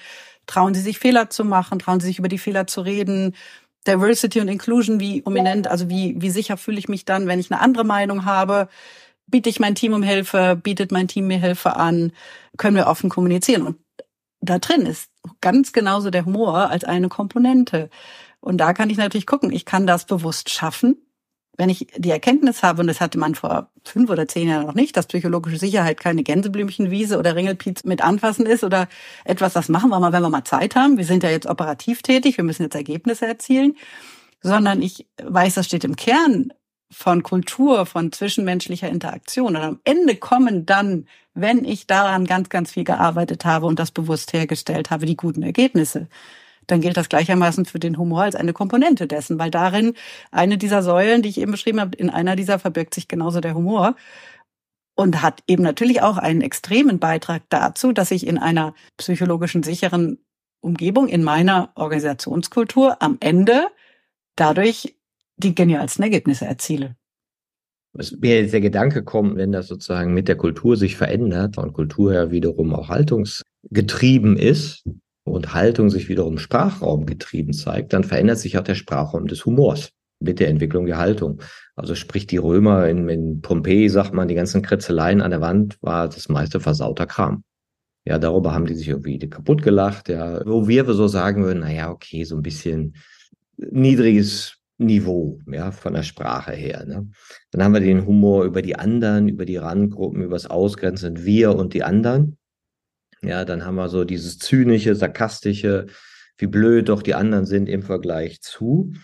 trauen 0.46 0.74
sie 0.74 0.80
sich 0.80 0.98
Fehler 0.98 1.30
zu 1.30 1.44
machen, 1.44 1.78
trauen 1.78 2.00
sie 2.00 2.08
sich 2.08 2.18
über 2.18 2.28
die 2.28 2.38
Fehler 2.38 2.66
zu 2.66 2.80
reden. 2.80 3.34
Diversity 3.86 4.40
und 4.40 4.48
Inclusion, 4.48 5.00
wie 5.00 5.22
prominent, 5.22 5.66
also 5.66 5.88
wie, 5.88 6.14
wie 6.18 6.30
sicher 6.30 6.58
fühle 6.58 6.78
ich 6.78 6.88
mich 6.88 7.06
dann, 7.06 7.26
wenn 7.26 7.40
ich 7.40 7.50
eine 7.50 7.62
andere 7.62 7.84
Meinung 7.84 8.26
habe 8.26 8.68
biete 9.30 9.48
ich 9.48 9.60
mein 9.60 9.74
Team 9.74 9.92
um 9.92 10.02
Hilfe, 10.02 10.58
bietet 10.60 10.92
mein 10.92 11.08
Team 11.08 11.26
mir 11.26 11.38
Hilfe 11.38 11.76
an, 11.76 12.12
können 12.56 12.76
wir 12.76 12.86
offen 12.86 13.10
kommunizieren. 13.10 13.62
Und 13.62 13.78
da 14.40 14.58
drin 14.58 14.86
ist 14.86 15.10
ganz 15.40 15.72
genauso 15.72 16.10
der 16.10 16.24
Humor 16.24 16.70
als 16.70 16.84
eine 16.84 17.08
Komponente. 17.08 17.90
Und 18.40 18.58
da 18.58 18.72
kann 18.72 18.90
ich 18.90 18.96
natürlich 18.96 19.26
gucken, 19.26 19.52
ich 19.52 19.64
kann 19.64 19.86
das 19.86 20.06
bewusst 20.06 20.50
schaffen, 20.50 20.96
wenn 21.60 21.68
ich 21.68 21.88
die 21.94 22.10
Erkenntnis 22.10 22.62
habe, 22.62 22.80
und 22.80 22.86
das 22.86 23.02
hatte 23.02 23.18
man 23.18 23.34
vor 23.34 23.70
fünf 23.84 24.08
oder 24.08 24.26
zehn 24.26 24.48
Jahren 24.48 24.66
noch 24.66 24.74
nicht, 24.74 24.96
dass 24.96 25.06
psychologische 25.06 25.58
Sicherheit 25.58 26.00
keine 26.00 26.22
Gänseblümchenwiese 26.22 27.18
oder 27.18 27.36
Ringelpiez 27.36 27.84
mit 27.84 28.02
anfassen 28.02 28.46
ist 28.46 28.64
oder 28.64 28.88
etwas, 29.26 29.52
das 29.52 29.68
machen 29.68 29.90
wir 29.90 30.00
mal, 30.00 30.12
wenn 30.12 30.22
wir 30.22 30.30
mal 30.30 30.44
Zeit 30.44 30.74
haben. 30.74 30.96
Wir 30.96 31.04
sind 31.04 31.22
ja 31.22 31.28
jetzt 31.28 31.46
operativ 31.46 32.00
tätig, 32.00 32.38
wir 32.38 32.44
müssen 32.44 32.62
jetzt 32.62 32.76
Ergebnisse 32.76 33.26
erzielen, 33.26 33.76
sondern 34.40 34.80
ich 34.80 35.06
weiß, 35.22 35.54
das 35.54 35.66
steht 35.66 35.84
im 35.84 35.96
Kern 35.96 36.50
von 36.92 37.22
Kultur, 37.22 37.86
von 37.86 38.12
zwischenmenschlicher 38.12 38.88
Interaktion. 38.88 39.56
Und 39.56 39.62
am 39.62 39.80
Ende 39.84 40.16
kommen 40.16 40.66
dann, 40.66 41.06
wenn 41.34 41.64
ich 41.64 41.86
daran 41.86 42.26
ganz, 42.26 42.48
ganz 42.48 42.72
viel 42.72 42.84
gearbeitet 42.84 43.44
habe 43.44 43.66
und 43.66 43.78
das 43.78 43.92
bewusst 43.92 44.32
hergestellt 44.32 44.90
habe, 44.90 45.06
die 45.06 45.16
guten 45.16 45.42
Ergebnisse. 45.42 46.08
dann 46.66 46.80
gilt 46.80 46.96
das 46.96 47.08
gleichermaßen 47.08 47.64
für 47.64 47.80
den 47.80 47.98
Humor 47.98 48.22
als 48.22 48.36
eine 48.36 48.52
Komponente 48.52 49.08
dessen, 49.08 49.40
weil 49.40 49.50
darin 49.50 49.94
eine 50.30 50.56
dieser 50.56 50.84
Säulen, 50.84 51.20
die 51.22 51.28
ich 51.28 51.40
eben 51.40 51.50
beschrieben 51.50 51.80
habe, 51.80 51.96
in 51.96 52.10
einer 52.10 52.36
dieser 52.36 52.60
verbirgt 52.60 52.94
sich 52.94 53.08
genauso 53.08 53.40
der 53.40 53.54
Humor 53.54 53.96
und 54.94 55.20
hat 55.22 55.42
eben 55.48 55.64
natürlich 55.64 56.02
auch 56.02 56.16
einen 56.16 56.42
extremen 56.42 57.00
Beitrag 57.00 57.42
dazu, 57.48 57.92
dass 57.92 58.12
ich 58.12 58.26
in 58.26 58.38
einer 58.38 58.74
psychologischen 58.98 59.64
sicheren 59.64 60.18
Umgebung, 60.60 61.08
in 61.08 61.24
meiner 61.24 61.72
Organisationskultur 61.74 63.02
am 63.02 63.16
Ende 63.20 63.66
dadurch 64.36 64.94
die 65.42 65.54
genialsten 65.54 66.04
Ergebnisse 66.04 66.46
erziele. 66.46 66.96
Was 67.92 68.12
mir 68.12 68.40
jetzt 68.40 68.52
der 68.52 68.60
Gedanke 68.60 69.02
kommt, 69.02 69.36
wenn 69.36 69.50
das 69.50 69.66
sozusagen 69.66 70.14
mit 70.14 70.28
der 70.28 70.36
Kultur 70.36 70.76
sich 70.76 70.96
verändert 70.96 71.58
und 71.58 71.72
Kultur 71.72 72.14
ja 72.14 72.30
wiederum 72.30 72.72
auch 72.74 72.88
haltungsgetrieben 72.88 74.36
ist 74.36 74.84
und 75.24 75.54
Haltung 75.54 75.90
sich 75.90 76.08
wiederum 76.08 76.38
sprachraumgetrieben 76.38 77.52
zeigt, 77.52 77.92
dann 77.92 78.04
verändert 78.04 78.38
sich 78.38 78.56
auch 78.58 78.62
der 78.62 78.76
Sprachraum 78.76 79.26
des 79.26 79.44
Humors 79.44 79.90
mit 80.20 80.38
der 80.38 80.48
Entwicklung 80.48 80.86
der 80.86 80.98
Haltung. 80.98 81.42
Also 81.74 81.94
sprich 81.94 82.26
die 82.26 82.36
Römer 82.36 82.88
in, 82.88 83.08
in 83.08 83.40
Pompeji, 83.40 83.88
sagt 83.88 84.14
man, 84.14 84.28
die 84.28 84.34
ganzen 84.34 84.62
Kritzeleien 84.62 85.20
an 85.20 85.30
der 85.30 85.40
Wand 85.40 85.78
war 85.80 86.08
das 86.08 86.28
meiste 86.28 86.60
versauter 86.60 87.06
Kram. 87.06 87.42
Ja, 88.04 88.18
darüber 88.18 88.54
haben 88.54 88.66
die 88.66 88.74
sich 88.74 88.88
irgendwie 88.88 89.18
kaputt 89.18 89.62
gelacht, 89.62 90.08
ja, 90.08 90.46
wo 90.46 90.68
wir 90.68 90.84
so 90.92 91.08
sagen 91.08 91.42
würden, 91.42 91.60
naja, 91.60 91.90
okay, 91.90 92.24
so 92.24 92.36
ein 92.36 92.42
bisschen 92.42 92.94
niedriges 93.56 94.59
Niveau, 94.80 95.38
ja, 95.46 95.70
von 95.72 95.92
der 95.92 96.02
Sprache 96.02 96.52
her. 96.52 96.84
Ne? 96.86 97.08
Dann 97.50 97.62
haben 97.62 97.74
wir 97.74 97.80
den 97.80 98.06
Humor 98.06 98.44
über 98.44 98.62
die 98.62 98.76
anderen, 98.76 99.28
über 99.28 99.44
die 99.44 99.58
Randgruppen, 99.58 100.22
über 100.22 100.34
das 100.34 100.46
Ausgrenzen, 100.46 101.24
wir 101.24 101.54
und 101.54 101.74
die 101.74 101.84
anderen. 101.84 102.38
Ja, 103.22 103.44
dann 103.44 103.64
haben 103.66 103.74
wir 103.74 103.90
so 103.90 104.04
dieses 104.04 104.38
zynische, 104.38 104.94
sarkastische, 104.94 105.86
wie 106.38 106.46
blöd 106.46 106.88
doch 106.88 107.02
die 107.02 107.14
anderen 107.14 107.44
sind 107.44 107.68
im 107.68 107.82
Vergleich 107.82 108.40
zu. 108.40 108.94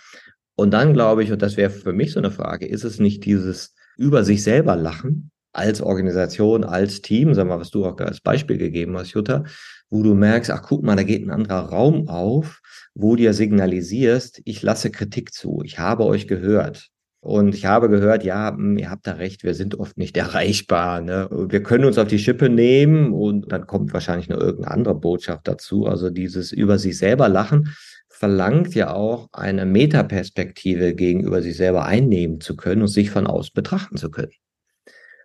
Und 0.55 0.71
dann 0.73 0.95
glaube 0.95 1.23
ich, 1.23 1.31
und 1.31 1.43
das 1.43 1.59
wäre 1.59 1.71
für 1.71 1.93
mich 1.93 2.13
so 2.13 2.21
eine 2.21 2.31
Frage, 2.31 2.67
ist 2.67 2.85
es 2.85 2.99
nicht 2.99 3.27
dieses 3.27 3.75
über 3.99 4.25
sich 4.25 4.43
selber 4.43 4.77
lachen 4.77 5.31
als 5.53 5.81
Organisation, 5.81 6.65
als 6.65 7.03
Team, 7.03 7.35
sag 7.35 7.47
mal, 7.47 7.61
was 7.61 7.71
du 7.71 7.85
auch 7.85 7.99
als 7.99 8.21
Beispiel 8.21 8.59
gegeben 8.59 8.97
hast, 8.97 9.13
Jutta, 9.13 9.45
wo 9.91 10.03
du 10.03 10.15
merkst, 10.15 10.51
ach 10.51 10.63
guck 10.63 10.83
mal, 10.83 10.97
da 10.97 11.03
geht 11.03 11.23
ein 11.23 11.31
anderer 11.31 11.69
Raum 11.69 12.09
auf, 12.09 12.61
wo 12.97 13.15
ja 13.15 13.33
signalisierst, 13.35 14.41
ich 14.45 14.63
lasse 14.63 14.91
Kritik 14.91 15.35
zu, 15.35 15.61
ich 15.65 15.79
habe 15.79 16.05
euch 16.05 16.27
gehört. 16.27 16.89
Und 17.21 17.55
ich 17.55 17.67
habe 17.67 17.91
gehört, 17.91 18.25
ja, 18.25 18.55
hm, 18.55 18.79
ihr 18.79 18.89
habt 18.89 19.07
da 19.07 19.13
recht, 19.13 19.43
wir 19.43 19.55
sind 19.55 19.79
oft 19.79 19.99
nicht 19.99 20.17
erreichbar. 20.17 21.01
Ne? 21.03 21.29
Wir 21.31 21.63
können 21.63 21.85
uns 21.85 21.99
auf 21.99 22.09
die 22.09 22.19
Schippe 22.19 22.49
nehmen 22.49 23.13
und 23.13 23.53
dann 23.53 23.67
kommt 23.67 23.93
wahrscheinlich 23.93 24.29
noch 24.29 24.39
irgendeine 24.39 24.73
andere 24.73 24.95
Botschaft 24.95 25.47
dazu. 25.47 25.87
Also 25.87 26.09
dieses 26.11 26.53
über 26.53 26.79
sich 26.79 26.97
selber 26.97 27.29
lachen 27.29 27.75
verlangt 28.09 28.75
ja 28.75 28.95
auch 28.95 29.29
eine 29.33 29.67
Metaperspektive 29.67 30.95
gegenüber 30.95 31.43
sich 31.43 31.57
selber 31.57 31.85
einnehmen 31.85 32.41
zu 32.41 32.57
können 32.57 32.81
und 32.83 32.89
sich 32.89 33.11
von 33.11 33.27
außen 33.27 33.53
betrachten 33.53 33.99
zu 33.99 34.11
können. 34.11 34.33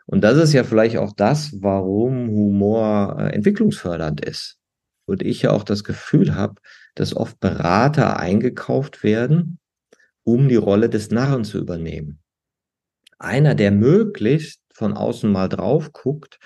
Und 0.08 0.26
das 0.26 0.38
ist 0.38 0.52
ja 0.52 0.66
vielleicht 0.66 0.98
auch 0.98 1.14
das, 1.16 1.54
warum 1.62 2.28
Humor 2.28 3.16
äh, 3.18 3.34
entwicklungsfördernd 3.34 4.26
ist. 4.26 4.58
Und 5.06 5.24
ich 5.24 5.44
ja 5.44 5.52
auch 5.52 5.64
das 5.64 5.86
Gefühl 5.86 6.36
habe, 6.36 6.56
dass 6.96 7.16
oft 7.16 7.40
Berater 7.40 8.20
eingekauft 8.20 9.04
werden, 9.04 9.60
um 10.24 10.50
die 10.50 10.56
Rolle 10.56 10.90
des 10.90 11.12
Narren 11.12 11.44
zu 11.44 11.58
übernehmen. 11.58 12.20
Einer, 13.18 13.56
der 13.56 13.72
möglichst 13.72 14.62
von 14.74 14.94
außen 14.94 15.32
mal 15.32 15.48
drauf 15.48 15.94
guckt 15.94 16.40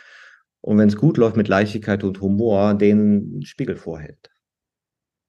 und 0.61 0.77
wenn 0.77 0.89
es 0.89 0.97
gut 0.97 1.17
läuft 1.17 1.37
mit 1.37 1.47
Leichtigkeit 1.47 2.03
und 2.03 2.21
Humor, 2.21 2.73
den 2.73 3.41
Spiegel 3.45 3.77
vorhält. 3.77 4.31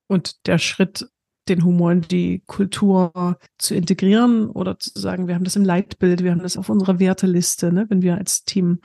Und 0.09 0.47
der 0.47 0.59
Schritt, 0.59 1.09
den 1.49 1.65
Humor 1.65 1.93
in 1.93 2.01
die 2.01 2.43
Kultur 2.47 3.39
zu 3.59 3.75
integrieren 3.75 4.49
oder 4.49 4.79
zu 4.79 4.91
sagen, 4.95 5.29
wir 5.29 5.35
haben 5.35 5.45
das 5.45 5.57
im 5.57 5.65
Leitbild, 5.65 6.25
wir 6.25 6.31
haben 6.31 6.43
das 6.43 6.57
auf 6.57 6.69
unserer 6.69 6.99
Werteliste, 6.99 7.73
ne? 7.73 7.87
wenn 7.89 8.03
wir 8.03 8.17
als 8.17 8.45
Team 8.45 8.81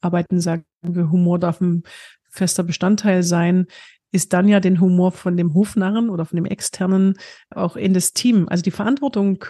arbeiten, 0.00 0.40
sagen 0.40 0.64
wir, 0.82 1.10
Humor 1.10 1.38
darf 1.38 1.60
ein 1.60 1.82
fester 2.30 2.62
Bestandteil 2.62 3.22
sein, 3.22 3.66
ist 4.12 4.32
dann 4.32 4.48
ja 4.48 4.60
den 4.60 4.80
Humor 4.80 5.12
von 5.12 5.36
dem 5.36 5.54
Hofnarren 5.54 6.10
oder 6.10 6.24
von 6.24 6.36
dem 6.36 6.44
Externen 6.44 7.14
auch 7.50 7.76
in 7.76 7.94
das 7.94 8.12
Team, 8.12 8.48
also 8.48 8.62
die 8.62 8.70
Verantwortung 8.70 9.44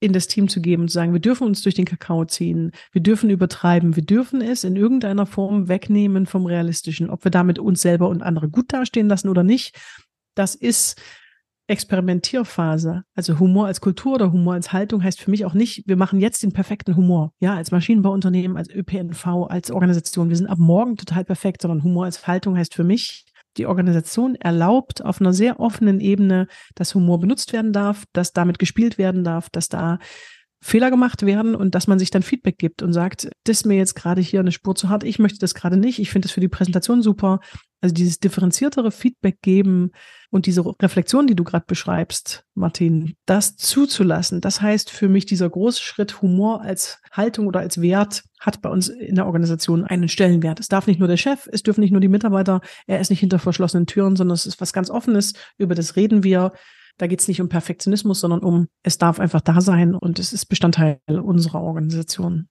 in 0.00 0.12
das 0.12 0.28
Team 0.28 0.48
zu 0.48 0.60
geben 0.60 0.82
und 0.82 0.88
zu 0.88 0.94
sagen, 0.94 1.12
wir 1.12 1.20
dürfen 1.20 1.46
uns 1.46 1.62
durch 1.62 1.74
den 1.74 1.84
Kakao 1.84 2.24
ziehen, 2.24 2.72
wir 2.92 3.02
dürfen 3.02 3.30
übertreiben, 3.30 3.96
wir 3.96 4.04
dürfen 4.04 4.40
es 4.40 4.64
in 4.64 4.76
irgendeiner 4.76 5.26
Form 5.26 5.68
wegnehmen 5.68 6.26
vom 6.26 6.46
Realistischen, 6.46 7.10
ob 7.10 7.24
wir 7.24 7.30
damit 7.30 7.58
uns 7.58 7.82
selber 7.82 8.08
und 8.08 8.22
andere 8.22 8.48
gut 8.48 8.72
dastehen 8.72 9.08
lassen 9.08 9.28
oder 9.28 9.42
nicht. 9.42 9.76
Das 10.34 10.54
ist 10.54 11.00
Experimentierphase. 11.68 13.02
Also 13.14 13.38
Humor 13.38 13.66
als 13.66 13.80
Kultur 13.80 14.14
oder 14.14 14.32
Humor 14.32 14.54
als 14.54 14.72
Haltung 14.72 15.02
heißt 15.02 15.20
für 15.20 15.30
mich 15.30 15.44
auch 15.44 15.52
nicht, 15.52 15.86
wir 15.86 15.96
machen 15.96 16.18
jetzt 16.18 16.42
den 16.42 16.52
perfekten 16.52 16.96
Humor. 16.96 17.32
Ja, 17.40 17.56
als 17.56 17.70
Maschinenbauunternehmen, 17.70 18.56
als 18.56 18.70
ÖPNV, 18.70 19.26
als 19.48 19.70
Organisation. 19.70 20.30
Wir 20.30 20.36
sind 20.36 20.46
ab 20.46 20.58
morgen 20.58 20.96
total 20.96 21.24
perfekt, 21.24 21.62
sondern 21.62 21.84
Humor 21.84 22.06
als 22.06 22.26
Haltung 22.26 22.56
heißt 22.56 22.74
für 22.74 22.84
mich, 22.84 23.26
die 23.58 23.66
Organisation 23.66 24.34
erlaubt 24.36 25.04
auf 25.04 25.20
einer 25.20 25.32
sehr 25.32 25.60
offenen 25.60 26.00
Ebene, 26.00 26.46
dass 26.74 26.94
Humor 26.94 27.20
benutzt 27.20 27.52
werden 27.52 27.72
darf, 27.72 28.04
dass 28.12 28.32
damit 28.32 28.58
gespielt 28.58 28.96
werden 28.96 29.24
darf, 29.24 29.50
dass 29.50 29.68
da 29.68 29.98
Fehler 30.60 30.90
gemacht 30.90 31.24
werden 31.24 31.54
und 31.54 31.74
dass 31.74 31.86
man 31.86 31.98
sich 31.98 32.10
dann 32.10 32.22
Feedback 32.22 32.58
gibt 32.58 32.82
und 32.82 32.92
sagt, 32.92 33.30
das 33.44 33.58
ist 33.58 33.66
mir 33.66 33.76
jetzt 33.76 33.94
gerade 33.94 34.20
hier 34.20 34.40
eine 34.40 34.50
Spur 34.50 34.74
zu 34.74 34.88
hart, 34.88 35.04
ich 35.04 35.18
möchte 35.18 35.38
das 35.38 35.54
gerade 35.54 35.76
nicht, 35.76 35.98
ich 35.98 36.10
finde 36.10 36.26
das 36.26 36.32
für 36.32 36.40
die 36.40 36.48
Präsentation 36.48 37.02
super. 37.02 37.40
Also 37.80 37.94
dieses 37.94 38.18
differenziertere 38.18 38.90
Feedback 38.90 39.40
geben 39.40 39.92
und 40.30 40.46
diese 40.46 40.64
Reflexion, 40.82 41.28
die 41.28 41.36
du 41.36 41.44
gerade 41.44 41.64
beschreibst, 41.66 42.44
Martin, 42.54 43.14
das 43.24 43.56
zuzulassen, 43.56 44.40
das 44.40 44.60
heißt 44.60 44.90
für 44.90 45.08
mich 45.08 45.26
dieser 45.26 45.48
große 45.48 45.80
Schritt 45.80 46.20
Humor 46.20 46.62
als 46.62 47.00
Haltung 47.12 47.46
oder 47.46 47.60
als 47.60 47.80
Wert 47.80 48.24
hat 48.40 48.62
bei 48.62 48.68
uns 48.68 48.88
in 48.88 49.14
der 49.14 49.26
Organisation 49.26 49.84
einen 49.84 50.08
Stellenwert. 50.08 50.58
Es 50.58 50.68
darf 50.68 50.88
nicht 50.88 50.98
nur 50.98 51.08
der 51.08 51.16
Chef, 51.16 51.48
es 51.52 51.62
dürfen 51.62 51.80
nicht 51.80 51.92
nur 51.92 52.00
die 52.00 52.08
Mitarbeiter, 52.08 52.60
er 52.86 52.98
ist 52.98 53.10
nicht 53.10 53.20
hinter 53.20 53.38
verschlossenen 53.38 53.86
Türen, 53.86 54.16
sondern 54.16 54.34
es 54.34 54.46
ist 54.46 54.60
was 54.60 54.72
ganz 54.72 54.90
Offenes, 54.90 55.34
über 55.56 55.76
das 55.76 55.94
reden 55.94 56.24
wir, 56.24 56.52
da 56.98 57.06
geht 57.06 57.20
es 57.20 57.28
nicht 57.28 57.40
um 57.40 57.48
Perfektionismus, 57.48 58.20
sondern 58.20 58.40
um, 58.40 58.66
es 58.82 58.98
darf 58.98 59.20
einfach 59.20 59.40
da 59.40 59.60
sein 59.60 59.94
und 59.94 60.18
es 60.18 60.32
ist 60.32 60.46
Bestandteil 60.46 60.98
unserer 61.08 61.62
Organisation. 61.62 62.48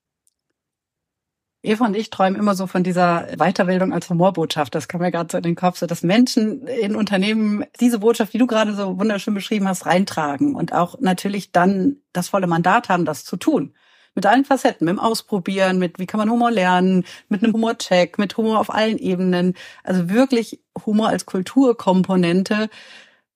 Eva 1.64 1.86
und 1.86 1.96
ich 1.96 2.10
träumen 2.10 2.40
immer 2.40 2.56
so 2.56 2.68
von 2.68 2.84
dieser 2.84 3.28
Weiterbildung 3.38 3.92
als 3.92 4.10
Humorbotschaft. 4.10 4.76
Das 4.76 4.88
kam 4.88 5.02
mir 5.02 5.12
gerade 5.12 5.30
so 5.32 5.38
in 5.38 5.44
den 5.44 5.56
Kopf, 5.56 5.78
so 5.78 5.86
dass 5.86 6.04
Menschen 6.04 6.68
in 6.68 6.96
Unternehmen 6.96 7.66
diese 7.80 8.00
Botschaft, 8.00 8.34
die 8.34 8.38
du 8.38 8.48
gerade 8.48 8.74
so 8.74 9.00
wunderschön 9.00 9.34
beschrieben 9.34 9.68
hast, 9.68 9.86
reintragen 9.86 10.56
und 10.56 10.74
auch 10.74 11.00
natürlich 11.00 11.52
dann 11.52 11.98
das 12.14 12.30
volle 12.30 12.48
Mandat 12.48 12.90
haben, 12.90 13.06
das 13.06 13.26
zu 13.26 13.38
tun. 13.38 13.74
Mit 14.14 14.26
allen 14.26 14.46
Facetten, 14.46 14.86
mit 14.86 14.94
dem 14.94 15.00
Ausprobieren, 15.00 15.78
mit 15.78 16.00
wie 16.00 16.08
kann 16.08 16.20
man 16.20 16.30
Humor 16.30 16.52
lernen, 16.52 17.06
mit 17.30 17.44
einem 17.44 17.54
Humorcheck, 17.54 18.18
mit 18.18 18.36
Humor 18.38 18.60
auf 18.60 18.74
allen 18.74 18.98
Ebenen. 18.98 19.54
Also 19.84 20.10
wirklich 20.10 20.60
Humor 20.86 21.10
als 21.10 21.26
Kulturkomponente, 21.26 22.70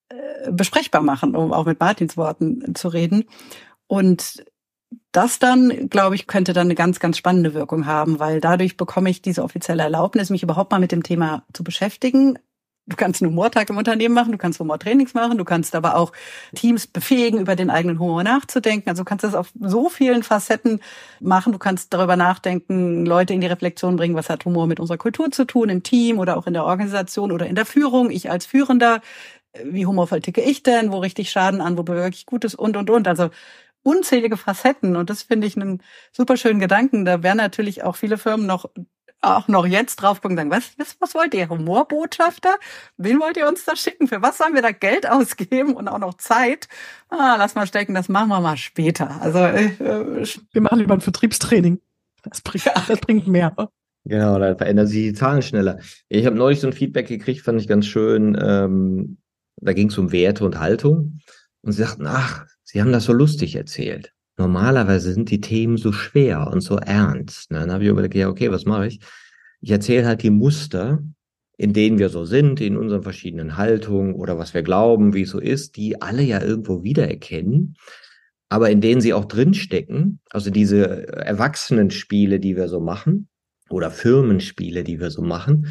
äh, 0.09 0.51
besprechbar 0.51 1.01
machen, 1.01 1.36
um 1.36 1.53
auch 1.53 1.65
mit 1.65 1.80
Martins 1.80 2.17
Worten 2.17 2.76
zu 2.76 2.88
reden. 2.88 3.26
Und 3.88 4.43
das 5.12 5.39
dann, 5.39 5.89
glaube 5.89 6.16
ich, 6.16 6.28
könnte 6.28 6.54
dann 6.54 6.68
eine 6.68 6.76
ganz, 6.76 7.00
ganz 7.00 7.18
spannende 7.18 7.54
Wirkung 7.54 7.86
haben, 7.86 8.20
weil 8.20 8.42
dadurch 8.42 8.78
bekomme 8.78 9.10
ich 9.10 9.22
diese 9.22 9.44
offizielle 9.44 9.84
Erlaubnis, 9.84 10.30
mich 10.30 10.44
überhaupt 10.44 10.72
mal 10.72 10.80
mit 10.80 10.92
dem 10.92 11.04
Thema 11.04 11.44
zu 11.54 11.64
beschäftigen. 11.64 12.38
Du 12.88 12.96
kannst 12.96 13.22
einen 13.22 13.32
Humortag 13.32 13.70
im 13.70 13.78
Unternehmen 13.78 14.16
machen, 14.16 14.32
du 14.32 14.38
kannst 14.38 14.60
Humortrainings 14.60 15.14
machen, 15.14 15.38
du 15.38 15.46
kannst 15.46 15.76
aber 15.76 15.96
auch 15.96 16.12
Teams 16.56 16.88
befähigen, 16.88 17.39
über 17.39 17.56
den 17.56 17.70
eigenen 17.70 18.00
Humor 18.00 18.24
nachzudenken. 18.24 18.89
Also 18.89 19.04
du 19.04 19.06
kannst 19.06 19.24
das 19.24 19.36
auf 19.36 19.52
so 19.60 19.88
vielen 19.88 20.24
Facetten 20.24 20.82
machen. 21.20 21.54
Du 21.54 21.60
kannst 21.60 21.94
darüber 21.94 22.16
nachdenken, 22.16 23.06
Leute 23.06 23.34
in 23.34 23.42
die 23.42 23.48
Reflexion 23.48 23.98
bringen, 23.98 24.16
was 24.16 24.30
hat 24.30 24.46
Humor 24.46 24.66
mit 24.66 24.80
unserer 24.80 24.98
Kultur 24.98 25.32
zu 25.32 25.46
tun, 25.46 25.70
im 25.70 25.84
Team 25.84 26.18
oder 26.20 26.38
auch 26.38 26.48
in 26.48 26.54
der 26.54 26.66
Organisation 26.66 27.32
oder 27.32 27.46
in 27.46 27.56
der 27.56 27.66
Führung. 27.66 28.10
Ich 28.10 28.32
als 28.32 28.46
Führender 28.46 29.02
wie 29.66 29.86
humorvoll 29.86 30.22
ticke 30.22 30.42
ich 30.42 30.64
denn, 30.64 30.92
wo 30.92 31.00
richte 31.00 31.22
ich 31.22 31.30
Schaden 31.30 31.62
an, 31.62 31.78
wo 31.78 31.84
bewirke 31.84 32.16
ich 32.16 32.26
Gutes 32.26 32.56
und, 32.56 32.78
und, 32.78 32.89
und. 32.89 33.08
Also 33.08 33.30
unzählige 33.84 34.38
Facetten 34.38 34.96
und 34.96 35.10
das 35.10 35.24
finde 35.24 35.48
ich 35.48 35.56
einen 35.56 35.82
super 36.12 36.38
schönen 36.38 36.60
Gedanken. 36.60 37.06
Da 37.06 37.24
werden 37.24 37.38
natürlich 37.38 37.84
auch 37.84 37.96
viele 37.96 38.18
Firmen 38.18 38.46
noch 38.46 38.70
auch 39.22 39.48
noch 39.48 39.66
jetzt 39.66 39.98
drauf 39.98 40.22
gucken 40.22 40.38
und 40.38 40.38
sagen, 40.38 40.52
was, 40.52 40.74
was, 40.78 40.98
was 41.00 41.14
wollt 41.14 41.34
ihr, 41.34 41.48
Humorbotschafter? 41.48 42.56
Wen 42.98 43.20
wollt 43.20 43.38
ihr 43.38 43.48
uns 43.48 43.66
da 43.66 43.76
schicken? 43.76 44.08
Für 44.08 44.22
was 44.22 44.38
sollen 44.40 44.56
wir 44.56 44.62
da 44.62 44.72
Geld 44.72 45.08
ausgeben 45.10 45.76
und 45.76 45.88
auch 45.88 46.00
noch 46.00 46.16
Zeit? 46.16 46.68
Ah, 47.10 47.36
lass 47.38 47.56
mal 47.56 47.68
stecken, 47.68 47.94
das 47.94 48.10
machen 48.10 48.30
wir 48.30 48.42
mal 48.42 48.58
später. 48.58 49.22
Also 49.22 49.40
äh, 49.40 49.66
äh 49.66 50.26
wir 50.52 50.62
machen 50.62 50.80
lieber 50.80 50.96
ein 50.96 51.02
Vertriebstraining. 51.02 51.80
Das 52.24 52.42
bringt, 52.42 52.66
das 52.88 53.00
bringt 53.00 53.28
mehr. 53.28 53.56
Genau, 54.06 54.40
da 54.40 54.56
verändern 54.56 54.88
sich 54.88 54.98
die 54.98 55.14
Zahlen 55.14 55.42
schneller. 55.42 55.80
Ich 56.10 56.26
habe 56.26 56.36
neulich 56.36 56.60
so 56.60 56.68
ein 56.68 56.74
Feedback 56.74 57.08
gekriegt, 57.08 57.42
fand 57.42 57.62
ich 57.62 57.68
ganz 57.68 57.86
schön. 57.86 58.38
Ähm, 58.42 59.18
da 59.58 59.74
ging 59.74 59.90
es 59.90 59.98
um 59.98 60.12
Werte 60.12 60.44
und 60.44 60.60
Haltung. 60.60 61.20
Und 61.62 61.74
sie 61.74 61.84
sagten, 61.84 62.08
ach, 62.08 62.46
Sie 62.72 62.82
haben 62.82 62.91
das 62.91 63.05
so 63.05 63.13
lustig 63.13 63.55
erzählt. 63.55 64.13
Normalerweise 64.38 65.13
sind 65.13 65.30
die 65.30 65.41
Themen 65.41 65.78
so 65.78 65.91
schwer 65.91 66.47
und 66.47 66.61
so 66.61 66.78
ernst. 66.78 67.51
Ne? 67.51 67.59
Dann 67.59 67.72
habe 67.72 67.84
ich 67.84 67.89
überlegt, 67.89 68.15
ja, 68.15 68.30
okay, 68.30 68.51
was 68.51 68.65
mache 68.65 68.88
ich? 68.88 68.99
Ich 69.59 69.72
erzähle 69.72 70.07
halt 70.07 70.24
die 70.24 70.30
Muster 70.30 71.03
in 71.61 71.74
denen 71.74 71.99
wir 71.99 72.09
so 72.09 72.26
sind, 72.26 72.59
in 72.59 72.76
unseren 72.76 73.03
verschiedenen 73.03 73.55
Haltungen 73.55 74.15
oder 74.15 74.39
was 74.39 74.55
wir 74.55 74.63
glauben, 74.63 75.13
wie 75.13 75.22
es 75.22 75.30
so 75.30 75.39
ist, 75.39 75.78
die 75.78 76.01
alle 76.01 76.24
ja 76.24 76.41
irgendwo 76.41 76.82
wiedererkennen, 76.84 77.76
aber 78.49 78.72
in 78.72 78.82
denen 78.82 78.99
sie 78.99 79.13
auch 79.13 79.26
drinstecken, 79.26 80.22
also 80.32 80.49
diese 80.49 81.07
Erwachsenenspiele, 81.09 82.39
die 82.39 82.57
wir 82.57 82.67
so 82.67 82.80
machen 82.80 83.28
oder 83.69 83.91
Firmenspiele, 83.91 84.84
die 84.84 84.99
wir 84.99 85.11
so 85.11 85.22
machen, 85.22 85.67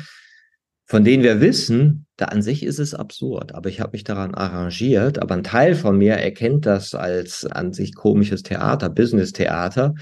von 0.86 1.02
denen 1.02 1.24
wir 1.24 1.40
wissen, 1.40 2.06
da 2.20 2.26
an 2.26 2.42
sich 2.42 2.62
ist 2.62 2.78
es 2.78 2.94
absurd, 2.94 3.54
aber 3.54 3.70
ich 3.70 3.80
habe 3.80 3.92
mich 3.92 4.04
daran 4.04 4.34
arrangiert, 4.34 5.20
aber 5.20 5.34
ein 5.34 5.42
Teil 5.42 5.74
von 5.74 5.96
mir 5.96 6.14
erkennt 6.14 6.66
das 6.66 6.94
als 6.94 7.46
an 7.46 7.72
sich 7.72 7.94
komisches 7.94 8.42
Theater, 8.42 8.90
Business-Theater 8.90 9.94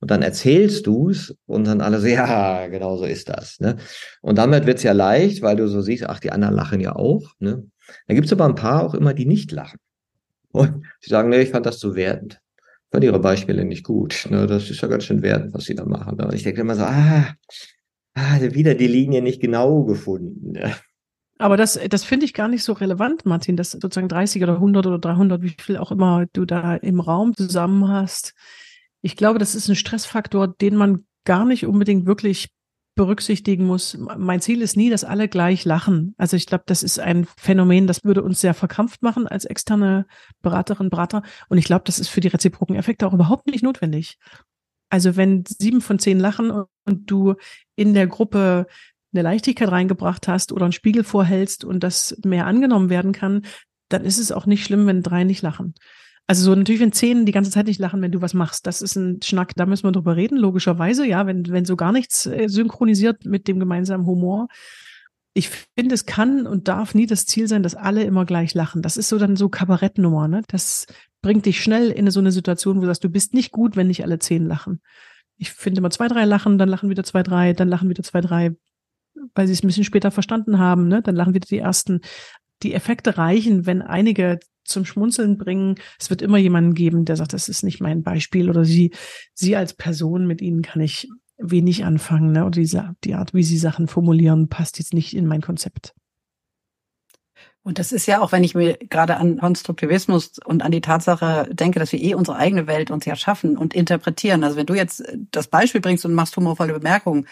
und 0.00 0.10
dann 0.10 0.20
erzählst 0.20 0.86
du 0.86 1.08
es 1.08 1.34
und 1.46 1.66
dann 1.66 1.80
alle 1.80 2.00
so, 2.00 2.06
ja, 2.08 2.66
genau 2.66 2.98
so 2.98 3.06
ist 3.06 3.30
das. 3.30 3.60
Ne? 3.60 3.76
Und 4.20 4.36
damit 4.36 4.66
wird's 4.66 4.82
ja 4.82 4.92
leicht, 4.92 5.40
weil 5.40 5.56
du 5.56 5.66
so 5.66 5.80
siehst, 5.80 6.04
ach, 6.04 6.20
die 6.20 6.32
anderen 6.32 6.54
lachen 6.54 6.80
ja 6.80 6.96
auch. 6.96 7.32
Ne? 7.38 7.64
Da 8.08 8.14
gibt's 8.14 8.32
aber 8.32 8.44
ein 8.44 8.54
paar 8.54 8.82
auch 8.82 8.92
immer, 8.92 9.14
die 9.14 9.24
nicht 9.24 9.50
lachen. 9.50 9.78
Und 10.52 10.84
sie 11.00 11.08
sagen, 11.08 11.30
nee, 11.30 11.40
ich 11.40 11.50
fand 11.50 11.64
das 11.64 11.78
zu 11.78 11.94
wertend. 11.94 12.40
Ich 12.58 12.90
fand 12.90 13.04
ihre 13.04 13.20
Beispiele 13.20 13.64
nicht 13.64 13.84
gut. 13.84 14.26
Ne? 14.28 14.46
Das 14.46 14.68
ist 14.68 14.82
ja 14.82 14.88
ganz 14.88 15.04
schön 15.04 15.22
wertend, 15.22 15.54
was 15.54 15.64
sie 15.64 15.74
da 15.74 15.86
machen. 15.86 16.18
Ne? 16.18 16.26
Und 16.26 16.34
ich 16.34 16.42
denke 16.42 16.60
immer 16.60 16.74
so, 16.74 16.82
ah, 16.82 17.34
ah, 18.12 18.38
wieder 18.40 18.74
die 18.74 18.86
Linie 18.86 19.22
nicht 19.22 19.40
genau 19.40 19.84
gefunden. 19.84 20.52
Ne? 20.52 20.74
Aber 21.38 21.56
das, 21.56 21.78
das 21.88 22.04
finde 22.04 22.26
ich 22.26 22.34
gar 22.34 22.48
nicht 22.48 22.62
so 22.62 22.72
relevant, 22.74 23.26
Martin, 23.26 23.56
dass 23.56 23.72
sozusagen 23.72 24.08
30 24.08 24.42
oder 24.42 24.54
100 24.54 24.86
oder 24.86 24.98
300, 24.98 25.42
wie 25.42 25.56
viel 25.60 25.76
auch 25.76 25.90
immer 25.90 26.26
du 26.32 26.44
da 26.44 26.76
im 26.76 27.00
Raum 27.00 27.34
zusammen 27.34 27.88
hast 27.88 28.34
ich 29.04 29.16
glaube, 29.16 29.38
das 29.38 29.54
ist 29.54 29.68
ein 29.68 29.76
Stressfaktor, 29.76 30.48
den 30.48 30.76
man 30.76 31.04
gar 31.24 31.44
nicht 31.44 31.66
unbedingt 31.66 32.06
wirklich 32.06 32.48
berücksichtigen 32.94 33.66
muss. 33.66 33.98
Mein 33.98 34.40
Ziel 34.40 34.62
ist 34.62 34.78
nie, 34.78 34.88
dass 34.88 35.04
alle 35.04 35.28
gleich 35.28 35.66
lachen. 35.66 36.14
Also 36.16 36.38
ich 36.38 36.46
glaube, 36.46 36.64
das 36.66 36.82
ist 36.82 36.98
ein 36.98 37.26
Phänomen, 37.36 37.86
das 37.86 38.04
würde 38.04 38.22
uns 38.22 38.40
sehr 38.40 38.54
verkrampft 38.54 39.02
machen 39.02 39.28
als 39.28 39.44
externe 39.44 40.06
Beraterin, 40.40 40.88
Berater. 40.88 41.22
Und 41.50 41.58
ich 41.58 41.66
glaube, 41.66 41.82
das 41.84 41.98
ist 41.98 42.08
für 42.08 42.20
die 42.20 42.28
reziproken 42.28 42.76
Effekte 42.76 43.06
auch 43.06 43.12
überhaupt 43.12 43.46
nicht 43.46 43.62
notwendig. 43.62 44.16
Also 44.88 45.16
wenn 45.16 45.44
sieben 45.46 45.82
von 45.82 45.98
zehn 45.98 46.18
lachen 46.18 46.50
und 46.86 47.10
du 47.10 47.34
in 47.76 47.92
der 47.92 48.06
Gruppe 48.06 48.66
eine 49.14 49.22
Leichtigkeit 49.22 49.70
reingebracht 49.70 50.28
hast 50.28 50.52
oder 50.52 50.64
einen 50.64 50.72
Spiegel 50.72 51.04
vorhältst 51.04 51.64
und 51.64 51.80
das 51.80 52.16
mehr 52.24 52.46
angenommen 52.46 52.90
werden 52.90 53.12
kann, 53.12 53.42
dann 53.88 54.04
ist 54.04 54.18
es 54.18 54.32
auch 54.32 54.46
nicht 54.46 54.64
schlimm, 54.64 54.86
wenn 54.86 55.02
drei 55.02 55.24
nicht 55.24 55.42
lachen. 55.42 55.74
Also 56.26 56.44
so 56.44 56.54
natürlich, 56.54 56.80
wenn 56.80 56.92
zehn 56.92 57.26
die 57.26 57.32
ganze 57.32 57.50
Zeit 57.50 57.66
nicht 57.66 57.80
lachen, 57.80 58.00
wenn 58.00 58.12
du 58.12 58.22
was 58.22 58.32
machst, 58.32 58.66
das 58.66 58.80
ist 58.80 58.96
ein 58.96 59.20
Schnack, 59.22 59.54
da 59.56 59.66
müssen 59.66 59.84
wir 59.84 59.92
drüber 59.92 60.16
reden, 60.16 60.38
logischerweise, 60.38 61.06
ja, 61.06 61.26
wenn, 61.26 61.46
wenn 61.48 61.66
so 61.66 61.76
gar 61.76 61.92
nichts 61.92 62.24
äh, 62.26 62.48
synchronisiert 62.48 63.26
mit 63.26 63.46
dem 63.46 63.60
gemeinsamen 63.60 64.06
Humor. 64.06 64.48
Ich 65.34 65.50
finde, 65.50 65.94
es 65.94 66.06
kann 66.06 66.46
und 66.46 66.68
darf 66.68 66.94
nie 66.94 67.06
das 67.06 67.26
Ziel 67.26 67.46
sein, 67.46 67.62
dass 67.62 67.74
alle 67.74 68.04
immer 68.04 68.24
gleich 68.24 68.54
lachen. 68.54 68.80
Das 68.80 68.96
ist 68.96 69.08
so 69.08 69.18
dann 69.18 69.36
so 69.36 69.48
Kabarettnummer, 69.48 70.28
ne? 70.28 70.42
Das 70.46 70.86
bringt 71.20 71.44
dich 71.44 71.60
schnell 71.60 71.90
in 71.90 72.10
so 72.10 72.20
eine 72.20 72.32
Situation, 72.32 72.76
wo 72.76 72.80
du 72.82 72.86
sagst, 72.86 73.04
du 73.04 73.10
bist 73.10 73.34
nicht 73.34 73.50
gut, 73.50 73.76
wenn 73.76 73.88
nicht 73.88 74.04
alle 74.04 74.18
zehn 74.18 74.46
lachen. 74.46 74.80
Ich 75.36 75.50
finde 75.50 75.80
immer 75.80 75.90
zwei, 75.90 76.08
drei 76.08 76.24
lachen, 76.24 76.56
dann 76.56 76.68
lachen 76.68 76.88
wieder 76.88 77.04
zwei, 77.04 77.22
drei, 77.22 77.52
dann 77.52 77.68
lachen 77.68 77.88
wieder 77.88 78.02
zwei, 78.02 78.20
drei, 78.20 78.54
weil 79.34 79.46
sie 79.46 79.52
es 79.52 79.62
ein 79.62 79.66
bisschen 79.66 79.84
später 79.84 80.10
verstanden 80.10 80.58
haben, 80.58 80.88
ne? 80.88 81.02
Dann 81.02 81.16
lachen 81.16 81.34
wieder 81.34 81.46
die 81.48 81.58
ersten 81.58 82.00
die 82.62 82.74
Effekte 82.74 83.18
reichen, 83.18 83.66
wenn 83.66 83.82
einige 83.82 84.38
zum 84.64 84.84
Schmunzeln 84.84 85.36
bringen. 85.36 85.76
Es 85.98 86.08
wird 86.10 86.22
immer 86.22 86.38
jemanden 86.38 86.74
geben, 86.74 87.04
der 87.04 87.16
sagt, 87.16 87.32
das 87.32 87.48
ist 87.48 87.62
nicht 87.62 87.80
mein 87.80 88.02
Beispiel 88.02 88.48
oder 88.48 88.64
sie, 88.64 88.92
sie 89.34 89.56
als 89.56 89.74
Person, 89.74 90.26
mit 90.26 90.40
ihnen 90.40 90.62
kann 90.62 90.80
ich 90.80 91.08
wenig 91.36 91.84
anfangen, 91.84 92.32
ne? 92.32 92.44
Oder 92.44 92.60
diese, 92.60 92.94
die 93.04 93.14
Art, 93.14 93.34
wie 93.34 93.42
sie 93.42 93.58
Sachen 93.58 93.88
formulieren, 93.88 94.48
passt 94.48 94.78
jetzt 94.78 94.94
nicht 94.94 95.14
in 95.14 95.26
mein 95.26 95.42
Konzept. 95.42 95.94
Und 97.66 97.78
das 97.78 97.92
ist 97.92 98.06
ja 98.06 98.20
auch, 98.20 98.30
wenn 98.30 98.44
ich 98.44 98.54
mir 98.54 98.76
gerade 98.76 99.16
an 99.16 99.38
Konstruktivismus 99.38 100.38
und 100.44 100.62
an 100.62 100.70
die 100.70 100.82
Tatsache 100.82 101.48
denke, 101.50 101.80
dass 101.80 101.92
wir 101.92 102.00
eh 102.00 102.14
unsere 102.14 102.36
eigene 102.36 102.66
Welt 102.66 102.90
uns 102.90 103.06
ja 103.06 103.16
schaffen 103.16 103.56
und 103.56 103.72
interpretieren. 103.72 104.44
Also 104.44 104.58
wenn 104.58 104.66
du 104.66 104.74
jetzt 104.74 105.02
das 105.30 105.48
Beispiel 105.48 105.80
bringst 105.80 106.04
und 106.04 106.12
machst 106.12 106.36
humorvolle 106.36 106.74
Bemerkungen, 106.74 107.26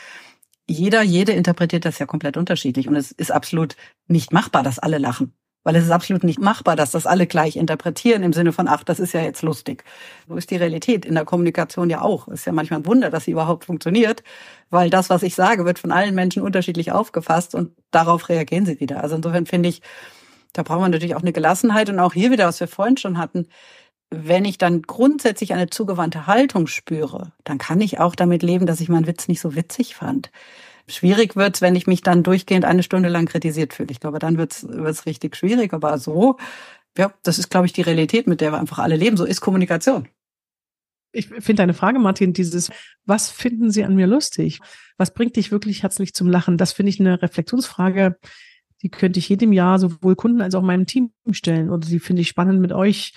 jeder, 0.68 1.02
jede 1.02 1.32
interpretiert 1.32 1.84
das 1.84 1.98
ja 1.98 2.06
komplett 2.06 2.36
unterschiedlich. 2.36 2.88
Und 2.88 2.96
es 2.96 3.12
ist 3.12 3.32
absolut 3.32 3.76
nicht 4.06 4.32
machbar, 4.32 4.62
dass 4.62 4.78
alle 4.78 4.98
lachen. 4.98 5.34
Weil 5.64 5.76
es 5.76 5.84
ist 5.84 5.90
absolut 5.90 6.24
nicht 6.24 6.40
machbar, 6.40 6.74
dass 6.74 6.90
das 6.90 7.06
alle 7.06 7.28
gleich 7.28 7.54
interpretieren 7.54 8.24
im 8.24 8.32
Sinne 8.32 8.52
von, 8.52 8.66
ach, 8.66 8.82
das 8.82 8.98
ist 8.98 9.12
ja 9.12 9.20
jetzt 9.22 9.42
lustig. 9.42 9.84
So 10.26 10.34
ist 10.34 10.50
die 10.50 10.56
Realität 10.56 11.04
in 11.04 11.14
der 11.14 11.24
Kommunikation 11.24 11.88
ja 11.88 12.02
auch. 12.02 12.26
Es 12.26 12.40
ist 12.40 12.46
ja 12.46 12.52
manchmal 12.52 12.80
ein 12.80 12.86
Wunder, 12.86 13.10
dass 13.10 13.26
sie 13.26 13.30
überhaupt 13.30 13.64
funktioniert, 13.64 14.24
weil 14.70 14.90
das, 14.90 15.08
was 15.08 15.22
ich 15.22 15.36
sage, 15.36 15.64
wird 15.64 15.78
von 15.78 15.92
allen 15.92 16.16
Menschen 16.16 16.42
unterschiedlich 16.42 16.90
aufgefasst 16.90 17.54
und 17.54 17.76
darauf 17.92 18.28
reagieren 18.28 18.66
sie 18.66 18.80
wieder. 18.80 19.02
Also 19.04 19.14
insofern 19.14 19.46
finde 19.46 19.68
ich, 19.68 19.82
da 20.52 20.64
brauchen 20.64 20.82
wir 20.82 20.88
natürlich 20.88 21.14
auch 21.14 21.22
eine 21.22 21.32
Gelassenheit 21.32 21.88
und 21.88 22.00
auch 22.00 22.12
hier 22.12 22.32
wieder, 22.32 22.48
was 22.48 22.58
wir 22.58 22.68
vorhin 22.68 22.96
schon 22.96 23.16
hatten. 23.18 23.46
Wenn 24.14 24.44
ich 24.44 24.58
dann 24.58 24.82
grundsätzlich 24.82 25.54
eine 25.54 25.70
zugewandte 25.70 26.26
Haltung 26.26 26.66
spüre, 26.66 27.32
dann 27.44 27.56
kann 27.56 27.80
ich 27.80 27.98
auch 27.98 28.14
damit 28.14 28.42
leben, 28.42 28.66
dass 28.66 28.82
ich 28.82 28.90
meinen 28.90 29.06
Witz 29.06 29.26
nicht 29.26 29.40
so 29.40 29.54
witzig 29.54 29.94
fand. 29.94 30.30
Schwierig 30.86 31.34
wird's, 31.34 31.62
wenn 31.62 31.74
ich 31.74 31.86
mich 31.86 32.02
dann 32.02 32.22
durchgehend 32.22 32.66
eine 32.66 32.82
Stunde 32.82 33.08
lang 33.08 33.24
kritisiert 33.24 33.72
fühle. 33.72 33.90
Ich 33.90 34.00
glaube, 34.00 34.18
dann 34.18 34.36
wird's 34.36 34.66
wird's 34.68 35.06
richtig 35.06 35.34
schwierig. 35.34 35.72
Aber 35.72 35.96
so, 35.98 36.36
ja, 36.98 37.14
das 37.22 37.38
ist, 37.38 37.48
glaube 37.48 37.64
ich, 37.64 37.72
die 37.72 37.80
Realität, 37.80 38.26
mit 38.26 38.42
der 38.42 38.52
wir 38.52 38.58
einfach 38.58 38.80
alle 38.80 38.96
leben. 38.96 39.16
So 39.16 39.24
ist 39.24 39.40
Kommunikation. 39.40 40.08
Ich 41.12 41.28
finde 41.28 41.54
deine 41.54 41.74
Frage, 41.74 41.98
Martin, 41.98 42.34
dieses, 42.34 42.70
was 43.06 43.30
finden 43.30 43.70
Sie 43.70 43.82
an 43.82 43.94
mir 43.94 44.06
lustig? 44.06 44.60
Was 44.98 45.14
bringt 45.14 45.36
dich 45.36 45.50
wirklich 45.50 45.82
herzlich 45.82 46.12
zum 46.12 46.28
Lachen? 46.28 46.58
Das 46.58 46.74
finde 46.74 46.90
ich 46.90 47.00
eine 47.00 47.22
Reflexionsfrage, 47.22 48.18
die 48.82 48.90
könnte 48.90 49.20
ich 49.20 49.28
jedem 49.30 49.54
Jahr 49.54 49.78
sowohl 49.78 50.16
Kunden 50.16 50.42
als 50.42 50.54
auch 50.54 50.62
meinem 50.62 50.86
Team 50.86 51.12
stellen. 51.30 51.70
Oder 51.70 51.86
die 51.86 51.98
finde 52.00 52.20
ich 52.20 52.28
spannend 52.28 52.60
mit 52.60 52.72
euch 52.72 53.14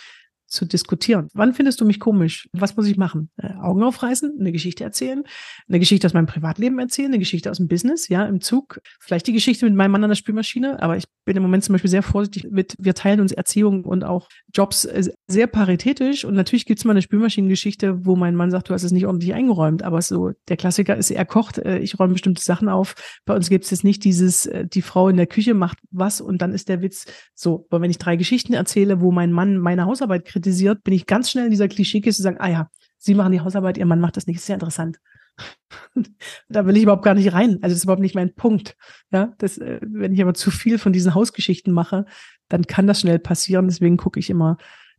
zu 0.55 0.65
diskutieren. 0.65 1.27
Wann 1.33 1.53
findest 1.53 1.81
du 1.81 1.85
mich 1.85 1.99
komisch? 1.99 2.49
Was 2.53 2.75
muss 2.75 2.87
ich 2.87 2.97
machen? 2.97 3.29
Äh, 3.37 3.53
Augen 3.61 3.83
aufreißen, 3.83 4.37
eine 4.39 4.51
Geschichte 4.51 4.83
erzählen, 4.83 5.23
eine 5.67 5.79
Geschichte 5.79 6.07
aus 6.07 6.13
meinem 6.13 6.25
Privatleben 6.25 6.79
erzählen, 6.79 7.09
eine 7.09 7.19
Geschichte 7.19 7.51
aus 7.51 7.57
dem 7.57 7.67
Business, 7.67 8.07
ja, 8.07 8.25
im 8.25 8.41
Zug, 8.41 8.79
vielleicht 8.99 9.27
die 9.27 9.33
Geschichte 9.33 9.65
mit 9.65 9.75
meinem 9.75 9.91
Mann 9.91 10.03
an 10.03 10.09
der 10.09 10.15
Spülmaschine, 10.15 10.81
aber 10.81 10.97
ich 10.97 11.05
bin 11.25 11.35
im 11.37 11.43
Moment 11.43 11.63
zum 11.63 11.73
Beispiel 11.73 11.89
sehr 11.89 12.03
vorsichtig 12.03 12.47
mit, 12.49 12.75
wir 12.79 12.93
teilen 12.93 13.19
uns 13.19 13.31
Erziehung 13.31 13.83
und 13.83 14.03
auch 14.03 14.29
Jobs 14.53 14.85
äh, 14.85 15.09
sehr 15.27 15.47
paritätisch 15.47 16.25
und 16.25 16.35
natürlich 16.35 16.65
gibt 16.65 16.79
es 16.79 16.85
mal 16.85 16.91
eine 16.91 17.01
Spülmaschinengeschichte, 17.01 18.05
wo 18.05 18.15
mein 18.15 18.35
Mann 18.35 18.51
sagt, 18.51 18.69
du 18.69 18.73
hast 18.73 18.83
es 18.83 18.91
nicht 18.91 19.05
ordentlich 19.05 19.33
eingeräumt, 19.33 19.83
aber 19.83 20.01
so 20.01 20.31
der 20.47 20.57
Klassiker 20.57 20.95
ist, 20.95 21.11
er 21.11 21.25
kocht, 21.25 21.57
äh, 21.57 21.79
ich 21.79 21.99
räume 21.99 22.13
bestimmte 22.13 22.41
Sachen 22.41 22.69
auf. 22.69 22.95
Bei 23.25 23.35
uns 23.35 23.49
gibt 23.49 23.65
es 23.65 23.71
jetzt 23.71 23.83
nicht 23.83 24.03
dieses, 24.03 24.45
äh, 24.45 24.65
die 24.65 24.81
Frau 24.81 25.09
in 25.09 25.17
der 25.17 25.27
Küche 25.27 25.53
macht 25.53 25.79
was 25.91 26.21
und 26.21 26.41
dann 26.41 26.53
ist 26.53 26.69
der 26.69 26.81
Witz 26.81 27.05
so. 27.33 27.65
Aber 27.69 27.81
wenn 27.81 27.91
ich 27.91 27.97
drei 27.97 28.15
Geschichten 28.15 28.53
erzähle, 28.53 29.01
wo 29.01 29.11
mein 29.11 29.31
Mann 29.31 29.57
meine 29.57 29.85
Hausarbeit 29.85 30.25
kritisiert, 30.25 30.44
bin 30.83 30.93
ich 30.93 31.05
ganz 31.05 31.29
schnell 31.29 31.45
in 31.45 31.51
dieser 31.51 31.67
Klischeekiste 31.67 32.17
zu 32.17 32.23
sagen, 32.23 32.37
ah 32.39 32.49
ja, 32.49 32.69
Sie 32.97 33.13
machen 33.13 33.31
die 33.31 33.41
Hausarbeit, 33.41 33.77
Ihr 33.77 33.85
Mann 33.85 33.99
macht 33.99 34.17
das 34.17 34.27
nicht, 34.27 34.37
ist 34.37 34.45
sehr 34.45 34.55
interessant. 34.55 34.99
da 36.49 36.65
will 36.65 36.77
ich 36.77 36.83
überhaupt 36.83 37.03
gar 37.03 37.13
nicht 37.13 37.33
rein. 37.33 37.59
Also 37.61 37.73
das 37.73 37.77
ist 37.77 37.83
überhaupt 37.83 38.01
nicht 38.01 38.15
mein 38.15 38.33
Punkt. 38.33 38.75
Ja, 39.11 39.33
das, 39.37 39.57
äh, 39.57 39.79
wenn 39.81 40.13
ich 40.13 40.21
aber 40.21 40.33
zu 40.33 40.51
viel 40.51 40.77
von 40.77 40.93
diesen 40.93 41.13
Hausgeschichten 41.13 41.73
mache, 41.73 42.05
dann 42.49 42.65
kann 42.67 42.87
das 42.87 43.01
schnell 43.01 43.19
passieren. 43.19 43.67
Deswegen 43.67 43.97
gucke 43.97 44.19
ich 44.19 44.29
immer, 44.29 44.57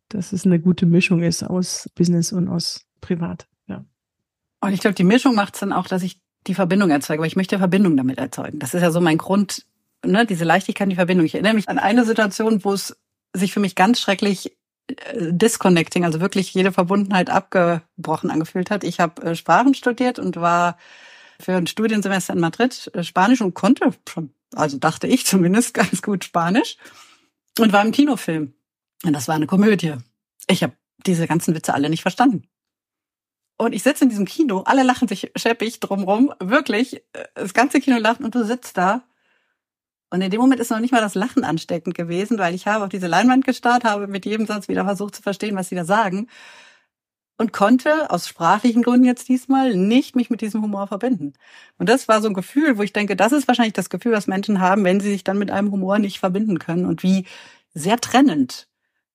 dass 0.09 0.33
es 0.33 0.45
eine 0.45 0.61
gute 0.61 0.87
Mischung 0.87 1.23
ist 1.23 1.43
aus 1.43 1.91
Business 1.95 2.33
und 2.33 2.49
aus 2.49 2.87
Privat. 3.01 3.49
Ja. 3.67 3.85
Und 4.61 4.73
ich 4.73 4.81
glaube, 4.81 4.95
die 4.95 5.05
Mischung 5.05 5.35
macht 5.35 5.55
es 5.55 5.61
dann 5.61 5.73
auch, 5.73 5.87
dass 5.87 6.03
ich 6.03 6.21
die 6.47 6.55
Verbindung 6.55 6.91
erzeuge, 6.91 7.21
weil 7.21 7.29
ich 7.29 7.37
möchte 7.37 7.59
Verbindung 7.59 7.97
damit 7.97 8.19
erzeugen. 8.19 8.59
Das 8.59 8.75
ist 8.75 8.83
ja 8.83 8.91
so 8.91 9.01
mein 9.01 9.19
Grund, 9.19 9.67
ne, 10.05 10.27
diese 10.27 10.45
Leichtigkeit, 10.45 10.91
die 10.91 10.95
Verbindung. 10.97 11.27
Ich 11.27 11.35
erinnere 11.35 11.55
mich 11.55 11.69
an 11.69 11.79
eine 11.79 12.05
Situation, 12.05 12.65
wo 12.65 12.73
es 12.73 12.97
sich 13.35 13.53
für 13.53 13.61
mich 13.61 13.75
ganz 13.75 14.01
schrecklich 14.01 14.57
disconnecting, 15.15 16.05
also 16.05 16.21
wirklich 16.21 16.53
jede 16.55 16.73
Verbundenheit 16.73 17.31
abgebrochen 17.31 18.31
angefühlt 18.31 18.71
hat. 18.71 18.85
Ich 18.85 19.01
habe 19.01 19.23
äh, 19.23 19.35
Sprachen 19.35 19.75
studiert 19.75 20.19
und 20.19 20.37
war 20.37 20.79
für 21.41 21.55
ein 21.55 21.67
Studiensemester 21.67 22.33
in 22.33 22.41
Madrid 22.41 22.91
äh, 22.95 23.03
Spanisch 23.03 23.41
und 23.41 23.55
konnte 23.55 23.91
schon, 24.09 24.31
also 24.55 24.79
dachte 24.79 25.07
ich 25.07 25.27
zumindest 25.27 25.75
ganz 25.75 26.03
gut 26.03 26.25
Spanisch 26.25 26.77
und 27.59 27.73
war 27.73 27.85
im 27.85 27.93
Kinofilm. 27.93 28.55
Und 29.05 29.13
das 29.13 29.29
war 29.29 29.35
eine 29.35 29.47
Komödie. 29.47 29.95
Ich 30.49 30.63
habe 30.63 30.75
diese 31.07 31.27
ganzen 31.27 31.55
Witze 31.55 31.75
alle 31.75 31.91
nicht 31.91 32.03
verstanden. 32.03 32.49
Und 33.59 33.73
ich 33.73 33.83
sitze 33.83 34.05
in 34.05 34.11
diesem 34.11 34.27
Kino, 34.27 34.63
alle 34.67 34.83
lachen 34.83 35.09
sich 35.09 35.33
scheppig 35.35 35.81
drumrum, 35.81 36.33
wirklich, 36.41 37.03
das 37.35 37.55
ganze 37.55 37.81
Kino 37.81 37.99
lacht 37.99 38.21
und 38.21 38.35
du 38.35 38.45
sitzt 38.45 38.77
da 38.77 39.03
und 40.11 40.21
in 40.21 40.31
dem 40.31 40.41
Moment 40.41 40.61
ist 40.61 40.71
noch 40.71 40.81
nicht 40.81 40.93
mal 40.93 41.01
das 41.01 41.15
Lachen 41.15 41.45
ansteckend 41.45 41.95
gewesen, 41.95 42.39
weil 42.39 42.55
ich 42.55 42.67
habe 42.67 42.85
auf 42.85 42.91
diese 42.91 43.09
Leinwand 43.09 43.45
gestarrt, 43.45 43.85
habe 43.85 44.07
mit 44.07 44.25
jedem 44.25 44.47
Satz 44.47 44.69
wieder 44.69 44.85
versucht 44.85 45.17
zu 45.17 45.23
verstehen, 45.23 45.57
was 45.57 45.69
sie 45.69 45.75
da 45.75 45.85
sagen 45.85 46.29
und 47.39 47.53
konnte 47.53 48.11
aus 48.11 48.29
sprachlichen 48.29 48.83
Gründen 48.83 49.05
jetzt 49.05 49.29
diesmal 49.29 49.75
nicht 49.75 50.17
mich 50.17 50.31
mit 50.31 50.41
diesem 50.41 50.63
Humor 50.63 50.87
verbinden. 50.87 51.35
Und 51.79 51.89
das 51.89 52.09
war 52.09 52.23
so 52.23 52.29
ein 52.29 52.35
Gefühl, 52.35 52.79
wo 52.79 52.83
ich 52.83 52.93
denke, 52.93 53.17
das 53.17 53.33
ist 53.33 53.47
wahrscheinlich 53.47 53.75
das 53.75 53.91
Gefühl, 53.91 54.13
was 54.13 54.27
Menschen 54.27 54.61
haben, 54.61 54.85
wenn 54.85 55.01
sie 55.01 55.11
sich 55.11 55.25
dann 55.25 55.39
mit 55.39 55.51
einem 55.51 55.71
Humor 55.71 55.99
nicht 55.99 56.19
verbinden 56.19 56.59
können 56.59 56.87
und 56.87 57.03
wie 57.03 57.27
sehr 57.75 57.99
trennend 57.99 58.69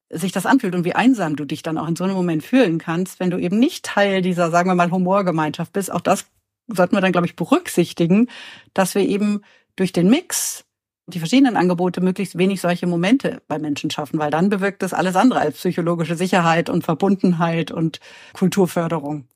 sich 0.10 0.32
das 0.32 0.46
anfühlt 0.46 0.76
und 0.76 0.84
wie 0.84 0.94
einsam 0.94 1.36
du 1.36 1.46
dich 1.46 1.64
dann 1.64 1.78
auch 1.78 1.88
in 1.88 1.96
so 1.96 2.04
einem 2.04 2.14
Moment 2.14 2.44
fühlen 2.44 2.80
kannst, 2.80 3.20
wenn 3.20 3.32
du 3.32 3.38
eben 3.38 3.58
nicht 3.58 3.86
Teil 3.86 4.22
dieser, 4.22 4.52
sagen 4.52 4.70
wir 4.70 4.76
mal, 4.76 4.92
Humorgemeinschaft 4.92 5.72
bist. 5.74 5.92
Auch 5.92 6.02
das 6.02 6.26
sollten 6.68 6.96
wir 6.96 7.02
dann, 7.02 7.14
glaube 7.14 7.28
ich, 7.28 7.36
berücksichtigen, 7.36 8.28
dass 8.74 8.94
wir 8.94 9.04
eben 9.04 9.42
durch 9.78 9.94
den 9.94 10.10
Mix 10.10 10.66
die 11.08 11.20
verschiedenen 11.20 11.58
Angebote 11.58 12.02
möglichst 12.02 12.38
wenig 12.38 12.62
solche 12.62 12.88
Momente 12.88 13.42
bei 13.48 13.60
Menschen 13.60 13.90
schaffen, 13.90 14.20
weil 14.20 14.32
dann 14.32 14.50
bewirkt 14.50 14.82
das 14.84 14.94
alles 14.94 15.16
andere 15.16 15.40
als 15.40 15.58
psychologische 15.58 16.16
Sicherheit 16.16 16.70
und 16.70 16.84
Verbundenheit 16.84 17.72
und 17.72 18.00
Kulturförderung. 18.34 19.28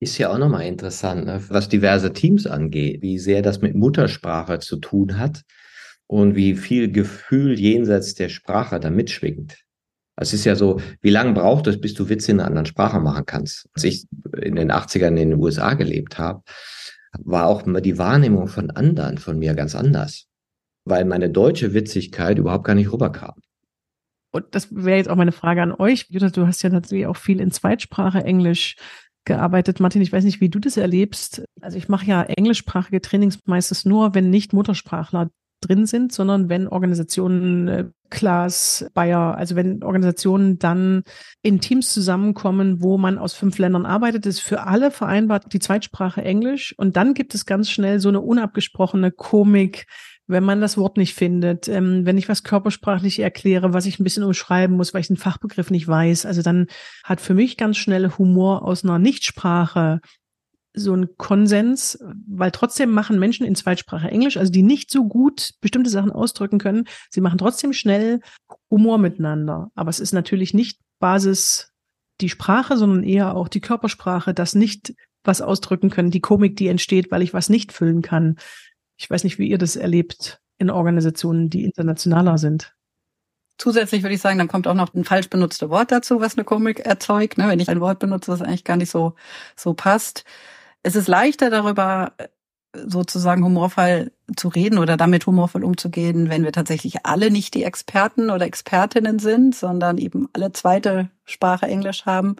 Ist 0.00 0.16
ja 0.16 0.30
auch 0.30 0.38
nochmal 0.38 0.66
interessant, 0.66 1.26
ne? 1.26 1.42
was 1.48 1.68
diverse 1.68 2.12
Teams 2.12 2.46
angeht, 2.46 3.02
wie 3.02 3.18
sehr 3.18 3.42
das 3.42 3.60
mit 3.60 3.74
Muttersprache 3.74 4.58
zu 4.58 4.76
tun 4.76 5.18
hat 5.18 5.42
und 6.06 6.34
wie 6.34 6.54
viel 6.54 6.90
Gefühl 6.90 7.58
jenseits 7.58 8.14
der 8.14 8.30
Sprache 8.30 8.80
da 8.80 8.88
mitschwingt. 8.88 9.58
Es 10.16 10.32
ist 10.32 10.44
ja 10.44 10.54
so, 10.54 10.80
wie 11.00 11.10
lange 11.10 11.32
braucht 11.32 11.66
es, 11.66 11.80
bis 11.80 11.94
du 11.94 12.08
Witze 12.08 12.32
in 12.32 12.40
einer 12.40 12.48
anderen 12.48 12.66
Sprache 12.66 13.00
machen 13.00 13.24
kannst? 13.26 13.68
Als 13.74 13.84
ich 13.84 14.06
in 14.40 14.56
den 14.56 14.72
80ern 14.72 15.08
in 15.08 15.30
den 15.30 15.34
USA 15.34 15.74
gelebt 15.74 16.18
habe, 16.18 16.42
war 17.18 17.46
auch 17.46 17.66
immer 17.66 17.80
die 17.80 17.98
Wahrnehmung 17.98 18.48
von 18.48 18.70
anderen 18.70 19.18
von 19.18 19.38
mir 19.38 19.54
ganz 19.54 19.74
anders, 19.74 20.26
weil 20.90 21.04
meine 21.04 21.30
deutsche 21.30 21.72
Witzigkeit 21.72 22.38
überhaupt 22.38 22.64
gar 22.64 22.74
nicht 22.74 22.92
rüberkam. 22.92 23.34
Und 24.32 24.46
das 24.52 24.74
wäre 24.74 24.98
jetzt 24.98 25.08
auch 25.08 25.16
meine 25.16 25.32
Frage 25.32 25.62
an 25.62 25.72
euch. 25.72 26.06
Jutta, 26.08 26.28
du 26.28 26.46
hast 26.46 26.62
ja 26.62 26.70
natürlich 26.70 27.06
auch 27.06 27.16
viel 27.16 27.40
in 27.40 27.50
Zweitsprache 27.50 28.22
Englisch 28.22 28.76
gearbeitet. 29.24 29.80
Martin, 29.80 30.02
ich 30.02 30.12
weiß 30.12 30.24
nicht, 30.24 30.40
wie 30.40 30.48
du 30.48 30.58
das 30.58 30.76
erlebst. 30.76 31.42
Also 31.60 31.78
ich 31.78 31.88
mache 31.88 32.06
ja 32.06 32.22
englischsprachige 32.22 33.00
Trainings 33.00 33.38
meistens 33.46 33.84
nur, 33.84 34.14
wenn 34.14 34.30
nicht 34.30 34.52
Muttersprachler 34.52 35.30
drin 35.60 35.86
sind, 35.86 36.12
sondern 36.12 36.48
wenn 36.48 36.68
Organisationen, 36.68 37.68
äh, 37.68 37.84
Class, 38.08 38.86
Bayer, 38.94 39.36
also 39.36 39.54
wenn 39.56 39.84
Organisationen 39.84 40.58
dann 40.58 41.04
in 41.42 41.60
Teams 41.60 41.92
zusammenkommen, 41.92 42.82
wo 42.82 42.98
man 42.98 43.18
aus 43.18 43.34
fünf 43.34 43.58
Ländern 43.58 43.86
arbeitet, 43.86 44.26
ist 44.26 44.40
für 44.40 44.62
alle 44.66 44.90
vereinbart 44.90 45.52
die 45.52 45.60
Zweitsprache 45.60 46.22
Englisch 46.22 46.74
und 46.76 46.96
dann 46.96 47.14
gibt 47.14 47.34
es 47.34 47.46
ganz 47.46 47.70
schnell 47.70 48.00
so 48.00 48.08
eine 48.08 48.20
unabgesprochene 48.20 49.12
Komik, 49.12 49.86
wenn 50.30 50.44
man 50.44 50.60
das 50.60 50.76
Wort 50.76 50.96
nicht 50.96 51.14
findet, 51.14 51.68
ähm, 51.68 52.06
wenn 52.06 52.16
ich 52.16 52.28
was 52.28 52.44
körpersprachlich 52.44 53.18
erkläre, 53.18 53.72
was 53.72 53.86
ich 53.86 53.98
ein 53.98 54.04
bisschen 54.04 54.22
umschreiben 54.22 54.76
muss, 54.76 54.94
weil 54.94 55.00
ich 55.00 55.08
den 55.08 55.16
Fachbegriff 55.16 55.70
nicht 55.70 55.88
weiß. 55.88 56.24
Also 56.26 56.42
dann 56.42 56.66
hat 57.04 57.20
für 57.20 57.34
mich 57.34 57.56
ganz 57.56 57.76
schnell 57.76 58.10
Humor 58.16 58.62
aus 58.62 58.84
einer 58.84 58.98
Nichtsprache 58.98 60.00
so 60.72 60.94
ein 60.94 61.08
Konsens, 61.16 61.98
weil 62.28 62.52
trotzdem 62.52 62.92
machen 62.92 63.18
Menschen 63.18 63.44
in 63.44 63.56
Zweitsprache 63.56 64.08
Englisch, 64.08 64.36
also 64.36 64.52
die 64.52 64.62
nicht 64.62 64.90
so 64.90 65.08
gut 65.08 65.54
bestimmte 65.60 65.90
Sachen 65.90 66.12
ausdrücken 66.12 66.58
können, 66.58 66.84
sie 67.10 67.20
machen 67.20 67.38
trotzdem 67.38 67.72
schnell 67.72 68.20
Humor 68.70 68.98
miteinander. 68.98 69.72
Aber 69.74 69.90
es 69.90 69.98
ist 69.98 70.12
natürlich 70.12 70.54
nicht 70.54 70.78
Basis 71.00 71.72
die 72.20 72.28
Sprache, 72.28 72.76
sondern 72.76 73.02
eher 73.02 73.34
auch 73.34 73.48
die 73.48 73.60
Körpersprache, 73.60 74.32
das 74.32 74.54
nicht 74.54 74.94
was 75.24 75.42
ausdrücken 75.42 75.90
können, 75.90 76.10
die 76.10 76.20
Komik, 76.20 76.56
die 76.56 76.68
entsteht, 76.68 77.10
weil 77.10 77.22
ich 77.22 77.34
was 77.34 77.48
nicht 77.48 77.72
füllen 77.72 78.02
kann. 78.02 78.36
Ich 79.00 79.08
weiß 79.08 79.24
nicht, 79.24 79.38
wie 79.38 79.48
ihr 79.48 79.56
das 79.56 79.76
erlebt 79.76 80.42
in 80.58 80.68
Organisationen, 80.68 81.48
die 81.48 81.64
internationaler 81.64 82.36
sind. 82.36 82.76
Zusätzlich 83.56 84.02
würde 84.02 84.14
ich 84.14 84.20
sagen, 84.20 84.36
dann 84.36 84.48
kommt 84.48 84.66
auch 84.66 84.74
noch 84.74 84.92
ein 84.92 85.04
falsch 85.04 85.30
benutztes 85.30 85.70
Wort 85.70 85.90
dazu, 85.90 86.20
was 86.20 86.36
eine 86.36 86.44
Komik 86.44 86.80
erzeugt. 86.80 87.38
Ne? 87.38 87.48
Wenn 87.48 87.60
ich 87.60 87.70
ein 87.70 87.80
Wort 87.80 87.98
benutze, 87.98 88.30
das 88.30 88.42
eigentlich 88.42 88.64
gar 88.64 88.76
nicht 88.76 88.90
so, 88.90 89.14
so 89.56 89.72
passt. 89.72 90.24
Es 90.82 90.96
ist 90.96 91.08
leichter 91.08 91.48
darüber, 91.48 92.12
sozusagen 92.74 93.42
humorvoll 93.42 94.12
zu 94.36 94.48
reden 94.48 94.78
oder 94.78 94.98
damit 94.98 95.26
humorvoll 95.26 95.64
umzugehen, 95.64 96.28
wenn 96.28 96.44
wir 96.44 96.52
tatsächlich 96.52 97.06
alle 97.06 97.30
nicht 97.30 97.54
die 97.54 97.64
Experten 97.64 98.28
oder 98.28 98.44
Expertinnen 98.44 99.18
sind, 99.18 99.54
sondern 99.54 99.96
eben 99.96 100.28
alle 100.34 100.52
zweite 100.52 101.10
Sprache 101.24 101.66
Englisch 101.66 102.04
haben 102.04 102.36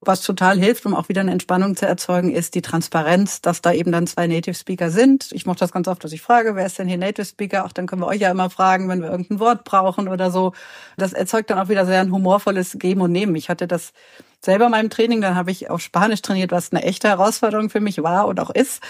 was 0.00 0.22
total 0.22 0.58
hilft, 0.58 0.86
um 0.86 0.94
auch 0.94 1.08
wieder 1.08 1.22
eine 1.22 1.32
Entspannung 1.32 1.76
zu 1.76 1.86
erzeugen, 1.86 2.30
ist 2.30 2.54
die 2.54 2.62
Transparenz, 2.62 3.40
dass 3.40 3.62
da 3.62 3.72
eben 3.72 3.90
dann 3.90 4.06
zwei 4.06 4.28
Native 4.28 4.54
Speaker 4.54 4.90
sind. 4.90 5.32
Ich 5.32 5.44
mache 5.44 5.58
das 5.58 5.72
ganz 5.72 5.88
oft, 5.88 6.04
dass 6.04 6.12
ich 6.12 6.22
frage, 6.22 6.54
wer 6.54 6.66
ist 6.66 6.78
denn 6.78 6.86
hier 6.86 6.98
Native 6.98 7.26
Speaker? 7.26 7.64
Auch 7.64 7.72
dann 7.72 7.86
können 7.86 8.02
wir 8.02 8.06
euch 8.06 8.20
ja 8.20 8.30
immer 8.30 8.48
fragen, 8.48 8.88
wenn 8.88 9.02
wir 9.02 9.10
irgendein 9.10 9.40
Wort 9.40 9.64
brauchen 9.64 10.06
oder 10.06 10.30
so. 10.30 10.52
Das 10.96 11.12
erzeugt 11.12 11.50
dann 11.50 11.58
auch 11.58 11.68
wieder 11.68 11.84
sehr 11.84 12.00
ein 12.00 12.12
humorvolles 12.12 12.78
Geben 12.78 13.00
und 13.00 13.10
Nehmen. 13.10 13.34
Ich 13.34 13.48
hatte 13.48 13.66
das 13.66 13.92
selber 14.40 14.66
in 14.66 14.70
meinem 14.70 14.90
Training, 14.90 15.20
dann 15.20 15.34
habe 15.34 15.50
ich 15.50 15.68
auf 15.68 15.80
Spanisch 15.80 16.22
trainiert, 16.22 16.52
was 16.52 16.72
eine 16.72 16.84
echte 16.84 17.08
Herausforderung 17.08 17.68
für 17.68 17.80
mich 17.80 18.00
war 18.02 18.28
und 18.28 18.38
auch 18.38 18.50
ist. 18.50 18.80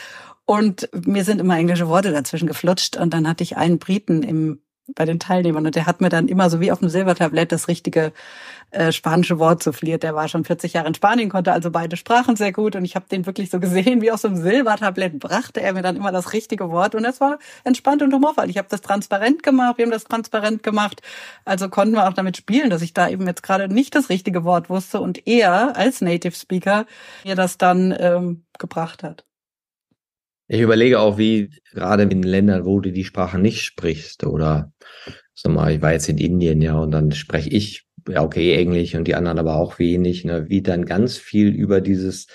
Und 0.45 0.89
mir 1.07 1.25
sind 1.25 1.41
immer 1.41 1.57
englische 1.57 1.89
Worte 1.89 2.13
dazwischen 2.13 2.49
geflutscht. 2.49 2.97
Und 2.97 3.15
dann 3.15 3.27
hatte 3.29 3.45
ich 3.45 3.57
einen 3.57 3.79
Briten 3.79 4.23
im 4.23 4.61
bei 4.95 5.05
den 5.05 5.19
Teilnehmern. 5.19 5.67
Und 5.67 5.75
der 5.75 5.87
hat 5.87 6.01
mir 6.01 6.09
dann 6.09 6.29
immer 6.29 6.51
so 6.51 6.61
wie 6.61 6.73
auf 6.73 6.81
dem 6.81 6.89
Silbertablett 6.89 7.53
das 7.53 7.69
richtige 7.69 8.13
äh, 8.71 8.93
spanische 8.93 9.39
Wort 9.39 9.63
souffliert. 9.63 10.03
Der 10.03 10.15
war 10.15 10.29
schon 10.29 10.45
40 10.45 10.73
Jahre 10.75 10.89
in 10.89 10.95
Spanien, 10.95 11.29
konnte 11.29 11.53
also 11.53 11.71
beide 11.71 11.97
Sprachen 11.97 12.37
sehr 12.37 12.53
gut. 12.53 12.77
Und 12.77 12.85
ich 12.85 12.95
habe 12.97 13.07
den 13.11 13.27
wirklich 13.27 13.51
so 13.51 13.61
gesehen, 13.61 14.01
wie 14.01 14.11
auf 14.11 14.21
so 14.21 14.29
einem 14.29 14.37
Silbertablett 14.39 15.19
brachte 15.19 15.61
er 15.61 15.73
mir 15.73 15.83
dann 15.83 15.97
immer 15.97 16.13
das 16.13 16.33
richtige 16.33 16.71
Wort. 16.71 16.95
Und 16.95 17.05
es 17.05 17.21
war 17.21 17.39
entspannt 17.65 18.03
und 18.03 18.13
humorvoll. 18.13 18.51
Ich 18.51 18.59
habe 18.59 18.69
das 18.71 18.81
transparent 18.81 19.43
gemacht, 19.43 19.79
wir 19.79 19.85
haben 19.85 19.93
das 19.93 20.05
transparent 20.05 20.63
gemacht. 20.63 21.03
Also 21.45 21.69
konnten 21.69 21.95
wir 21.95 22.09
auch 22.09 22.15
damit 22.15 22.37
spielen, 22.37 22.71
dass 22.71 22.83
ich 22.83 22.95
da 22.95 23.09
eben 23.09 23.27
jetzt 23.27 23.43
gerade 23.43 23.69
nicht 23.69 23.95
das 23.95 24.09
richtige 24.09 24.45
Wort 24.45 24.71
wusste 24.71 25.01
und 25.01 25.27
er 25.27 25.77
als 25.77 26.01
Native 26.01 26.35
Speaker 26.35 26.87
mir 27.25 27.35
das 27.35 27.59
dann 27.59 27.95
ähm, 27.99 28.45
gebracht 28.59 29.03
hat. 29.03 29.28
Ich 30.51 30.61
überlege 30.61 30.99
auch, 30.99 31.19
wie 31.19 31.51
gerade 31.73 32.05
in 32.05 32.23
Ländern, 32.23 32.65
wo 32.65 32.81
du 32.81 32.91
die 32.91 33.05
Sprache 33.05 33.39
nicht 33.39 33.63
sprichst 33.63 34.25
oder 34.25 34.73
sag 35.35 35.53
mal, 35.53 35.73
ich 35.73 35.83
war 35.83 35.93
jetzt 35.93 36.09
in 36.09 36.17
Indien, 36.17 36.63
ja, 36.63 36.79
und 36.79 36.91
dann 36.91 37.13
spreche 37.13 37.51
ich, 37.51 37.87
ja, 38.09 38.23
okay, 38.23 38.55
Englisch 38.57 38.95
und 38.95 39.07
die 39.07 39.15
anderen 39.15 39.39
aber 39.39 39.57
auch 39.57 39.79
wenig, 39.79 40.25
ne, 40.25 40.49
wie 40.49 40.63
dann 40.63 40.87
ganz 40.87 41.19
viel 41.19 41.49
über 41.49 41.83
dieses, 41.83 42.29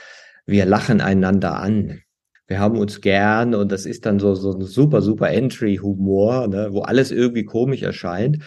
wir 0.46 0.66
lachen 0.66 1.02
einander 1.02 1.60
an. 1.60 2.02
Wir 2.46 2.60
haben 2.60 2.78
uns 2.78 3.02
gern 3.02 3.56
und 3.56 3.72
das 3.72 3.88
ist 3.88 4.06
dann 4.06 4.20
so, 4.20 4.36
so 4.36 4.54
ein 4.54 4.62
super, 4.62 5.02
super 5.02 5.32
Entry-Humor, 5.32 6.48
ne, 6.48 6.68
wo 6.72 6.82
alles 6.82 7.10
irgendwie 7.10 7.46
komisch 7.46 7.82
erscheint, 7.82 8.44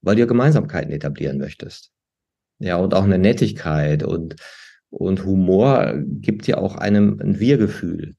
weil 0.00 0.14
du 0.14 0.26
Gemeinsamkeiten 0.28 0.92
etablieren 0.92 1.38
möchtest. 1.38 1.90
Ja, 2.60 2.76
und 2.76 2.94
auch 2.94 3.04
eine 3.04 3.18
Nettigkeit 3.18 4.04
und, 4.04 4.36
und 4.90 5.24
Humor 5.24 5.94
gibt 6.04 6.46
ja 6.46 6.58
auch 6.58 6.76
einem 6.76 7.18
ein 7.20 7.40
Wir-Gefühl 7.40 8.14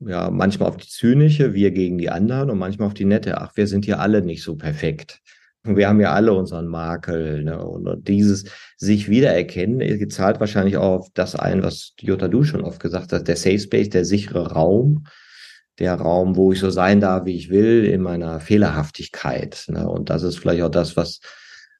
ja, 0.00 0.30
manchmal 0.30 0.68
auf 0.68 0.76
die 0.76 0.88
zynische, 0.88 1.54
wir 1.54 1.70
gegen 1.70 1.98
die 1.98 2.10
anderen 2.10 2.50
und 2.50 2.58
manchmal 2.58 2.88
auf 2.88 2.94
die 2.94 3.04
nette, 3.04 3.40
ach, 3.40 3.52
wir 3.56 3.66
sind 3.66 3.84
hier 3.84 4.00
alle 4.00 4.22
nicht 4.22 4.42
so 4.42 4.56
perfekt. 4.56 5.20
Wir 5.64 5.88
haben 5.88 6.00
ja 6.00 6.12
alle 6.12 6.32
unseren 6.32 6.68
Makel. 6.68 7.42
Ne? 7.42 7.64
Und 7.64 8.06
dieses 8.06 8.44
sich 8.76 9.08
wiedererkennen 9.08 10.10
zahlt 10.10 10.38
wahrscheinlich 10.38 10.76
auch 10.76 11.00
auf 11.00 11.08
das 11.14 11.34
ein, 11.34 11.62
was 11.62 11.94
Jutta 12.00 12.28
du 12.28 12.44
schon 12.44 12.62
oft 12.62 12.80
gesagt 12.80 13.12
hast, 13.12 13.24
der 13.24 13.36
Safe 13.36 13.58
Space, 13.58 13.88
der 13.88 14.04
sichere 14.04 14.52
Raum, 14.52 15.06
der 15.78 15.94
Raum, 15.94 16.36
wo 16.36 16.52
ich 16.52 16.60
so 16.60 16.70
sein 16.70 17.00
darf, 17.00 17.24
wie 17.24 17.36
ich 17.36 17.50
will, 17.50 17.84
in 17.84 18.00
meiner 18.00 18.38
Fehlerhaftigkeit. 18.38 19.64
Ne? 19.68 19.88
Und 19.88 20.08
das 20.08 20.22
ist 20.22 20.38
vielleicht 20.38 20.62
auch 20.62 20.70
das, 20.70 20.96
was 20.96 21.20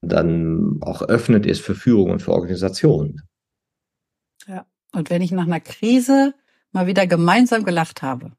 dann 0.02 0.78
auch 0.80 1.02
öffnet 1.02 1.46
ist 1.46 1.60
für 1.60 1.74
Führung 1.74 2.10
und 2.10 2.22
für 2.22 2.32
Organisation. 2.32 3.22
Ja, 4.46 4.66
und 4.92 5.10
wenn 5.10 5.22
ich 5.22 5.32
nach 5.32 5.46
einer 5.46 5.60
Krise 5.60 6.34
mal 6.76 6.86
wieder 6.86 7.06
gemeinsam 7.06 7.64
gelacht 7.64 8.02
habe. 8.02 8.32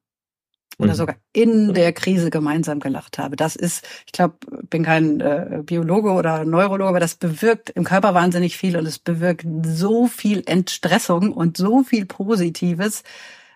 Oder 0.77 0.91
mhm. 0.91 0.95
sogar 0.95 1.15
in 1.33 1.73
der 1.73 1.91
Krise 1.91 2.29
gemeinsam 2.29 2.79
gelacht 2.79 3.17
habe. 3.17 3.35
Das 3.35 3.55
ist, 3.55 3.83
ich 4.05 4.11
glaube, 4.11 4.35
bin 4.69 4.83
kein 4.83 5.19
äh, 5.21 5.63
Biologe 5.65 6.11
oder 6.11 6.45
Neurologe, 6.45 6.89
aber 6.89 6.99
das 6.99 7.15
bewirkt 7.15 7.71
im 7.71 7.83
Körper 7.83 8.13
wahnsinnig 8.13 8.55
viel 8.55 8.77
und 8.77 8.85
es 8.85 8.99
bewirkt 8.99 9.47
so 9.63 10.05
viel 10.05 10.43
Entstressung 10.45 11.33
und 11.33 11.57
so 11.57 11.81
viel 11.81 12.05
Positives. 12.05 13.01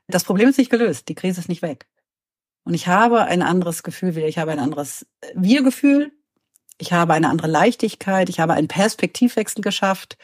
Das 0.07 0.23
Problem 0.23 0.49
ist 0.49 0.57
nicht 0.57 0.71
gelöst, 0.71 1.09
die 1.09 1.15
Krise 1.15 1.41
ist 1.41 1.47
nicht 1.47 1.61
weg. 1.61 1.87
Und 2.63 2.73
ich 2.73 2.87
habe 2.87 3.25
ein 3.25 3.43
anderes 3.43 3.83
Gefühl 3.83 4.15
wieder. 4.15 4.27
Ich 4.27 4.39
habe 4.39 4.51
ein 4.51 4.59
anderes 4.59 5.05
Wir-Gefühl. 5.35 6.11
Ich 6.79 6.91
habe 6.91 7.13
eine 7.13 7.29
andere 7.29 7.47
Leichtigkeit. 7.47 8.29
Ich 8.29 8.39
habe 8.39 8.53
einen 8.53 8.67
Perspektivwechsel 8.67 9.61
geschafft. 9.61 10.17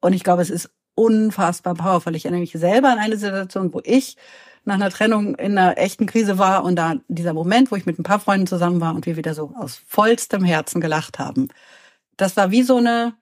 Und 0.00 0.12
ich 0.14 0.24
glaube, 0.24 0.42
es 0.42 0.50
ist 0.50 0.73
unfassbar 0.94 1.74
powerful. 1.74 2.14
Ich 2.14 2.24
erinnere 2.24 2.40
mich 2.40 2.52
selber 2.52 2.90
an 2.90 2.98
eine 2.98 3.16
Situation, 3.16 3.72
wo 3.72 3.80
ich 3.84 4.16
nach 4.64 4.74
einer 4.74 4.90
Trennung 4.90 5.34
in 5.34 5.58
einer 5.58 5.76
echten 5.78 6.06
Krise 6.06 6.38
war 6.38 6.64
und 6.64 6.76
da 6.76 6.96
dieser 7.08 7.34
Moment, 7.34 7.70
wo 7.70 7.76
ich 7.76 7.86
mit 7.86 7.98
ein 7.98 8.04
paar 8.04 8.20
Freunden 8.20 8.46
zusammen 8.46 8.80
war 8.80 8.94
und 8.94 9.06
wir 9.06 9.16
wieder 9.16 9.34
so 9.34 9.52
aus 9.56 9.80
vollstem 9.86 10.44
Herzen 10.44 10.80
gelacht 10.80 11.18
haben. 11.18 11.48
Das 12.16 12.36
war 12.36 12.50
wie 12.50 12.62
so 12.62 12.76
eine, 12.76 13.14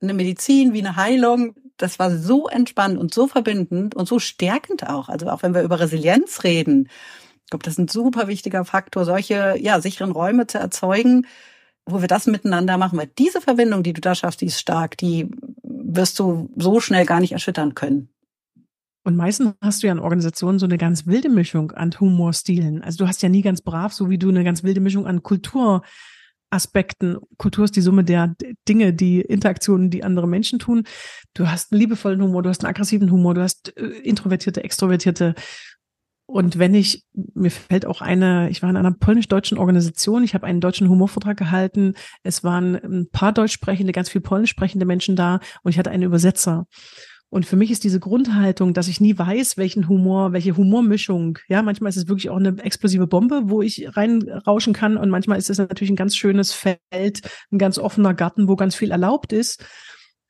eine 0.00 0.14
Medizin, 0.14 0.72
wie 0.72 0.80
eine 0.80 0.96
Heilung. 0.96 1.54
Das 1.76 1.98
war 1.98 2.16
so 2.16 2.48
entspannt 2.48 2.98
und 2.98 3.12
so 3.12 3.26
verbindend 3.26 3.94
und 3.94 4.06
so 4.06 4.18
stärkend 4.18 4.88
auch. 4.88 5.08
Also 5.08 5.28
auch 5.28 5.42
wenn 5.42 5.54
wir 5.54 5.62
über 5.62 5.80
Resilienz 5.80 6.44
reden. 6.44 6.88
Ich 7.44 7.50
glaube, 7.50 7.64
das 7.64 7.74
ist 7.74 7.78
ein 7.78 7.88
super 7.88 8.28
wichtiger 8.28 8.64
Faktor, 8.64 9.04
solche, 9.04 9.56
ja, 9.58 9.80
sicheren 9.80 10.12
Räume 10.12 10.46
zu 10.46 10.58
erzeugen, 10.58 11.26
wo 11.84 12.00
wir 12.00 12.08
das 12.08 12.26
miteinander 12.26 12.76
machen. 12.78 12.98
Weil 12.98 13.10
diese 13.18 13.40
Verbindung, 13.40 13.82
die 13.82 13.92
du 13.92 14.00
da 14.00 14.14
schaffst, 14.14 14.40
die 14.40 14.46
ist 14.46 14.60
stark. 14.60 14.96
Die 14.98 15.28
wirst 15.86 16.18
du 16.18 16.50
so 16.56 16.80
schnell 16.80 17.06
gar 17.06 17.20
nicht 17.20 17.32
erschüttern 17.32 17.74
können. 17.74 18.08
Und 19.04 19.14
meistens 19.14 19.54
hast 19.62 19.82
du 19.82 19.86
ja 19.86 19.92
in 19.92 20.00
Organisationen 20.00 20.58
so 20.58 20.66
eine 20.66 20.78
ganz 20.78 21.06
wilde 21.06 21.28
Mischung 21.28 21.70
an 21.70 21.92
Humorstilen. 21.98 22.82
Also 22.82 22.98
du 22.98 23.08
hast 23.08 23.22
ja 23.22 23.28
nie 23.28 23.42
ganz 23.42 23.62
brav, 23.62 23.92
so 23.92 24.10
wie 24.10 24.18
du 24.18 24.28
eine 24.28 24.42
ganz 24.42 24.64
wilde 24.64 24.80
Mischung 24.80 25.06
an 25.06 25.22
Kulturaspekten. 25.22 27.18
Kultur 27.38 27.66
ist 27.66 27.76
die 27.76 27.82
Summe 27.82 28.02
der 28.02 28.34
Dinge, 28.68 28.92
die 28.92 29.20
Interaktionen, 29.20 29.90
die 29.90 30.02
andere 30.02 30.26
Menschen 30.26 30.58
tun. 30.58 30.82
Du 31.34 31.48
hast 31.48 31.70
einen 31.70 31.82
liebevollen 31.82 32.20
Humor, 32.20 32.42
du 32.42 32.48
hast 32.48 32.64
einen 32.64 32.70
aggressiven 32.70 33.12
Humor, 33.12 33.34
du 33.34 33.42
hast 33.42 33.76
äh, 33.76 33.84
introvertierte, 34.02 34.64
extrovertierte 34.64 35.36
Und 36.26 36.58
wenn 36.58 36.74
ich, 36.74 37.04
mir 37.34 37.52
fällt 37.52 37.86
auch 37.86 38.00
eine, 38.00 38.50
ich 38.50 38.60
war 38.60 38.68
in 38.68 38.76
einer 38.76 38.90
polnisch-deutschen 38.90 39.58
Organisation, 39.58 40.24
ich 40.24 40.34
habe 40.34 40.46
einen 40.46 40.60
deutschen 40.60 40.88
Humorvortrag 40.88 41.36
gehalten, 41.36 41.94
es 42.24 42.42
waren 42.42 42.74
ein 42.74 43.08
paar 43.10 43.32
deutsch 43.32 43.52
sprechende, 43.52 43.92
ganz 43.92 44.10
viel 44.10 44.20
polnisch 44.20 44.50
sprechende 44.50 44.86
Menschen 44.86 45.14
da 45.14 45.38
und 45.62 45.70
ich 45.70 45.78
hatte 45.78 45.90
einen 45.90 46.02
Übersetzer. 46.02 46.66
Und 47.28 47.44
für 47.44 47.56
mich 47.56 47.70
ist 47.70 47.84
diese 47.84 48.00
Grundhaltung, 48.00 48.72
dass 48.72 48.88
ich 48.88 49.00
nie 49.00 49.18
weiß, 49.18 49.56
welchen 49.56 49.88
Humor, 49.88 50.32
welche 50.32 50.56
Humormischung, 50.56 51.38
ja, 51.48 51.62
manchmal 51.62 51.90
ist 51.90 51.96
es 51.96 52.08
wirklich 52.08 52.30
auch 52.30 52.36
eine 52.36 52.56
explosive 52.58 53.06
Bombe, 53.06 53.42
wo 53.44 53.62
ich 53.62 53.96
reinrauschen 53.96 54.72
kann 54.72 54.96
und 54.96 55.10
manchmal 55.10 55.38
ist 55.38 55.50
es 55.50 55.58
natürlich 55.58 55.90
ein 55.90 55.96
ganz 55.96 56.16
schönes 56.16 56.52
Feld, 56.52 57.20
ein 57.50 57.58
ganz 57.58 57.78
offener 57.78 58.14
Garten, 58.14 58.48
wo 58.48 58.56
ganz 58.56 58.74
viel 58.74 58.90
erlaubt 58.90 59.32
ist. 59.32 59.64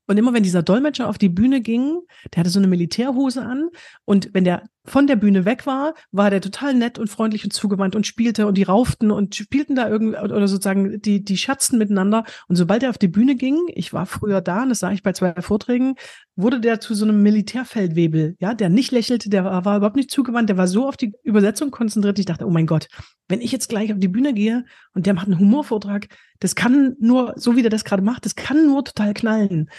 Und 0.07 0.18
immer 0.18 0.32
wenn 0.32 0.42
dieser 0.42 0.62
Dolmetscher 0.62 1.09
auf 1.09 1.18
die 1.18 1.28
Bühne 1.28 1.61
ging, 1.61 2.01
der 2.32 2.40
hatte 2.40 2.51
so 2.51 2.61
eine 2.61 2.68
Militärhose 2.68 3.42
an 3.42 3.68
und 4.05 4.30
wenn 4.32 4.44
der 4.44 4.62
von 4.87 5.07
der 5.07 5.16
Bühne 5.16 5.45
weg 5.45 5.66
war, 5.66 5.95
war 6.12 6.30
der 6.30 6.41
total 6.41 6.74
nett 6.74 6.99
und 6.99 7.09
freundlich 7.09 7.45
und 7.45 7.53
zugewandt 7.53 7.97
und 7.97 8.07
spielte 8.07 8.47
und 8.47 8.57
die 8.57 8.62
rauften 8.62 9.11
und 9.11 9.34
spielten 9.34 9.74
da 9.74 9.89
irgendwie 9.89 10.18
oder 10.18 10.49
sozusagen 10.49 11.01
die 11.01 11.24
die 11.24 11.37
schatzten 11.37 11.78
miteinander 11.78 12.24
und 12.49 12.57
sobald 12.57 12.82
er 12.82 12.91
auf 12.91 12.99
die 12.99 13.09
Bühne 13.09 13.37
ging, 13.37 13.59
ich 13.74 13.93
war 13.93 14.07
früher 14.07 14.41
da 14.41 14.62
und 14.62 14.68
das 14.68 14.80
sah 14.80 14.93
ich 14.93 15.03
bei 15.03 15.12
zwei 15.12 15.34
Vorträgen, 15.43 15.95
wurde 16.37 16.61
der 16.61 16.80
zu 16.80 16.95
so 16.95 17.05
einem 17.05 17.22
Militärfeldwebel, 17.22 18.37
ja, 18.39 18.55
der 18.55 18.68
nicht 18.68 18.93
lächelte, 18.93 19.30
der 19.30 19.45
war, 19.45 19.64
war 19.64 19.76
überhaupt 19.78 19.97
nicht 19.97 20.11
zugewandt, 20.11 20.49
der 20.49 20.57
war 20.57 20.68
so 20.68 20.89
auf 20.89 20.97
die 20.97 21.12
Übersetzung 21.22 21.70
konzentriert, 21.70 22.18
ich 22.18 22.26
dachte, 22.26 22.47
oh 22.47 22.51
mein 22.51 22.66
Gott, 22.66 22.89
wenn 23.28 23.41
ich 23.41 23.53
jetzt 23.53 23.68
gleich 23.68 23.93
auf 23.93 23.99
die 23.99 24.09
Bühne 24.09 24.34
gehe 24.34 24.64
und 24.95 25.07
der 25.07 25.14
macht 25.14 25.26
einen 25.26 25.39
Humorvortrag, 25.39 26.09
das 26.41 26.55
kann 26.55 26.97
nur 27.01 27.34
so 27.37 27.57
wie 27.57 27.62
der 27.62 27.70
das 27.70 27.84
gerade 27.84 28.03
macht, 28.03 28.24
das 28.24 28.34
kann 28.34 28.66
nur 28.66 28.84
total 28.84 29.14
knallen. 29.14 29.70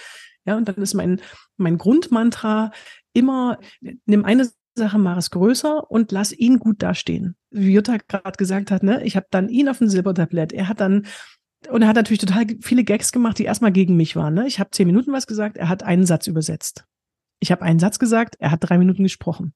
Ja, 0.45 0.55
und 0.55 0.67
dann 0.67 0.75
ist 0.75 0.93
mein 0.93 1.21
mein 1.57 1.77
Grundmantra 1.77 2.71
immer 3.13 3.59
nimm 4.05 4.23
eine 4.23 4.49
Sache, 4.77 4.97
mach 4.97 5.17
es 5.17 5.31
größer 5.31 5.89
und 5.89 6.11
lass 6.11 6.31
ihn 6.31 6.59
gut 6.59 6.81
dastehen. 6.81 7.35
Wie 7.51 7.73
Jutta 7.73 7.97
gerade 8.07 8.37
gesagt 8.37 8.71
hat, 8.71 8.83
ne, 8.83 9.03
ich 9.03 9.15
habe 9.15 9.27
dann 9.31 9.49
ihn 9.49 9.69
auf 9.69 9.79
dem 9.79 9.89
Silbertablett. 9.89 10.53
Er 10.53 10.67
hat 10.67 10.79
dann 10.79 11.05
und 11.69 11.81
er 11.81 11.87
hat 11.87 11.95
natürlich 11.95 12.19
total 12.19 12.45
viele 12.61 12.83
Gags 12.83 13.11
gemacht, 13.11 13.39
die 13.39 13.45
erstmal 13.45 13.71
gegen 13.71 13.97
mich 13.97 14.15
waren. 14.15 14.35
Ne? 14.35 14.47
Ich 14.47 14.59
habe 14.59 14.69
zehn 14.71 14.87
Minuten 14.87 15.11
was 15.11 15.27
gesagt, 15.27 15.57
er 15.57 15.69
hat 15.69 15.83
einen 15.83 16.05
Satz 16.05 16.27
übersetzt. 16.27 16.85
Ich 17.39 17.51
habe 17.51 17.63
einen 17.63 17.79
Satz 17.79 17.99
gesagt, 17.99 18.35
er 18.39 18.51
hat 18.51 18.59
drei 18.61 18.77
Minuten 18.77 19.03
gesprochen. 19.03 19.53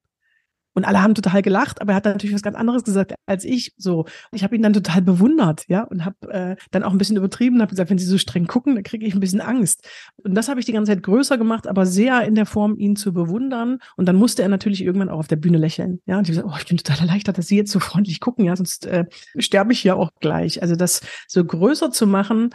Und 0.74 0.86
alle 0.86 1.02
haben 1.02 1.16
total 1.16 1.42
gelacht, 1.42 1.82
aber 1.82 1.94
er 1.94 1.96
hat 1.98 2.06
natürlich 2.06 2.34
was 2.34 2.42
ganz 2.42 2.56
anderes 2.56 2.84
gesagt 2.84 3.14
als 3.26 3.44
ich. 3.44 3.74
So, 3.78 4.06
ich 4.32 4.44
habe 4.44 4.56
ihn 4.56 4.62
dann 4.62 4.74
total 4.74 5.02
bewundert, 5.02 5.66
ja, 5.68 5.84
und 5.84 6.06
habe 6.06 6.32
äh, 6.32 6.56
dann 6.72 6.84
auch 6.84 6.92
ein 6.92 6.98
bisschen 6.98 7.18
übertrieben, 7.18 7.62
habe 7.62 7.72
gesagt, 7.72 7.90
wenn 7.90 7.98
Sie 7.98 8.06
so 8.06 8.18
streng 8.18 8.48
gucken, 8.48 8.76
dann 8.76 8.84
kriege 8.84 9.06
ich 9.06 9.14
ein 9.14 9.20
bisschen 9.20 9.42
Angst. 9.42 9.88
Und 10.24 10.36
das 10.36 10.48
habe 10.48 10.60
ich 10.60 10.66
die 10.66 10.74
ganze 10.74 10.92
Zeit 10.92 11.04
größer 11.04 11.38
gemacht, 11.38 11.68
aber 11.68 11.86
sehr 11.86 12.24
in 12.24 12.36
der 12.36 12.46
Form, 12.46 12.78
ihn 12.78 12.96
zu 12.96 13.14
bewundern. 13.14 13.80
Und 13.98 14.06
dann 14.08 14.16
musste 14.16 14.44
er 14.44 14.50
natürlich 14.50 14.84
irgendwann 14.84 15.10
auch 15.10 15.20
auf 15.20 15.28
der 15.28 15.36
Bühne 15.36 15.58
lächeln, 15.58 16.02
ja. 16.06 16.18
Und 16.18 16.24
ich 16.24 16.36
gesagt, 16.36 16.48
oh, 16.50 16.58
ich 16.58 16.66
bin 16.66 16.78
total 16.78 17.00
erleichtert, 17.00 17.38
dass 17.38 17.48
Sie 17.48 17.58
jetzt 17.58 17.72
so 17.72 17.80
freundlich 17.80 18.20
gucken, 18.20 18.46
ja, 18.46 18.56
sonst 18.56 18.86
äh, 18.86 19.06
sterbe 19.38 19.74
ich 19.74 19.84
ja 19.84 19.96
auch 19.96 20.12
gleich. 20.20 20.62
Also 20.62 20.76
das 20.76 21.02
so 21.28 21.44
größer 21.44 21.92
zu 21.92 22.08
machen, 22.08 22.52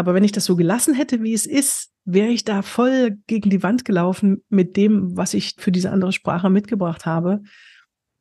aber 0.00 0.14
wenn 0.14 0.24
ich 0.24 0.32
das 0.32 0.46
so 0.46 0.56
gelassen 0.56 0.94
hätte, 0.94 1.22
wie 1.22 1.34
es 1.34 1.46
ist, 1.46 1.90
wäre 2.04 2.28
ich 2.28 2.44
da 2.44 2.62
voll 2.62 3.18
gegen 3.26 3.50
die 3.50 3.62
Wand 3.62 3.84
gelaufen 3.84 4.42
mit 4.48 4.76
dem, 4.76 5.16
was 5.16 5.34
ich 5.34 5.54
für 5.58 5.70
diese 5.70 5.90
andere 5.90 6.12
Sprache 6.12 6.50
mitgebracht 6.50 7.06
habe. 7.06 7.42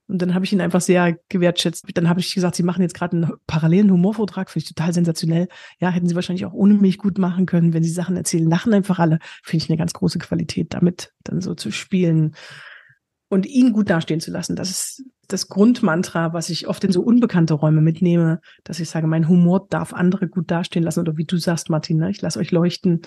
Und 0.07 0.21
dann 0.21 0.33
habe 0.33 0.43
ich 0.43 0.51
ihn 0.51 0.59
einfach 0.59 0.81
sehr 0.81 1.17
gewertschätzt. 1.29 1.85
Dann 1.93 2.09
habe 2.09 2.19
ich 2.19 2.33
gesagt, 2.33 2.55
Sie 2.55 2.63
machen 2.63 2.81
jetzt 2.81 2.95
gerade 2.95 3.15
einen 3.15 3.31
parallelen 3.47 3.91
Humorvortrag, 3.91 4.49
finde 4.49 4.63
ich 4.63 4.73
total 4.73 4.91
sensationell. 4.91 5.47
Ja, 5.79 5.89
hätten 5.89 6.07
Sie 6.07 6.15
wahrscheinlich 6.15 6.45
auch 6.45 6.53
ohne 6.53 6.73
mich 6.73 6.97
gut 6.97 7.17
machen 7.17 7.45
können, 7.45 7.73
wenn 7.73 7.83
Sie 7.83 7.91
Sachen 7.91 8.17
erzählen, 8.17 8.49
lachen 8.49 8.73
einfach 8.73 8.99
alle. 8.99 9.19
Finde 9.43 9.63
ich 9.63 9.69
eine 9.69 9.77
ganz 9.77 9.93
große 9.93 10.19
Qualität, 10.19 10.73
damit 10.73 11.13
dann 11.23 11.41
so 11.41 11.53
zu 11.55 11.71
spielen 11.71 12.35
und 13.29 13.45
ihn 13.45 13.71
gut 13.71 13.89
dastehen 13.89 14.19
zu 14.19 14.31
lassen. 14.31 14.55
Das 14.55 14.69
ist 14.69 15.03
das 15.29 15.47
Grundmantra, 15.47 16.33
was 16.33 16.49
ich 16.49 16.67
oft 16.67 16.83
in 16.83 16.91
so 16.91 17.01
unbekannte 17.01 17.53
Räume 17.53 17.81
mitnehme, 17.81 18.41
dass 18.63 18.79
ich 18.79 18.89
sage, 18.89 19.07
mein 19.07 19.29
Humor 19.29 19.67
darf 19.69 19.93
andere 19.93 20.27
gut 20.27 20.51
dastehen 20.51 20.83
lassen. 20.83 20.99
Oder 20.99 21.15
wie 21.15 21.25
du 21.25 21.37
sagst, 21.37 21.69
Martin, 21.69 21.97
ne? 21.97 22.09
ich 22.09 22.21
lasse 22.21 22.39
euch 22.39 22.51
leuchten 22.51 23.01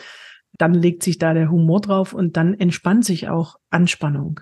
dann 0.59 0.75
legt 0.75 1.03
sich 1.03 1.18
da 1.18 1.35
der 1.35 1.51
Humor 1.51 1.81
drauf 1.81 2.12
und 2.12 2.37
dann 2.37 2.55
entspannt 2.55 3.05
sich 3.05 3.29
auch 3.29 3.57
Anspannung. 3.70 4.41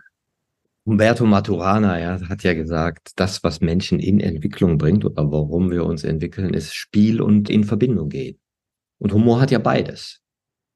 Umberto 0.84 1.26
Maturana 1.26 2.00
ja, 2.00 2.28
hat 2.28 2.42
ja 2.42 2.54
gesagt, 2.54 3.12
das, 3.16 3.44
was 3.44 3.60
Menschen 3.60 4.00
in 4.00 4.18
Entwicklung 4.18 4.78
bringt 4.78 5.04
oder 5.04 5.30
warum 5.30 5.70
wir 5.70 5.84
uns 5.84 6.04
entwickeln, 6.04 6.54
ist 6.54 6.74
Spiel 6.74 7.20
und 7.20 7.48
in 7.50 7.64
Verbindung 7.64 8.08
gehen. 8.08 8.38
Und 8.98 9.12
Humor 9.12 9.40
hat 9.40 9.50
ja 9.50 9.58
beides. 9.58 10.20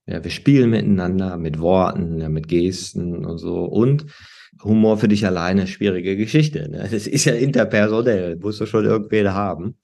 Ja, 0.06 0.22
wir 0.22 0.30
spielen 0.30 0.70
miteinander 0.70 1.38
mit 1.38 1.58
Worten, 1.58 2.20
ja, 2.20 2.28
mit 2.28 2.48
Gesten 2.48 3.24
und 3.24 3.38
so. 3.38 3.64
Und 3.64 4.06
Humor 4.62 4.98
für 4.98 5.08
dich 5.08 5.26
alleine 5.26 5.66
schwierige 5.66 6.16
Geschichte. 6.16 6.68
Ne? 6.70 6.88
Das 6.90 7.06
ist 7.06 7.24
ja 7.24 7.34
interpersonell, 7.34 8.36
musst 8.36 8.60
du 8.60 8.66
schon 8.66 8.84
irgendwen 8.84 9.32
haben. 9.32 9.78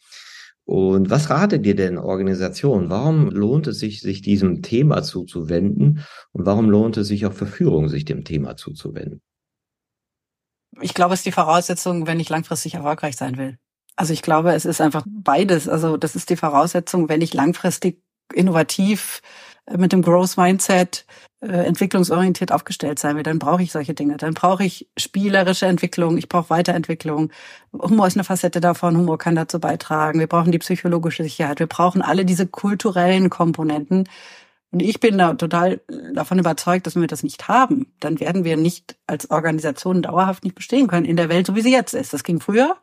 Und 0.64 1.10
was 1.10 1.30
ratet 1.30 1.66
dir 1.66 1.74
denn 1.74 1.98
Organisation? 1.98 2.90
Warum 2.90 3.28
lohnt 3.30 3.66
es 3.66 3.80
sich, 3.80 4.00
sich 4.00 4.22
diesem 4.22 4.62
Thema 4.62 5.02
zuzuwenden? 5.02 6.04
Und 6.32 6.46
warum 6.46 6.70
lohnt 6.70 6.96
es 6.96 7.08
sich 7.08 7.26
auch 7.26 7.32
für 7.32 7.46
Führung, 7.46 7.88
sich 7.88 8.04
dem 8.04 8.24
Thema 8.24 8.56
zuzuwenden? 8.56 9.20
Ich 10.80 10.94
glaube, 10.94 11.14
es 11.14 11.20
ist 11.20 11.26
die 11.26 11.32
Voraussetzung, 11.32 12.06
wenn 12.06 12.20
ich 12.20 12.28
langfristig 12.28 12.74
erfolgreich 12.74 13.16
sein 13.16 13.36
will. 13.36 13.58
Also 13.96 14.12
ich 14.12 14.22
glaube, 14.22 14.52
es 14.52 14.64
ist 14.64 14.80
einfach 14.80 15.04
beides. 15.06 15.68
Also 15.68 15.96
das 15.96 16.14
ist 16.14 16.30
die 16.30 16.36
Voraussetzung, 16.36 17.08
wenn 17.08 17.20
ich 17.20 17.34
langfristig 17.34 18.02
innovativ 18.32 19.22
mit 19.76 19.92
dem 19.92 20.02
Growth 20.02 20.36
Mindset 20.36 21.06
äh, 21.40 21.66
entwicklungsorientiert 21.66 22.52
aufgestellt 22.52 22.98
sein 22.98 23.16
will, 23.16 23.22
dann 23.22 23.38
brauche 23.38 23.62
ich 23.62 23.72
solche 23.72 23.94
Dinge. 23.94 24.16
Dann 24.16 24.34
brauche 24.34 24.64
ich 24.64 24.88
spielerische 24.96 25.66
Entwicklung, 25.66 26.18
ich 26.18 26.28
brauche 26.28 26.50
Weiterentwicklung. 26.50 27.30
Humor 27.72 28.06
ist 28.06 28.16
eine 28.16 28.24
Facette 28.24 28.60
davon, 28.60 28.96
Humor 28.96 29.18
kann 29.18 29.36
dazu 29.36 29.60
beitragen. 29.60 30.20
Wir 30.20 30.26
brauchen 30.26 30.52
die 30.52 30.58
psychologische 30.58 31.22
Sicherheit, 31.22 31.60
wir 31.60 31.66
brauchen 31.66 32.02
alle 32.02 32.24
diese 32.24 32.46
kulturellen 32.46 33.30
Komponenten. 33.30 34.08
Und 34.72 34.82
ich 34.82 35.00
bin 35.00 35.18
da 35.18 35.34
total 35.34 35.80
davon 36.14 36.38
überzeugt, 36.38 36.86
dass 36.86 36.94
wenn 36.94 37.02
wir 37.02 37.08
das 37.08 37.24
nicht 37.24 37.48
haben, 37.48 37.92
dann 37.98 38.20
werden 38.20 38.44
wir 38.44 38.56
nicht 38.56 38.96
als 39.06 39.30
Organisation 39.30 40.02
dauerhaft 40.02 40.44
nicht 40.44 40.54
bestehen 40.54 40.86
können 40.86 41.06
in 41.06 41.16
der 41.16 41.28
Welt, 41.28 41.46
so 41.46 41.56
wie 41.56 41.62
sie 41.62 41.72
jetzt 41.72 41.94
ist. 41.94 42.12
Das 42.12 42.22
ging 42.22 42.40
früher. 42.40 42.76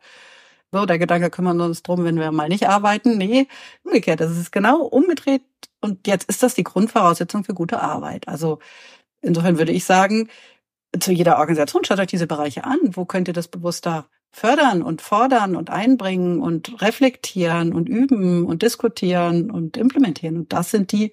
So, 0.70 0.84
der 0.84 0.98
Gedanke 0.98 1.30
kümmern 1.30 1.56
wir 1.56 1.64
uns 1.64 1.82
drum, 1.82 2.04
wenn 2.04 2.18
wir 2.18 2.30
mal 2.30 2.48
nicht 2.48 2.68
arbeiten. 2.68 3.16
Nee, 3.16 3.48
umgekehrt. 3.84 4.20
Das 4.20 4.36
ist 4.36 4.52
genau 4.52 4.82
umgedreht. 4.82 5.42
Und 5.80 6.06
jetzt 6.06 6.28
ist 6.28 6.42
das 6.42 6.54
die 6.54 6.64
Grundvoraussetzung 6.64 7.44
für 7.44 7.54
gute 7.54 7.80
Arbeit. 7.80 8.28
Also 8.28 8.58
insofern 9.20 9.58
würde 9.58 9.72
ich 9.72 9.84
sagen, 9.84 10.28
zu 10.98 11.12
jeder 11.12 11.38
Organisation 11.38 11.84
schaut 11.84 12.00
euch 12.00 12.08
diese 12.08 12.26
Bereiche 12.26 12.64
an. 12.64 12.78
Wo 12.82 13.04
könnt 13.04 13.28
ihr 13.28 13.34
das 13.34 13.48
bewusster 13.48 14.08
fördern 14.30 14.82
und 14.82 15.00
fordern 15.02 15.56
und 15.56 15.70
einbringen 15.70 16.40
und 16.40 16.80
reflektieren 16.82 17.72
und 17.72 17.88
üben 17.88 18.44
und 18.44 18.62
diskutieren 18.62 19.50
und 19.50 19.76
implementieren? 19.76 20.36
Und 20.38 20.52
das 20.52 20.70
sind 20.70 20.92
die, 20.92 21.12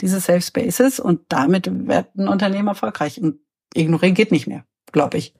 diese 0.00 0.20
Safe 0.20 0.40
Spaces. 0.40 1.00
Und 1.00 1.20
damit 1.28 1.66
werden 1.88 2.28
Unternehmen 2.28 2.68
erfolgreich. 2.68 3.20
Und 3.20 3.40
ignorieren 3.74 4.14
geht 4.14 4.32
nicht 4.32 4.46
mehr, 4.46 4.64
glaube 4.92 5.18
ich. 5.18 5.34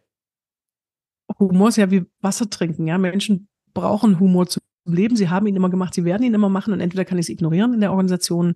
Humor 1.38 1.68
ist 1.68 1.76
ja 1.76 1.90
wie 1.90 2.06
Wasser 2.20 2.50
trinken, 2.50 2.86
ja. 2.86 2.98
Menschen 2.98 3.48
brauchen 3.74 4.18
Humor 4.18 4.46
zum 4.46 4.62
Leben. 4.92 5.16
Sie 5.16 5.28
haben 5.28 5.46
ihn 5.46 5.56
immer 5.56 5.70
gemacht, 5.70 5.94
sie 5.94 6.04
werden 6.04 6.22
ihn 6.22 6.34
immer 6.34 6.48
machen 6.48 6.72
und 6.72 6.80
entweder 6.80 7.04
kann 7.04 7.18
ich 7.18 7.26
es 7.26 7.30
ignorieren 7.30 7.74
in 7.74 7.80
der 7.80 7.90
Organisation 7.90 8.54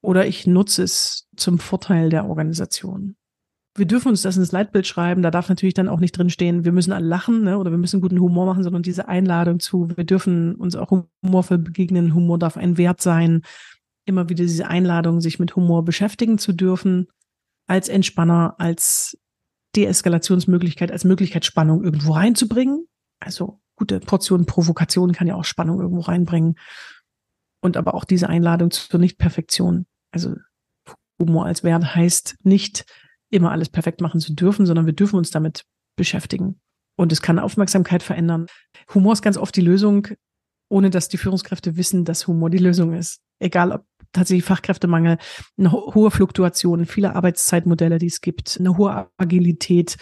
oder 0.00 0.26
ich 0.26 0.46
nutze 0.46 0.82
es 0.82 1.28
zum 1.36 1.58
Vorteil 1.58 2.10
der 2.10 2.26
Organisation. 2.26 3.16
Wir 3.76 3.86
dürfen 3.86 4.08
uns 4.08 4.22
das 4.22 4.36
ins 4.36 4.50
Leitbild 4.52 4.86
schreiben. 4.86 5.22
Da 5.22 5.30
darf 5.30 5.48
natürlich 5.48 5.74
dann 5.74 5.88
auch 5.88 6.00
nicht 6.00 6.12
drinstehen, 6.12 6.64
wir 6.64 6.72
müssen 6.72 6.92
alle 6.92 7.06
lachen 7.06 7.44
ne, 7.44 7.58
oder 7.58 7.70
wir 7.70 7.78
müssen 7.78 8.00
guten 8.00 8.20
Humor 8.20 8.46
machen, 8.46 8.64
sondern 8.64 8.82
diese 8.82 9.08
Einladung 9.08 9.60
zu, 9.60 9.88
wir 9.94 10.04
dürfen 10.04 10.56
uns 10.56 10.74
auch 10.74 10.90
humorvoll 11.22 11.58
begegnen. 11.58 12.14
Humor 12.14 12.38
darf 12.38 12.56
ein 12.56 12.76
Wert 12.76 13.00
sein. 13.00 13.42
Immer 14.04 14.28
wieder 14.28 14.44
diese 14.44 14.66
Einladung, 14.66 15.20
sich 15.20 15.38
mit 15.38 15.54
Humor 15.54 15.84
beschäftigen 15.84 16.38
zu 16.38 16.52
dürfen, 16.52 17.08
als 17.66 17.88
Entspanner, 17.88 18.54
als 18.58 19.18
Deeskalationsmöglichkeit, 19.76 20.90
als 20.90 21.04
Möglichkeit, 21.04 21.44
Spannung 21.44 21.84
irgendwo 21.84 22.12
reinzubringen. 22.12 22.86
Also 23.20 23.60
gute 23.78 24.00
Portion 24.00 24.44
Provokation 24.44 25.12
kann 25.12 25.26
ja 25.26 25.34
auch 25.34 25.44
Spannung 25.44 25.80
irgendwo 25.80 26.02
reinbringen. 26.02 26.56
Und 27.60 27.76
aber 27.76 27.94
auch 27.94 28.04
diese 28.04 28.28
Einladung 28.28 28.70
zur 28.70 29.00
Nicht-Perfektion. 29.00 29.86
Also 30.12 30.36
Humor 31.18 31.46
als 31.46 31.64
Wert 31.64 31.94
heißt 31.94 32.36
nicht 32.42 32.84
immer 33.30 33.50
alles 33.50 33.68
perfekt 33.68 34.00
machen 34.00 34.20
zu 34.20 34.34
dürfen, 34.34 34.66
sondern 34.66 34.86
wir 34.86 34.92
dürfen 34.92 35.16
uns 35.16 35.30
damit 35.30 35.64
beschäftigen. 35.96 36.60
Und 36.96 37.12
es 37.12 37.22
kann 37.22 37.38
Aufmerksamkeit 37.38 38.02
verändern. 38.02 38.46
Humor 38.94 39.12
ist 39.12 39.22
ganz 39.22 39.36
oft 39.36 39.54
die 39.56 39.60
Lösung, 39.60 40.08
ohne 40.68 40.90
dass 40.90 41.08
die 41.08 41.18
Führungskräfte 41.18 41.76
wissen, 41.76 42.04
dass 42.04 42.26
Humor 42.26 42.50
die 42.50 42.58
Lösung 42.58 42.92
ist. 42.92 43.20
Egal 43.38 43.72
ob 43.72 43.84
tatsächlich 44.12 44.44
Fachkräftemangel, 44.44 45.18
eine 45.58 45.72
hohe 45.72 46.10
Fluktuation, 46.10 46.86
viele 46.86 47.14
Arbeitszeitmodelle, 47.14 47.98
die 47.98 48.06
es 48.06 48.20
gibt, 48.20 48.56
eine 48.58 48.76
hohe 48.76 49.08
Agilität 49.16 49.96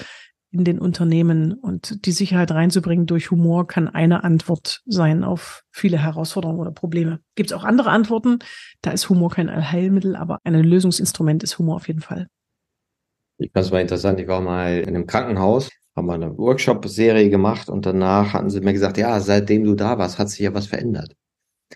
in 0.58 0.64
den 0.64 0.78
Unternehmen 0.78 1.54
und 1.54 2.06
die 2.06 2.12
Sicherheit 2.12 2.50
reinzubringen 2.50 3.06
durch 3.06 3.30
Humor 3.30 3.66
kann 3.66 3.88
eine 3.88 4.24
Antwort 4.24 4.82
sein 4.86 5.24
auf 5.24 5.64
viele 5.70 5.98
Herausforderungen 5.98 6.60
oder 6.60 6.70
Probleme. 6.70 7.20
Gibt 7.34 7.50
es 7.50 7.56
auch 7.56 7.64
andere 7.64 7.90
Antworten? 7.90 8.38
Da 8.82 8.90
ist 8.90 9.08
Humor 9.08 9.30
kein 9.30 9.48
Allheilmittel, 9.48 10.16
aber 10.16 10.40
ein 10.44 10.54
Lösungsinstrument 10.54 11.42
ist 11.42 11.58
Humor 11.58 11.76
auf 11.76 11.88
jeden 11.88 12.00
Fall. 12.00 12.28
Ich 13.38 13.50
fand 13.52 13.66
es 13.66 13.72
mal 13.72 13.80
interessant. 13.80 14.18
Ich 14.20 14.28
war 14.28 14.40
mal 14.40 14.78
in 14.78 14.88
einem 14.88 15.06
Krankenhaus 15.06 15.70
haben 15.96 16.06
wir 16.08 16.14
eine 16.14 16.36
Workshop-Serie 16.36 17.30
gemacht 17.30 17.70
und 17.70 17.86
danach 17.86 18.34
hatten 18.34 18.50
sie 18.50 18.60
mir 18.60 18.74
gesagt, 18.74 18.98
ja, 18.98 19.18
seitdem 19.18 19.64
du 19.64 19.74
da 19.74 19.98
warst, 19.98 20.18
hat 20.18 20.28
sich 20.28 20.40
ja 20.40 20.52
was 20.52 20.66
verändert. 20.66 21.16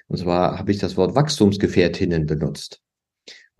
Und 0.09 0.19
zwar 0.19 0.59
habe 0.59 0.71
ich 0.71 0.79
das 0.79 0.97
Wort 0.97 1.15
Wachstumsgefährtinnen 1.15 2.27
benutzt. 2.27 2.83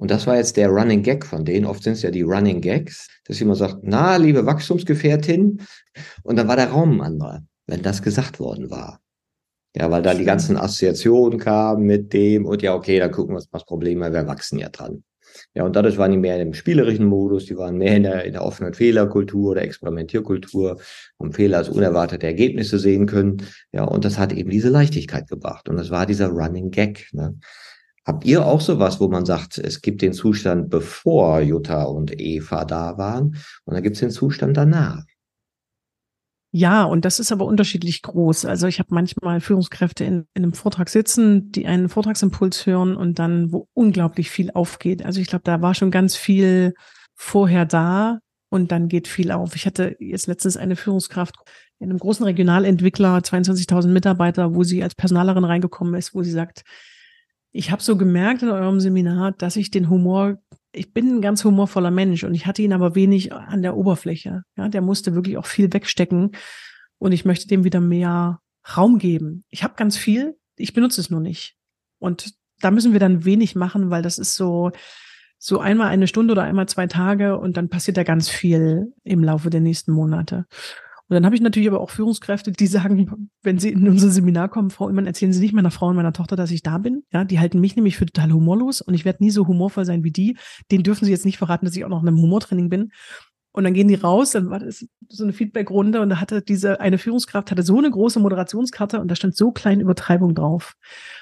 Und 0.01 0.11
das 0.11 0.27
war 0.27 0.39
jetzt 0.39 0.57
der 0.57 0.71
Running 0.71 1.03
Gag 1.03 1.27
von 1.27 1.45
denen. 1.45 1.67
Oft 1.67 1.83
sind 1.83 1.93
es 1.93 2.01
ja 2.01 2.11
die 2.11 2.23
Running 2.23 2.63
Gags, 2.63 3.07
dass 3.27 3.39
jemand 3.39 3.59
sagt, 3.59 3.81
na, 3.83 4.17
liebe 4.17 4.47
Wachstumsgefährtin. 4.47 5.61
Und 6.23 6.37
dann 6.37 6.49
war 6.49 6.57
der 6.57 6.71
Raum 6.71 7.03
ein 7.03 7.07
anderer, 7.07 7.43
wenn 7.67 7.83
das 7.83 8.01
gesagt 8.01 8.41
worden 8.41 8.71
war. 8.71 9.03
Ja, 9.77 9.91
weil 9.91 10.01
da 10.01 10.15
die 10.15 10.25
ganzen 10.25 10.57
Assoziationen 10.57 11.39
kamen 11.39 11.85
mit 11.85 12.15
dem 12.15 12.47
und 12.47 12.63
ja, 12.63 12.75
okay, 12.75 12.99
dann 12.99 13.11
gucken 13.11 13.35
wir 13.35 13.37
uns 13.37 13.53
mal 13.53 13.59
das 13.59 13.67
Problem, 13.67 14.01
weil 14.01 14.15
wir 14.15 14.27
wachsen 14.27 14.59
ja 14.59 14.71
dran. 14.71 15.05
Ja, 15.53 15.65
und 15.65 15.77
dadurch 15.77 15.99
waren 15.99 16.13
die 16.13 16.17
mehr 16.17 16.41
im 16.41 16.55
spielerischen 16.55 17.05
Modus, 17.05 17.45
die 17.45 17.59
waren 17.59 17.77
mehr 17.77 17.97
in 17.97 18.05
der, 18.05 18.25
in 18.25 18.33
der 18.33 18.43
offenen 18.43 18.73
Fehlerkultur 18.73 19.51
oder 19.51 19.61
Experimentierkultur, 19.61 20.81
um 21.19 21.33
Fehler 21.33 21.59
als 21.59 21.69
unerwartete 21.69 22.27
Ergebnisse 22.27 22.79
sehen 22.79 23.05
können. 23.05 23.43
Ja, 23.71 23.85
und 23.85 24.07
das 24.07 24.19
hat 24.19 24.33
eben 24.33 24.49
diese 24.49 24.71
Leichtigkeit 24.71 25.29
gebracht. 25.29 25.69
Und 25.69 25.77
das 25.77 25.91
war 25.91 26.07
dieser 26.07 26.29
Running 26.29 26.71
Gag. 26.71 27.11
Ne? 27.13 27.39
Habt 28.11 28.25
ihr 28.25 28.45
auch 28.45 28.61
sowas, 28.61 28.99
wo 28.99 29.07
man 29.07 29.25
sagt, 29.25 29.57
es 29.57 29.83
gibt 29.83 30.03
den 30.03 30.13
Zustand, 30.13 30.69
bevor 30.69 31.41
Jutta 31.43 31.85
und 31.85 32.21
Eva 32.21 32.65
da 32.65 32.99
waren, 32.99 33.37
und 33.65 33.75
dann 33.75 33.85
gibt 33.85 33.95
es 33.95 34.01
den 34.01 34.11
Zustand 34.11 34.57
danach? 34.57 35.05
Ja, 36.51 36.83
und 36.83 37.05
das 37.05 37.21
ist 37.21 37.31
aber 37.31 37.45
unterschiedlich 37.45 38.03
groß. 38.03 38.47
Also 38.47 38.67
ich 38.67 38.81
habe 38.81 38.93
manchmal 38.93 39.41
Führungskräfte 39.41 40.03
in, 40.03 40.27
in 40.35 40.43
einem 40.43 40.55
Vortrag 40.55 40.89
sitzen, 40.89 41.53
die 41.53 41.69
einen 41.69 41.89
Vortragsimpuls 41.89 42.67
hören 42.67 42.97
und 42.97 43.21
dann, 43.21 43.53
wo 43.53 43.69
unglaublich 43.75 44.29
viel 44.29 44.51
aufgeht. 44.51 45.05
Also 45.05 45.21
ich 45.21 45.29
glaube, 45.29 45.45
da 45.45 45.63
war 45.63 45.77
schon 45.77 45.93
ganz 45.93 46.17
viel 46.17 46.75
vorher 47.15 47.65
da 47.65 48.19
und 48.49 48.73
dann 48.73 48.89
geht 48.89 49.07
viel 49.07 49.31
auf. 49.31 49.55
Ich 49.55 49.67
hatte 49.67 49.95
jetzt 50.01 50.27
letztens 50.27 50.57
eine 50.57 50.75
Führungskraft 50.75 51.37
in 51.79 51.91
einem 51.91 52.01
großen 52.01 52.25
Regionalentwickler, 52.25 53.19
22.000 53.19 53.87
Mitarbeiter, 53.87 54.53
wo 54.57 54.65
sie 54.65 54.83
als 54.83 54.97
Personalerin 54.97 55.45
reingekommen 55.45 55.95
ist, 55.95 56.13
wo 56.13 56.25
sie 56.25 56.33
sagt, 56.33 56.65
ich 57.53 57.71
habe 57.71 57.83
so 57.83 57.97
gemerkt 57.97 58.43
in 58.43 58.51
eurem 58.51 58.81
Seminar, 58.81 59.33
dass 59.33 59.57
ich 59.57 59.71
den 59.71 59.89
Humor 59.89 60.39
ich 60.73 60.93
bin 60.93 61.17
ein 61.17 61.21
ganz 61.21 61.45
humorvoller 61.45 61.91
Mensch 61.91 62.25
und 62.25 62.35
ich 62.35 62.47
hatte 62.47 62.63
ihn 62.63 62.73
aber 62.73 62.95
wenig 62.95 63.33
an 63.33 63.63
der 63.63 63.77
Oberfläche. 63.77 64.43
Ja, 64.57 64.69
der 64.69 64.81
musste 64.81 65.15
wirklich 65.15 65.37
auch 65.37 65.47
viel 65.47 65.73
wegstecken 65.73 66.33
und 66.99 67.13
ich 67.13 67.25
möchte 67.25 67.49
dem 67.49 67.65
wieder 67.65 67.81
mehr 67.81 68.41
Raum 68.77 68.99
geben. 68.99 69.45
Ich 69.49 69.65
habe 69.65 69.75
ganz 69.77 69.97
viel, 69.97 70.37
ich 70.57 70.73
benutze 70.73 71.01
es 71.01 71.11
nur 71.11 71.21
nicht. 71.21 71.57
Und 71.99 72.35
da 72.61 72.71
müssen 72.71 72.93
wir 72.93 73.01
dann 73.01 73.25
wenig 73.25 73.57
machen, 73.57 73.91
weil 73.91 74.03
das 74.03 74.19
ist 74.19 74.37
so 74.37 74.71
so 75.43 75.59
einmal 75.59 75.89
eine 75.89 76.07
Stunde 76.07 76.33
oder 76.33 76.43
einmal 76.43 76.69
zwei 76.69 76.87
Tage 76.87 77.39
und 77.39 77.57
dann 77.57 77.71
passiert 77.71 77.97
da 77.97 78.03
ganz 78.03 78.29
viel 78.29 78.93
im 79.05 79.25
Laufe 79.25 79.49
der 79.49 79.63
nächsten 79.63 79.91
Monate. 79.91 80.45
Und 81.11 81.17
dann 81.17 81.27
habe 81.27 81.35
ich 81.35 81.41
natürlich 81.41 81.69
aber 81.69 81.81
auch 81.81 81.91
Führungskräfte, 81.91 82.53
die 82.53 82.69
sagen, 82.69 83.31
wenn 83.43 83.59
sie 83.59 83.71
in 83.71 83.89
unser 83.89 84.11
Seminar 84.11 84.49
kommen, 84.49 84.71
Frau 84.71 84.89
Immann, 84.89 85.09
erzählen 85.09 85.33
Sie 85.33 85.41
nicht 85.41 85.53
meiner 85.53 85.73
Frau 85.73 85.89
und 85.89 85.97
meiner 85.97 86.13
Tochter, 86.13 86.37
dass 86.37 86.53
ich 86.53 86.63
da 86.63 86.79
bin. 86.79 87.03
Ja, 87.13 87.25
die 87.25 87.41
halten 87.41 87.61
mich 87.61 87.75
nämlich 87.75 87.97
für 87.97 88.07
total 88.07 88.31
humorlos 88.31 88.81
und 88.81 88.95
ich 88.95 89.05
werde 89.05 89.25
nie 89.25 89.31
so 89.31 89.49
humorvoll 89.49 89.85
sein 89.85 90.05
wie 90.05 90.13
die. 90.13 90.37
Den 90.71 90.85
dürfen 90.85 91.05
Sie 91.05 91.11
jetzt 91.11 91.27
nicht 91.27 91.39
verraten, 91.39 91.67
dass 91.67 91.75
ich 91.75 91.85
auch 91.85 91.89
noch 91.89 92.03
in 92.03 92.07
einem 92.07 92.23
Humortraining 92.23 92.69
bin. 92.69 92.93
Und 93.53 93.65
dann 93.65 93.75
gehen 93.75 93.89
die 93.89 93.97
raus, 93.97 94.31
dann 94.31 94.49
war 94.49 94.61
das 94.61 94.87
so 95.09 95.25
eine 95.25 95.33
Feedbackrunde 95.33 96.01
und 96.01 96.11
da 96.11 96.21
hatte 96.21 96.41
diese 96.41 96.81
eine 96.81 96.99
Führungskraft 96.99 97.51
hatte 97.51 97.65
so 97.65 97.79
eine 97.79 97.91
große 97.91 98.21
Moderationskarte 98.21 99.01
und 99.01 99.09
da 99.09 99.17
stand 99.17 99.37
so 99.37 99.51
klein 99.51 99.81
Übertreibung 99.81 100.37
drauf. 100.37 100.77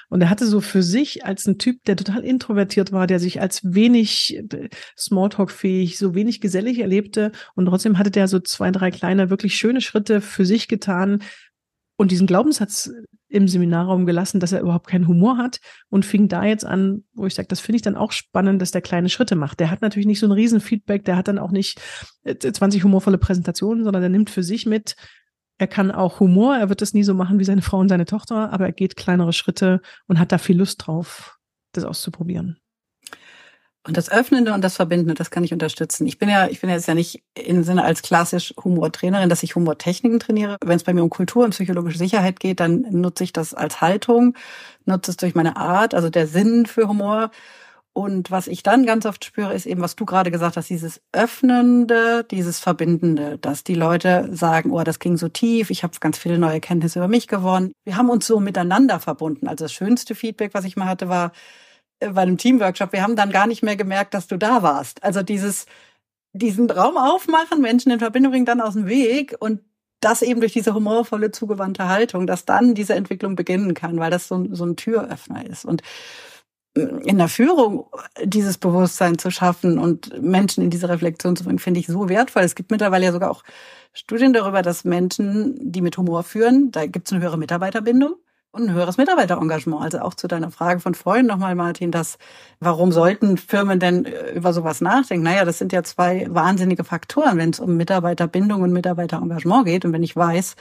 Und 0.09 0.21
er 0.21 0.29
hatte 0.29 0.45
so 0.45 0.61
für 0.61 0.83
sich 0.83 1.25
als 1.25 1.47
ein 1.47 1.57
Typ, 1.57 1.83
der 1.85 1.95
total 1.95 2.23
introvertiert 2.23 2.91
war, 2.91 3.07
der 3.07 3.19
sich 3.19 3.41
als 3.41 3.73
wenig 3.73 4.37
äh, 4.37 4.69
Smalltalk-fähig, 4.97 5.97
so 5.97 6.13
wenig 6.13 6.39
gesellig 6.39 6.79
erlebte 6.79 7.31
und 7.55 7.65
trotzdem 7.65 7.97
hatte 7.97 8.11
der 8.11 8.27
so 8.27 8.39
zwei, 8.39 8.69
drei 8.71 8.91
kleine, 8.91 9.31
wirklich 9.31 9.55
schöne 9.55 9.81
Schritte 9.81 10.21
für 10.21 10.45
sich 10.45 10.67
getan, 10.67 11.23
und 11.99 12.11
diesen 12.11 12.27
Glaubenssatz 12.27 12.89
im 13.29 13.47
Seminarraum 13.47 14.05
gelassen, 14.05 14.39
dass 14.39 14.51
er 14.51 14.61
überhaupt 14.61 14.87
keinen 14.87 15.07
Humor 15.07 15.37
hat 15.37 15.59
und 15.89 16.03
fing 16.03 16.27
da 16.27 16.43
jetzt 16.43 16.65
an, 16.65 17.03
wo 17.13 17.25
ich 17.25 17.35
sage, 17.35 17.47
das 17.47 17.59
finde 17.59 17.77
ich 17.77 17.81
dann 17.83 17.95
auch 17.95 18.11
spannend, 18.11 18.61
dass 18.61 18.71
der 18.71 18.81
kleine 18.81 19.09
Schritte 19.09 19.35
macht. 19.35 19.59
Der 19.59 19.69
hat 19.69 19.81
natürlich 19.81 20.07
nicht 20.07 20.19
so 20.19 20.27
ein 20.27 20.31
Riesenfeedback, 20.31 21.05
der 21.05 21.15
hat 21.15 21.27
dann 21.27 21.37
auch 21.37 21.51
nicht 21.51 21.79
20 22.25 22.81
äh, 22.81 22.83
humorvolle 22.83 23.19
Präsentationen, 23.19 23.83
sondern 23.83 24.01
der 24.01 24.09
nimmt 24.09 24.29
für 24.29 24.43
sich 24.43 24.65
mit, 24.65 24.95
er 25.59 25.67
kann 25.67 25.91
auch 25.91 26.19
Humor, 26.19 26.55
er 26.55 26.69
wird 26.69 26.81
das 26.81 26.93
nie 26.93 27.03
so 27.03 27.13
machen 27.13 27.37
wie 27.37 27.43
seine 27.43 27.61
Frau 27.61 27.79
und 27.79 27.89
seine 27.89 28.05
Tochter, 28.05 28.51
aber 28.51 28.65
er 28.65 28.71
geht 28.71 28.95
kleinere 28.95 29.33
Schritte 29.33 29.81
und 30.07 30.17
hat 30.17 30.31
da 30.31 30.37
viel 30.37 30.57
Lust 30.57 30.87
drauf, 30.87 31.37
das 31.73 31.83
auszuprobieren. 31.83 32.57
Und 33.87 33.95
das 33.95 34.11
Öffnende 34.11 34.53
und 34.53 34.61
das 34.61 34.75
Verbindende, 34.75 35.13
das 35.13 35.31
kann 35.31 35.43
ich 35.43 35.53
unterstützen. 35.53 36.05
Ich 36.05 36.17
bin 36.19 36.27
ja, 36.27 36.47
ich 36.47 36.59
bin 36.59 36.69
jetzt 36.69 36.87
ja 36.87 36.93
nicht 36.93 37.23
im 37.33 37.63
Sinne 37.63 37.83
als 37.83 38.01
klassisch 38.01 38.53
Humortrainerin, 38.61 39.29
dass 39.29 39.41
ich 39.41 39.55
Humortechniken 39.55 40.19
trainiere. 40.19 40.57
Wenn 40.63 40.75
es 40.75 40.83
bei 40.83 40.93
mir 40.93 41.01
um 41.03 41.09
Kultur 41.09 41.45
und 41.45 41.51
psychologische 41.51 41.97
Sicherheit 41.97 42.39
geht, 42.41 42.59
dann 42.59 42.81
nutze 42.91 43.23
ich 43.23 43.31
das 43.31 43.53
als 43.53 43.79
Haltung, 43.79 44.35
nutze 44.85 45.11
es 45.11 45.17
durch 45.17 45.33
meine 45.33 45.55
Art, 45.55 45.93
also 45.93 46.09
der 46.09 46.27
Sinn 46.27 46.65
für 46.65 46.89
Humor. 46.89 47.31
Und 47.93 48.31
was 48.31 48.47
ich 48.47 48.63
dann 48.63 48.85
ganz 48.85 49.05
oft 49.05 49.25
spüre, 49.25 49.53
ist 49.53 49.65
eben, 49.65 49.81
was 49.81 49.95
du 49.95 50.05
gerade 50.05 50.29
gesagt 50.29 50.57
hast, 50.57 50.69
dieses 50.69 51.01
Öffnende, 51.11 52.25
dieses 52.29 52.59
Verbindende, 52.59 53.37
dass 53.39 53.63
die 53.63 53.75
Leute 53.75 54.29
sagen, 54.31 54.71
oh, 54.71 54.83
das 54.83 54.99
ging 54.99 55.17
so 55.17 55.27
tief, 55.29 55.69
ich 55.69 55.83
habe 55.83 55.97
ganz 55.99 56.17
viele 56.17 56.37
neue 56.37 56.59
Kenntnisse 56.59 56.99
über 56.99 57.07
mich 57.07 57.27
gewonnen. 57.27 57.71
Wir 57.85 57.97
haben 57.97 58.09
uns 58.09 58.27
so 58.27 58.39
miteinander 58.39 58.99
verbunden. 58.99 59.47
Also 59.47 59.65
das 59.65 59.73
schönste 59.73 60.15
Feedback, 60.15 60.53
was 60.53 60.65
ich 60.65 60.75
mal 60.75 60.85
hatte, 60.85 61.09
war, 61.09 61.31
bei 61.99 62.21
einem 62.21 62.37
Teamworkshop, 62.37 62.93
wir 62.93 63.03
haben 63.03 63.15
dann 63.15 63.31
gar 63.31 63.47
nicht 63.47 63.63
mehr 63.63 63.75
gemerkt, 63.75 64.13
dass 64.13 64.27
du 64.27 64.37
da 64.37 64.63
warst. 64.63 65.03
Also 65.03 65.21
dieses, 65.21 65.65
diesen 66.33 66.69
Raum 66.69 66.97
aufmachen, 66.97 67.61
Menschen 67.61 67.91
in 67.91 67.99
Verbindung 67.99 68.31
bringen, 68.31 68.45
dann 68.45 68.61
aus 68.61 68.73
dem 68.73 68.87
Weg 68.87 69.35
und 69.39 69.61
das 69.99 70.21
eben 70.21 70.39
durch 70.39 70.53
diese 70.53 70.73
humorvolle, 70.73 71.31
zugewandte 71.31 71.89
Haltung, 71.89 72.25
dass 72.25 72.45
dann 72.45 72.73
diese 72.73 72.95
Entwicklung 72.95 73.35
beginnen 73.35 73.73
kann, 73.73 73.99
weil 73.99 74.11
das 74.11 74.29
so, 74.29 74.47
so 74.51 74.65
ein 74.65 74.77
Türöffner 74.77 75.45
ist. 75.45 75.65
Und 75.65 75.81
in 76.75 77.17
der 77.17 77.27
Führung 77.27 77.87
dieses 78.23 78.57
Bewusstsein 78.57 79.17
zu 79.17 79.31
schaffen 79.31 79.79
und 79.79 80.21
Menschen 80.21 80.63
in 80.63 80.69
diese 80.69 80.87
Reflexion 80.87 81.35
zu 81.35 81.43
bringen, 81.43 81.59
finde 81.59 81.81
ich 81.81 81.87
so 81.87 82.07
wertvoll. 82.07 82.43
Es 82.43 82.55
gibt 82.55 82.71
mittlerweile 82.71 83.05
ja 83.05 83.11
sogar 83.11 83.31
auch 83.31 83.43
Studien 83.91 84.31
darüber, 84.31 84.61
dass 84.61 84.85
Menschen, 84.85 85.57
die 85.59 85.81
mit 85.81 85.97
Humor 85.97 86.23
führen, 86.23 86.71
da 86.71 86.85
gibt 86.85 87.07
es 87.07 87.13
eine 87.13 87.21
höhere 87.21 87.37
Mitarbeiterbindung 87.37 88.15
und 88.51 88.63
ein 88.63 88.73
höheres 88.73 88.97
Mitarbeiterengagement. 88.97 89.83
Also 89.83 89.99
auch 89.99 90.13
zu 90.13 90.27
deiner 90.27 90.51
Frage 90.51 90.79
von 90.79 90.95
vorhin 90.95 91.25
nochmal, 91.25 91.55
Martin, 91.55 91.91
dass 91.91 92.17
warum 92.59 92.91
sollten 92.91 93.37
Firmen 93.37 93.79
denn 93.79 94.05
äh, 94.05 94.31
über 94.31 94.53
sowas 94.53 94.81
nachdenken? 94.81 95.23
Naja, 95.23 95.45
das 95.45 95.57
sind 95.59 95.71
ja 95.71 95.83
zwei 95.83 96.27
wahnsinnige 96.29 96.83
Faktoren, 96.83 97.37
wenn 97.37 97.51
es 97.51 97.59
um 97.59 97.77
Mitarbeiterbindung 97.77 98.61
und 98.61 98.73
Mitarbeiterengagement 98.73 99.65
geht. 99.65 99.85
Und 99.85 99.93
wenn 99.93 100.03
ich 100.03 100.15
weiß, 100.15 100.55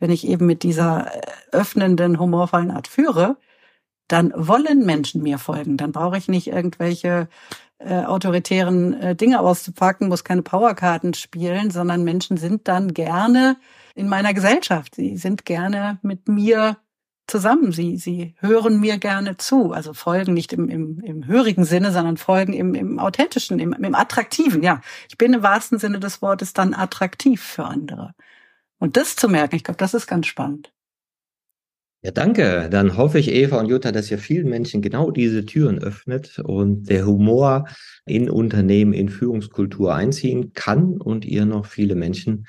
wenn 0.00 0.10
ich 0.10 0.26
eben 0.26 0.46
mit 0.46 0.62
dieser 0.62 1.14
äh, 1.14 1.20
öffnenden, 1.52 2.18
humorvollen 2.18 2.70
Art 2.70 2.88
führe, 2.88 3.36
dann 4.08 4.32
wollen 4.36 4.84
Menschen 4.84 5.22
mir 5.22 5.38
folgen. 5.38 5.76
Dann 5.76 5.92
brauche 5.92 6.18
ich 6.18 6.26
nicht 6.26 6.48
irgendwelche 6.48 7.28
äh, 7.78 8.04
autoritären 8.04 8.94
äh, 8.94 9.14
Dinge 9.14 9.40
auszupacken, 9.40 10.08
muss 10.08 10.24
keine 10.24 10.42
Powerkarten 10.42 11.14
spielen, 11.14 11.70
sondern 11.70 12.02
Menschen 12.02 12.36
sind 12.36 12.66
dann 12.66 12.92
gerne 12.92 13.56
in 13.94 14.08
meiner 14.08 14.34
Gesellschaft. 14.34 14.96
Sie 14.96 15.16
sind 15.16 15.44
gerne 15.44 15.98
mit 16.02 16.28
mir 16.28 16.76
zusammen. 17.30 17.72
Sie, 17.72 17.96
sie 17.96 18.34
hören 18.38 18.80
mir 18.80 18.98
gerne 18.98 19.36
zu. 19.36 19.72
Also 19.72 19.94
folgen 19.94 20.34
nicht 20.34 20.52
im, 20.52 20.68
im, 20.68 21.00
im 21.00 21.26
hörigen 21.26 21.64
Sinne, 21.64 21.92
sondern 21.92 22.16
folgen 22.16 22.52
im, 22.52 22.74
im 22.74 22.98
authentischen, 22.98 23.58
im, 23.58 23.72
im 23.72 23.94
attraktiven. 23.94 24.62
Ja, 24.62 24.80
ich 25.08 25.16
bin 25.16 25.32
im 25.32 25.42
wahrsten 25.42 25.78
Sinne 25.78 26.00
des 26.00 26.20
Wortes 26.20 26.52
dann 26.52 26.74
attraktiv 26.74 27.42
für 27.42 27.64
andere. 27.64 28.14
Und 28.78 28.96
das 28.96 29.16
zu 29.16 29.28
merken, 29.28 29.56
ich 29.56 29.64
glaube, 29.64 29.78
das 29.78 29.94
ist 29.94 30.06
ganz 30.06 30.26
spannend. 30.26 30.72
Ja, 32.02 32.10
danke. 32.10 32.68
Dann 32.70 32.96
hoffe 32.96 33.18
ich, 33.18 33.30
Eva 33.30 33.60
und 33.60 33.66
Jutta, 33.68 33.92
dass 33.92 34.10
ihr 34.10 34.18
vielen 34.18 34.48
Menschen 34.48 34.80
genau 34.80 35.10
diese 35.10 35.44
Türen 35.44 35.78
öffnet 35.78 36.38
und 36.38 36.88
der 36.88 37.06
Humor 37.06 37.66
in 38.06 38.30
Unternehmen, 38.30 38.94
in 38.94 39.10
Führungskultur 39.10 39.94
einziehen 39.94 40.54
kann 40.54 40.98
und 40.98 41.26
ihr 41.26 41.44
noch 41.44 41.66
viele 41.66 41.94
Menschen 41.94 42.46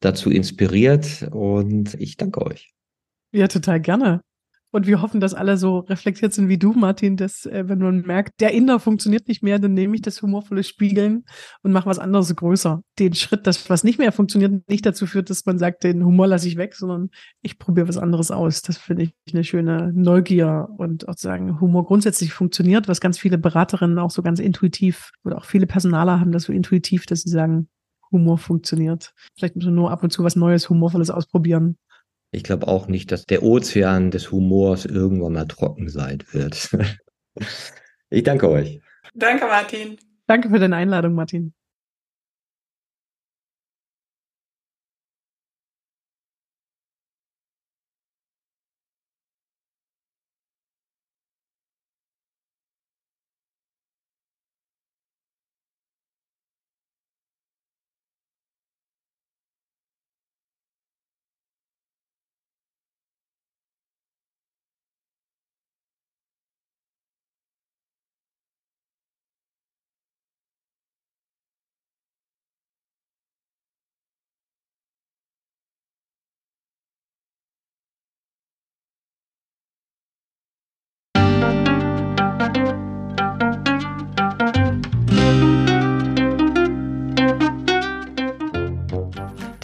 dazu 0.00 0.30
inspiriert. 0.30 1.28
Und 1.30 1.94
ich 2.00 2.16
danke 2.16 2.40
euch. 2.40 2.73
Ja, 3.34 3.48
total 3.48 3.80
gerne. 3.80 4.20
Und 4.70 4.86
wir 4.86 5.02
hoffen, 5.02 5.20
dass 5.20 5.34
alle 5.34 5.56
so 5.56 5.80
reflektiert 5.80 6.32
sind 6.32 6.48
wie 6.48 6.58
du, 6.58 6.72
Martin, 6.72 7.16
dass 7.16 7.46
äh, 7.46 7.68
wenn 7.68 7.80
man 7.80 8.02
merkt, 8.02 8.40
der 8.40 8.52
Inder 8.52 8.78
funktioniert 8.78 9.26
nicht 9.26 9.42
mehr, 9.42 9.58
dann 9.58 9.74
nehme 9.74 9.96
ich 9.96 10.02
das 10.02 10.22
humorvolle 10.22 10.62
Spiegeln 10.62 11.24
und 11.62 11.72
mache 11.72 11.86
was 11.86 11.98
anderes 11.98 12.34
größer. 12.34 12.80
Den 13.00 13.14
Schritt, 13.14 13.46
das 13.46 13.68
was 13.68 13.82
nicht 13.82 13.98
mehr 13.98 14.12
funktioniert, 14.12 14.68
nicht 14.68 14.86
dazu 14.86 15.06
führt, 15.06 15.30
dass 15.30 15.46
man 15.46 15.58
sagt, 15.58 15.82
den 15.82 16.04
Humor 16.04 16.28
lasse 16.28 16.46
ich 16.46 16.56
weg, 16.56 16.76
sondern 16.76 17.10
ich 17.42 17.58
probiere 17.58 17.88
was 17.88 17.98
anderes 17.98 18.30
aus. 18.30 18.62
Das 18.62 18.78
finde 18.78 19.04
ich 19.04 19.14
eine 19.32 19.42
schöne 19.42 19.92
Neugier 19.92 20.68
und 20.76 21.08
auch 21.08 21.16
zu 21.16 21.22
sagen, 21.22 21.60
Humor 21.60 21.86
grundsätzlich 21.86 22.32
funktioniert, 22.32 22.86
was 22.86 23.00
ganz 23.00 23.18
viele 23.18 23.38
Beraterinnen 23.38 23.98
auch 23.98 24.10
so 24.10 24.22
ganz 24.22 24.38
intuitiv 24.38 25.10
oder 25.24 25.38
auch 25.38 25.44
viele 25.44 25.66
Personaler 25.66 26.20
haben 26.20 26.32
das 26.32 26.44
so 26.44 26.52
intuitiv, 26.52 27.06
dass 27.06 27.22
sie 27.22 27.30
sagen, 27.30 27.68
Humor 28.14 28.38
funktioniert. 28.38 29.12
Vielleicht 29.36 29.56
müssen 29.56 29.68
wir 29.68 29.74
nur 29.74 29.90
ab 29.90 30.02
und 30.02 30.10
zu 30.10 30.24
was 30.24 30.36
Neues, 30.36 30.70
Humorvolles 30.70 31.10
ausprobieren. 31.10 31.76
Ich 32.34 32.42
glaube 32.42 32.66
auch 32.66 32.88
nicht, 32.88 33.12
dass 33.12 33.26
der 33.26 33.42
Ozean 33.42 34.10
des 34.10 34.32
Humors 34.32 34.84
irgendwann 34.86 35.34
mal 35.34 35.46
trocken 35.46 35.88
sein 35.88 36.22
wird. 36.32 36.68
ich 38.10 38.24
danke 38.24 38.50
euch. 38.50 38.80
Danke, 39.14 39.46
Martin. 39.46 39.96
Danke 40.26 40.48
für 40.48 40.58
deine 40.58 40.76
Einladung, 40.76 41.14
Martin. 41.14 41.54